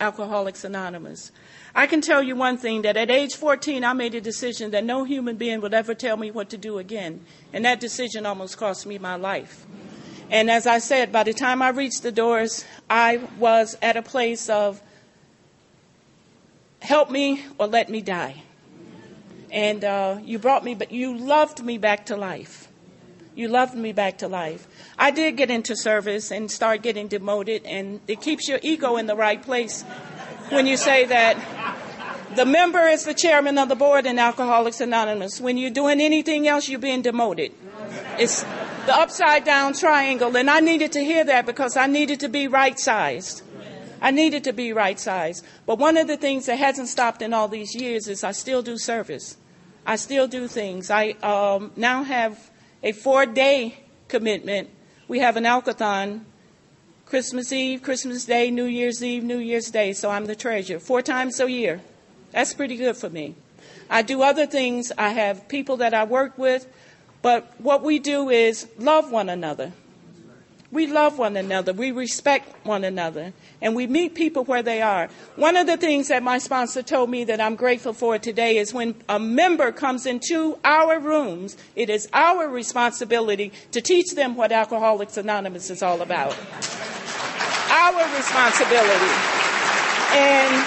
Alcoholics 0.00 0.64
Anonymous. 0.64 1.32
I 1.74 1.86
can 1.86 2.00
tell 2.00 2.22
you 2.22 2.36
one 2.36 2.56
thing 2.56 2.82
that 2.82 2.96
at 2.96 3.10
age 3.10 3.34
14, 3.34 3.84
I 3.84 3.92
made 3.92 4.14
a 4.14 4.20
decision 4.20 4.70
that 4.70 4.84
no 4.84 5.04
human 5.04 5.36
being 5.36 5.60
would 5.60 5.74
ever 5.74 5.94
tell 5.94 6.16
me 6.16 6.30
what 6.30 6.48
to 6.50 6.56
do 6.56 6.78
again. 6.78 7.20
And 7.52 7.64
that 7.64 7.80
decision 7.80 8.24
almost 8.24 8.56
cost 8.56 8.86
me 8.86 8.96
my 8.98 9.16
life. 9.16 9.66
And 10.30 10.50
as 10.50 10.66
I 10.66 10.78
said, 10.78 11.12
by 11.12 11.24
the 11.24 11.34
time 11.34 11.60
I 11.60 11.68
reached 11.68 12.02
the 12.02 12.12
doors, 12.12 12.64
I 12.88 13.20
was 13.38 13.76
at 13.82 13.96
a 13.96 14.02
place 14.02 14.48
of 14.48 14.80
help 16.80 17.10
me 17.10 17.44
or 17.58 17.66
let 17.66 17.90
me 17.90 18.00
die 18.00 18.42
and 19.54 19.84
uh, 19.84 20.18
you 20.24 20.40
brought 20.40 20.64
me, 20.64 20.74
but 20.74 20.90
you 20.90 21.16
loved 21.16 21.62
me 21.62 21.78
back 21.78 22.06
to 22.06 22.16
life. 22.16 22.68
You 23.36 23.46
loved 23.46 23.76
me 23.76 23.92
back 23.92 24.18
to 24.18 24.28
life. 24.28 24.66
I 24.98 25.10
did 25.10 25.36
get 25.36 25.50
into 25.50 25.76
service 25.76 26.30
and 26.30 26.50
start 26.50 26.82
getting 26.82 27.08
demoted, 27.08 27.64
and 27.64 28.00
it 28.06 28.20
keeps 28.20 28.48
your 28.48 28.60
ego 28.62 28.96
in 28.96 29.06
the 29.06 29.16
right 29.16 29.42
place 29.42 29.82
when 30.50 30.66
you 30.66 30.76
say 30.76 31.04
that 31.06 31.36
the 32.36 32.46
member 32.46 32.86
is 32.86 33.04
the 33.04 33.14
chairman 33.14 33.58
of 33.58 33.68
the 33.68 33.76
board 33.76 34.06
in 34.06 34.18
Alcoholics 34.18 34.80
Anonymous. 34.80 35.40
When 35.40 35.56
you're 35.56 35.70
doing 35.70 36.00
anything 36.00 36.46
else, 36.48 36.68
you're 36.68 36.80
being 36.80 37.02
demoted. 37.02 37.52
It's 38.18 38.42
the 38.86 38.94
upside 38.94 39.44
down 39.44 39.74
triangle, 39.74 40.36
and 40.36 40.50
I 40.50 40.60
needed 40.60 40.92
to 40.92 41.00
hear 41.04 41.24
that 41.24 41.46
because 41.46 41.76
I 41.76 41.86
needed 41.86 42.20
to 42.20 42.28
be 42.28 42.48
right 42.48 42.78
sized. 42.78 43.42
I 44.00 44.10
needed 44.10 44.44
to 44.44 44.52
be 44.52 44.72
right 44.72 44.98
sized. 45.00 45.44
But 45.64 45.78
one 45.78 45.96
of 45.96 46.08
the 46.08 46.16
things 46.16 46.46
that 46.46 46.58
hasn't 46.58 46.88
stopped 46.88 47.22
in 47.22 47.32
all 47.32 47.48
these 47.48 47.74
years 47.74 48.06
is 48.06 48.22
I 48.22 48.32
still 48.32 48.62
do 48.62 48.76
service. 48.76 49.36
I 49.86 49.96
still 49.96 50.26
do 50.26 50.46
things. 50.46 50.90
I 50.90 51.10
um, 51.22 51.72
now 51.76 52.04
have 52.04 52.50
a 52.82 52.92
four 52.92 53.26
day 53.26 53.84
commitment. 54.08 54.70
We 55.06 55.18
have 55.18 55.36
an 55.36 55.44
alkathon 55.44 56.22
Christmas 57.04 57.52
Eve, 57.52 57.82
Christmas 57.82 58.24
Day, 58.24 58.50
New 58.50 58.64
Year's 58.64 59.04
Eve, 59.04 59.22
New 59.22 59.38
Year's 59.38 59.70
Day, 59.70 59.92
so 59.92 60.10
I'm 60.10 60.24
the 60.24 60.34
treasurer. 60.34 60.78
Four 60.78 61.02
times 61.02 61.38
a 61.38 61.50
year. 61.50 61.82
That's 62.32 62.54
pretty 62.54 62.76
good 62.76 62.96
for 62.96 63.10
me. 63.10 63.34
I 63.90 64.02
do 64.02 64.22
other 64.22 64.46
things. 64.46 64.90
I 64.96 65.10
have 65.10 65.46
people 65.46 65.76
that 65.78 65.92
I 65.92 66.04
work 66.04 66.38
with, 66.38 66.66
but 67.20 67.52
what 67.60 67.82
we 67.82 67.98
do 67.98 68.30
is 68.30 68.66
love 68.78 69.10
one 69.12 69.28
another. 69.28 69.72
We 70.72 70.86
love 70.86 71.18
one 71.18 71.36
another. 71.36 71.72
We 71.72 71.92
respect 71.92 72.66
one 72.66 72.82
another. 72.82 73.32
And 73.64 73.74
we 73.74 73.86
meet 73.86 74.14
people 74.14 74.44
where 74.44 74.62
they 74.62 74.82
are. 74.82 75.08
One 75.36 75.56
of 75.56 75.66
the 75.66 75.78
things 75.78 76.08
that 76.08 76.22
my 76.22 76.36
sponsor 76.36 76.82
told 76.82 77.08
me 77.08 77.24
that 77.24 77.40
I'm 77.40 77.56
grateful 77.56 77.94
for 77.94 78.18
today 78.18 78.58
is 78.58 78.74
when 78.74 78.94
a 79.08 79.18
member 79.18 79.72
comes 79.72 80.04
into 80.04 80.58
our 80.62 81.00
rooms, 81.00 81.56
it 81.74 81.88
is 81.88 82.06
our 82.12 82.46
responsibility 82.46 83.52
to 83.72 83.80
teach 83.80 84.14
them 84.14 84.36
what 84.36 84.52
Alcoholics 84.52 85.16
Anonymous 85.16 85.70
is 85.70 85.82
all 85.82 86.02
about. 86.02 86.36
our 87.70 88.16
responsibility. 88.16 89.12
And 90.12 90.64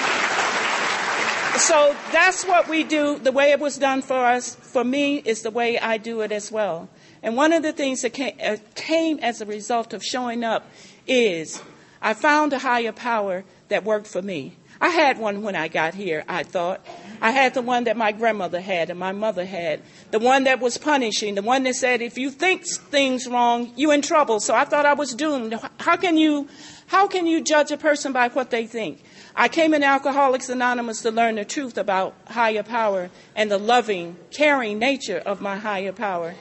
so 1.60 1.96
that's 2.12 2.46
what 2.46 2.68
we 2.68 2.84
do. 2.84 3.20
The 3.20 3.32
way 3.32 3.52
it 3.52 3.60
was 3.60 3.78
done 3.78 4.02
for 4.02 4.26
us, 4.26 4.56
for 4.56 4.84
me, 4.84 5.18
is 5.18 5.44
the 5.44 5.52
way 5.52 5.78
I 5.78 5.98
do 5.98 6.22
it 6.22 6.32
as 6.32 6.52
well. 6.52 6.90
And 7.22 7.38
one 7.38 7.54
of 7.54 7.62
the 7.62 7.74
things 7.74 8.02
that 8.02 8.14
came, 8.14 8.36
uh, 8.44 8.58
came 8.74 9.20
as 9.20 9.40
a 9.40 9.46
result 9.46 9.94
of 9.94 10.04
showing 10.04 10.44
up 10.44 10.66
is 11.08 11.62
I 12.02 12.14
found 12.14 12.54
a 12.54 12.60
higher 12.60 12.92
power 12.92 13.44
that 13.70 13.84
worked 13.84 14.08
for 14.08 14.22
me. 14.22 14.58
I 14.80 14.90
had 14.90 15.18
one 15.18 15.42
when 15.42 15.56
I 15.56 15.68
got 15.68 15.96
here, 15.96 16.24
I 16.28 16.44
thought. 16.44 16.86
I 17.20 17.32
had 17.32 17.56
the 17.56 17.64
one 17.64 17.86
that 17.86 17.98
my 17.98 18.12
grandmother 18.12 18.62
had 18.62 18.90
and 18.90 19.00
my 19.00 19.12
mother 19.12 19.46
had. 19.46 19.82
The 20.12 20.20
one 20.20 20.44
that 20.44 20.60
was 20.60 20.78
punishing, 20.78 21.34
the 21.36 21.42
one 21.42 21.64
that 21.64 21.76
said, 21.76 22.02
if 22.02 22.18
you 22.18 22.30
think 22.30 22.68
things 22.68 23.28
wrong, 23.28 23.74
you're 23.76 23.94
in 23.94 24.04
trouble. 24.04 24.40
So 24.40 24.54
I 24.54 24.66
thought 24.66 24.86
I 24.86 24.94
was 24.94 25.16
doomed. 25.16 25.60
How 25.80 25.98
can 25.98 26.16
you, 26.16 26.48
how 26.86 27.08
can 27.08 27.26
you 27.26 27.42
judge 27.42 27.72
a 27.72 27.78
person 27.78 28.14
by 28.14 28.30
what 28.30 28.52
they 28.52 28.68
think? 28.68 29.04
I 29.36 29.48
came 29.48 29.74
in 29.74 29.84
Alcoholics 29.84 30.50
Anonymous 30.50 31.02
to 31.02 31.12
learn 31.12 31.36
the 31.36 31.46
truth 31.46 31.78
about 31.78 32.16
higher 32.28 32.64
power 32.64 33.10
and 33.36 33.50
the 33.50 33.58
loving, 33.58 34.18
caring 34.32 34.78
nature 34.78 35.20
of 35.20 35.42
my 35.42 35.58
higher 35.58 35.92
power. 35.92 36.36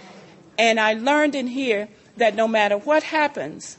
And 0.59 0.79
I 0.79 0.95
learned 0.95 1.35
in 1.35 1.47
here 1.47 1.89
that 2.17 2.35
no 2.35 2.49
matter 2.49 2.77
what 2.77 3.03
happens, 3.03 3.79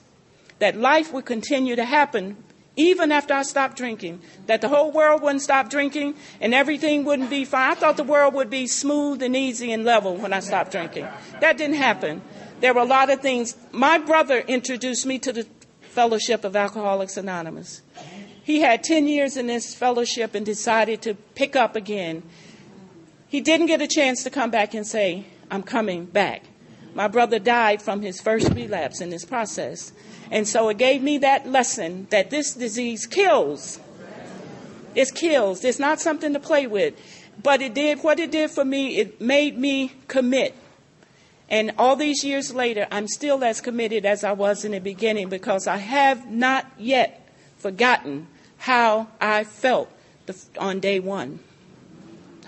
that 0.59 0.75
life 0.75 1.13
would 1.13 1.25
continue 1.25 1.75
to 1.75 1.85
happen 1.85 2.37
even 2.77 3.11
after 3.11 3.33
I 3.33 3.41
stopped 3.41 3.75
drinking, 3.75 4.21
that 4.45 4.61
the 4.61 4.69
whole 4.69 4.91
world 4.91 5.23
wouldn't 5.23 5.41
stop 5.41 5.69
drinking 5.69 6.13
and 6.39 6.53
everything 6.53 7.03
wouldn't 7.03 7.31
be 7.31 7.43
fine. 7.43 7.71
I 7.71 7.73
thought 7.73 7.97
the 7.97 8.03
world 8.03 8.35
would 8.35 8.51
be 8.51 8.67
smooth 8.67 9.23
and 9.23 9.35
easy 9.35 9.71
and 9.71 9.83
level 9.83 10.15
when 10.15 10.31
I 10.31 10.39
stopped 10.39 10.71
drinking. 10.71 11.07
That 11.41 11.57
didn't 11.57 11.77
happen. 11.77 12.21
There 12.61 12.75
were 12.75 12.81
a 12.81 12.85
lot 12.85 13.09
of 13.09 13.19
things. 13.19 13.57
My 13.71 13.97
brother 13.97 14.39
introduced 14.39 15.07
me 15.07 15.17
to 15.19 15.33
the 15.33 15.47
Fellowship 15.81 16.43
of 16.43 16.55
Alcoholics 16.55 17.17
Anonymous. 17.17 17.81
He 18.43 18.61
had 18.61 18.83
10 18.83 19.07
years 19.07 19.35
in 19.35 19.47
this 19.47 19.73
fellowship 19.73 20.35
and 20.35 20.45
decided 20.45 21.01
to 21.01 21.15
pick 21.15 21.55
up 21.55 21.75
again. 21.75 22.21
He 23.27 23.41
didn't 23.41 23.65
get 23.65 23.81
a 23.81 23.87
chance 23.87 24.23
to 24.23 24.29
come 24.29 24.51
back 24.51 24.75
and 24.75 24.85
say, 24.85 25.25
I'm 25.49 25.63
coming 25.63 26.05
back. 26.05 26.43
My 26.97 27.07
brother 27.07 27.37
died 27.37 27.79
from 27.79 28.01
his 28.01 28.19
first 28.19 28.51
relapse 28.55 29.01
in 29.01 29.11
this 29.11 29.23
process. 29.23 29.91
And 30.31 30.47
so 30.47 30.67
it 30.69 30.79
gave 30.79 31.03
me 31.03 31.19
that 31.19 31.47
lesson 31.47 32.07
that 32.09 32.31
this 32.31 32.55
disease 32.55 33.05
kills. 33.05 33.79
It 34.95 35.13
kills. 35.13 35.63
It's 35.63 35.77
not 35.77 36.01
something 36.01 36.33
to 36.33 36.39
play 36.39 36.65
with. 36.65 36.95
But 37.43 37.61
it 37.61 37.75
did 37.75 37.99
what 37.99 38.19
it 38.19 38.31
did 38.31 38.49
for 38.49 38.65
me, 38.65 38.97
it 38.97 39.21
made 39.21 39.59
me 39.59 39.91
commit. 40.07 40.55
And 41.47 41.71
all 41.77 41.95
these 41.95 42.23
years 42.23 42.55
later, 42.55 42.87
I'm 42.89 43.07
still 43.07 43.43
as 43.43 43.61
committed 43.61 44.03
as 44.03 44.23
I 44.23 44.31
was 44.31 44.65
in 44.65 44.71
the 44.71 44.79
beginning 44.79 45.29
because 45.29 45.67
I 45.67 45.77
have 45.77 46.27
not 46.31 46.65
yet 46.79 47.29
forgotten 47.59 48.27
how 48.57 49.09
I 49.21 49.43
felt 49.43 49.91
on 50.57 50.79
day 50.79 50.99
one. 50.99 51.41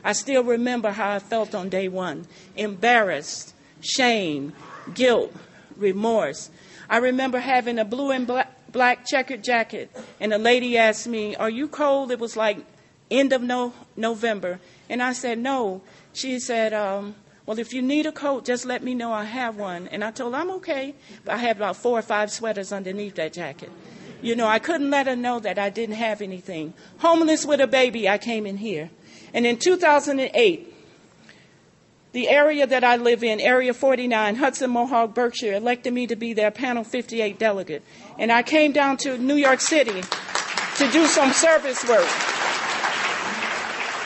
I 0.04 0.14
still 0.14 0.44
remember 0.44 0.90
how 0.90 1.12
I 1.12 1.20
felt 1.20 1.54
on 1.54 1.70
day 1.70 1.88
one 1.88 2.26
embarrassed, 2.58 3.54
shame, 3.82 4.54
guilt, 4.94 5.34
remorse. 5.76 6.50
I 6.90 6.98
remember 6.98 7.40
having 7.40 7.78
a 7.80 7.86
blue 7.86 8.12
and 8.12 8.28
black, 8.72 9.06
checkered 9.06 9.44
jacket, 9.44 9.96
and 10.20 10.34
a 10.34 10.38
lady 10.38 10.78
asked 10.78 11.08
me, 11.08 11.36
Are 11.36 11.50
you 11.50 11.68
cold? 11.68 12.12
It 12.12 12.20
was 12.20 12.36
like 12.36 12.58
end 13.12 13.34
of 13.34 13.42
no, 13.42 13.74
November. 13.96 14.60
And 14.90 15.02
I 15.02 15.14
said, 15.14 15.38
No. 15.40 15.82
She 16.14 16.40
said, 16.40 16.74
um, 16.74 17.16
Well, 17.46 17.60
if 17.60 17.74
you 17.74 17.82
need 17.82 18.06
a 18.06 18.12
coat, 18.12 18.46
just 18.46 18.66
let 18.66 18.84
me 18.84 18.96
know 18.96 19.14
I 19.14 19.26
have 19.26 19.56
one. 19.58 19.88
And 19.88 20.04
I 20.04 20.12
told 20.12 20.34
her, 20.34 20.40
I'm 20.40 20.52
okay. 20.52 20.96
But 21.26 21.36
I 21.36 21.38
had 21.38 21.58
about 21.58 21.76
four 21.76 22.00
or 22.00 22.02
five 22.02 22.32
sweaters 22.32 22.72
underneath 22.72 23.16
that 23.16 23.34
jacket. 23.34 23.72
You 24.22 24.36
know, 24.36 24.48
I 24.48 24.60
couldn't 24.60 24.90
let 24.90 25.08
her 25.08 25.16
know 25.16 25.40
that 25.40 25.58
I 25.58 25.70
didn't 25.70 25.96
have 25.96 26.22
anything. 26.22 26.74
Homeless 26.98 27.46
with 27.46 27.62
a 27.62 27.68
baby, 27.68 28.10
I 28.10 28.18
came 28.18 28.46
in 28.46 28.58
here. 28.58 28.90
And 29.34 29.46
in 29.46 29.58
2008, 29.58 30.69
the 32.12 32.28
area 32.28 32.66
that 32.66 32.84
I 32.84 32.96
live 32.96 33.24
in, 33.24 33.40
Area 33.40 33.74
49, 33.74 34.36
Hudson 34.36 34.72
Mohawk, 34.72 35.14
Berkshire, 35.14 35.54
elected 35.54 35.94
me 35.94 36.08
to 36.08 36.16
be 36.16 36.34
their 36.34 36.50
Panel 36.50 36.84
58 36.84 37.38
delegate. 37.38 37.84
And 38.18 38.32
I 38.32 38.42
came 38.42 38.72
down 38.72 38.98
to 38.98 39.18
New 39.18 39.36
York 39.36 39.62
City 39.62 40.02
to 40.78 40.92
do 40.92 41.06
some 41.06 41.32
service 41.32 41.88
work. 41.88 42.08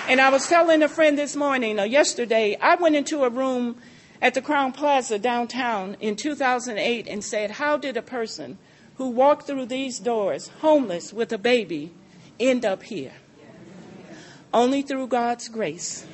And 0.09 0.19
I 0.19 0.29
was 0.29 0.47
telling 0.47 0.83
a 0.83 0.89
friend 0.89 1.17
this 1.17 1.35
morning 1.35 1.79
or 1.79 1.85
yesterday, 1.85 2.57
I 2.61 2.75
went 2.75 2.95
into 2.97 3.23
a 3.23 3.29
room 3.29 3.77
at 4.21 4.33
the 4.33 4.41
Crowne 4.41 4.73
Plaza 4.73 5.17
downtown 5.17 5.95
in 6.01 6.17
2008 6.17 7.07
and 7.07 7.23
said, 7.23 7.51
How 7.51 7.77
did 7.77 7.95
a 7.95 8.01
person 8.01 8.57
who 8.95 9.09
walked 9.09 9.47
through 9.47 9.67
these 9.67 9.99
doors, 9.99 10.49
homeless 10.59 11.13
with 11.13 11.31
a 11.31 11.37
baby, 11.37 11.93
end 12.37 12.65
up 12.65 12.83
here? 12.83 13.13
Only 14.53 14.81
through 14.81 15.07
God's 15.07 15.47
grace 15.47 16.05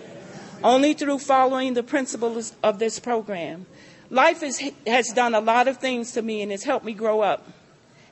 only 0.63 0.93
through 0.93 1.19
following 1.19 1.73
the 1.73 1.83
principles 1.83 2.53
of 2.63 2.79
this 2.79 2.99
program. 2.99 3.65
Life 4.09 4.43
is, 4.43 4.71
has 4.87 5.09
done 5.09 5.35
a 5.35 5.39
lot 5.39 5.67
of 5.67 5.77
things 5.77 6.13
to 6.13 6.21
me 6.21 6.41
and 6.41 6.51
it's 6.51 6.63
helped 6.63 6.85
me 6.85 6.93
grow 6.93 7.21
up. 7.21 7.47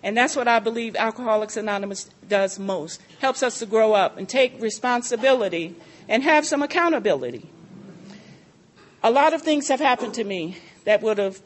And 0.04 0.16
that's 0.16 0.36
what 0.36 0.48
I 0.48 0.60
believe 0.60 0.95
Alcoholics 0.95 1.58
Anonymous 1.58 2.10
does 2.28 2.60
most. 2.60 3.02
Helps 3.20 3.41
us 3.41 3.60
to 3.60 3.66
grow 3.66 3.93
up 3.93 4.18
and 4.18 4.30
take 4.30 4.62
responsibility 4.62 5.76
and 6.08 6.24
have 6.24 6.45
some 6.45 6.62
accountability. 6.62 7.50
A 9.04 9.12
lot 9.12 9.34
of 9.34 9.41
things 9.41 9.68
have 9.68 9.80
happened 9.80 10.14
to 10.16 10.24
me 10.24 10.58
that 10.86 11.02
would 11.02 11.18
have 11.18 11.41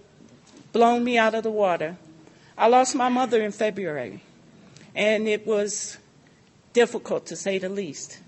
blown 0.73 1.03
me 1.03 1.17
out 1.17 1.33
of 1.33 1.43
the 1.43 1.51
water. 1.51 1.97
I 2.57 2.67
lost 2.67 2.95
my 2.95 3.09
mother 3.09 3.41
in 3.41 3.51
February, 3.51 4.21
and 4.95 5.27
it 5.27 5.47
was 5.47 5.97
difficult 6.73 7.25
to 7.27 7.35
say 7.35 7.57
the 7.57 7.69
least. 7.69 8.19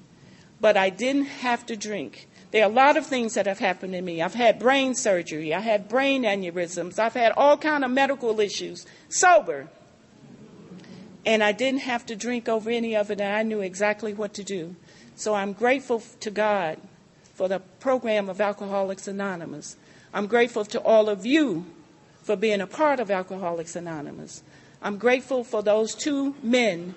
But 0.60 0.78
I 0.78 0.90
didn't 0.90 1.26
have 1.26 1.66
to 1.68 1.78
drink. 1.78 2.28
There 2.54 2.64
are 2.64 2.70
a 2.70 2.74
lot 2.74 2.98
of 2.98 3.08
things 3.08 3.34
that 3.34 3.48
have 3.48 3.58
happened 3.58 3.94
to 3.94 4.02
me. 4.04 4.22
I've 4.22 4.36
had 4.36 4.60
brain 4.60 4.94
surgery. 4.94 5.56
I 5.56 5.60
had 5.60 5.90
brain 5.90 6.22
aneurysms. 6.22 7.00
I've 7.00 7.16
had 7.16 7.32
all 7.36 7.58
kind 7.58 7.84
of 7.84 7.90
medical 7.90 8.40
issues, 8.40 8.86
sober. 9.10 9.70
And 11.26 11.44
I 11.44 11.52
didn't 11.52 11.80
have 11.80 12.06
to 12.06 12.16
drink 12.16 12.48
over 12.48 12.70
any 12.70 12.96
of 12.96 13.10
it, 13.10 13.20
and 13.20 13.36
I 13.36 13.42
knew 13.42 13.62
exactly 13.62 14.14
what 14.14 14.36
to 14.36 14.44
do. 14.44 14.76
So 15.16 15.34
I'm 15.34 15.54
grateful 15.54 16.04
to 16.20 16.30
God 16.30 16.78
for 17.34 17.48
the 17.48 17.58
program 17.80 18.30
of 18.30 18.40
Alcoholics 18.40 19.08
Anonymous. 19.08 19.76
I'm 20.14 20.28
grateful 20.28 20.64
to 20.66 20.82
all 20.82 21.10
of 21.10 21.26
you 21.26 21.66
for 22.22 22.36
being 22.36 22.62
a 22.62 22.68
part 22.68 23.00
of 23.00 23.10
Alcoholics 23.10 23.76
Anonymous. 23.76 24.44
I'm 24.80 25.00
grateful 25.00 25.44
for 25.44 25.64
those 25.64 25.96
two 25.96 26.36
men 26.44 26.94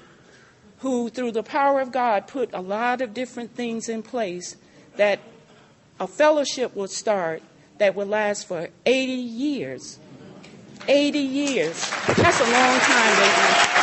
who, 0.81 1.09
through 1.09 1.33
the 1.33 1.43
power 1.43 1.81
of 1.81 1.93
God, 1.93 2.27
put 2.27 2.53
a 2.53 2.61
lot 2.61 3.01
of 3.01 3.15
different 3.15 3.55
things 3.55 3.89
in 3.89 4.03
place 4.03 4.57
that 4.97 5.19
a 5.99 6.07
fellowship 6.07 6.77
will 6.77 6.89
start 6.89 7.43
that 7.79 7.95
will 7.95 8.07
last 8.07 8.47
for 8.47 8.69
80 8.85 9.13
years. 9.13 9.99
80 10.89 11.19
years. 11.19 11.91
That's 12.07 12.41
a 12.41 12.45
long 12.45 12.81
time, 12.81 13.21
ladies. 13.21 13.77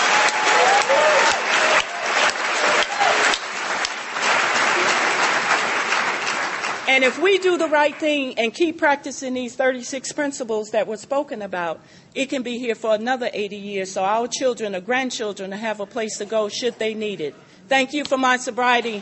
And 6.86 7.04
if 7.04 7.18
we 7.18 7.40
do 7.40 7.58
the 7.58 7.68
right 7.68 7.96
thing 7.96 8.38
and 8.38 8.54
keep 8.54 8.78
practicing 8.78 9.34
these 9.34 9.56
36 9.56 10.12
principles 10.12 10.72
that 10.72 10.86
were 10.86 10.98
spoken 10.98 11.42
about, 11.42 11.80
it 12.14 12.28
can 12.28 12.44
be 12.44 12.60
here 12.60 12.76
for 12.76 12.94
another 12.94 13.32
80 13.34 13.56
years 13.56 13.92
so 13.94 14.04
our 14.04 14.28
children 14.28 14.76
or 14.76 14.82
grandchildren 14.82 15.52
have 15.54 15.80
a 15.80 15.88
place 15.88 16.18
to 16.20 16.26
go 16.26 16.50
should 16.50 16.78
they 16.78 16.94
need 16.94 17.20
it. 17.20 17.34
Thank 17.68 17.94
you 17.94 18.06
for 18.06 18.18
my 18.18 18.38
sobriety. 18.38 19.02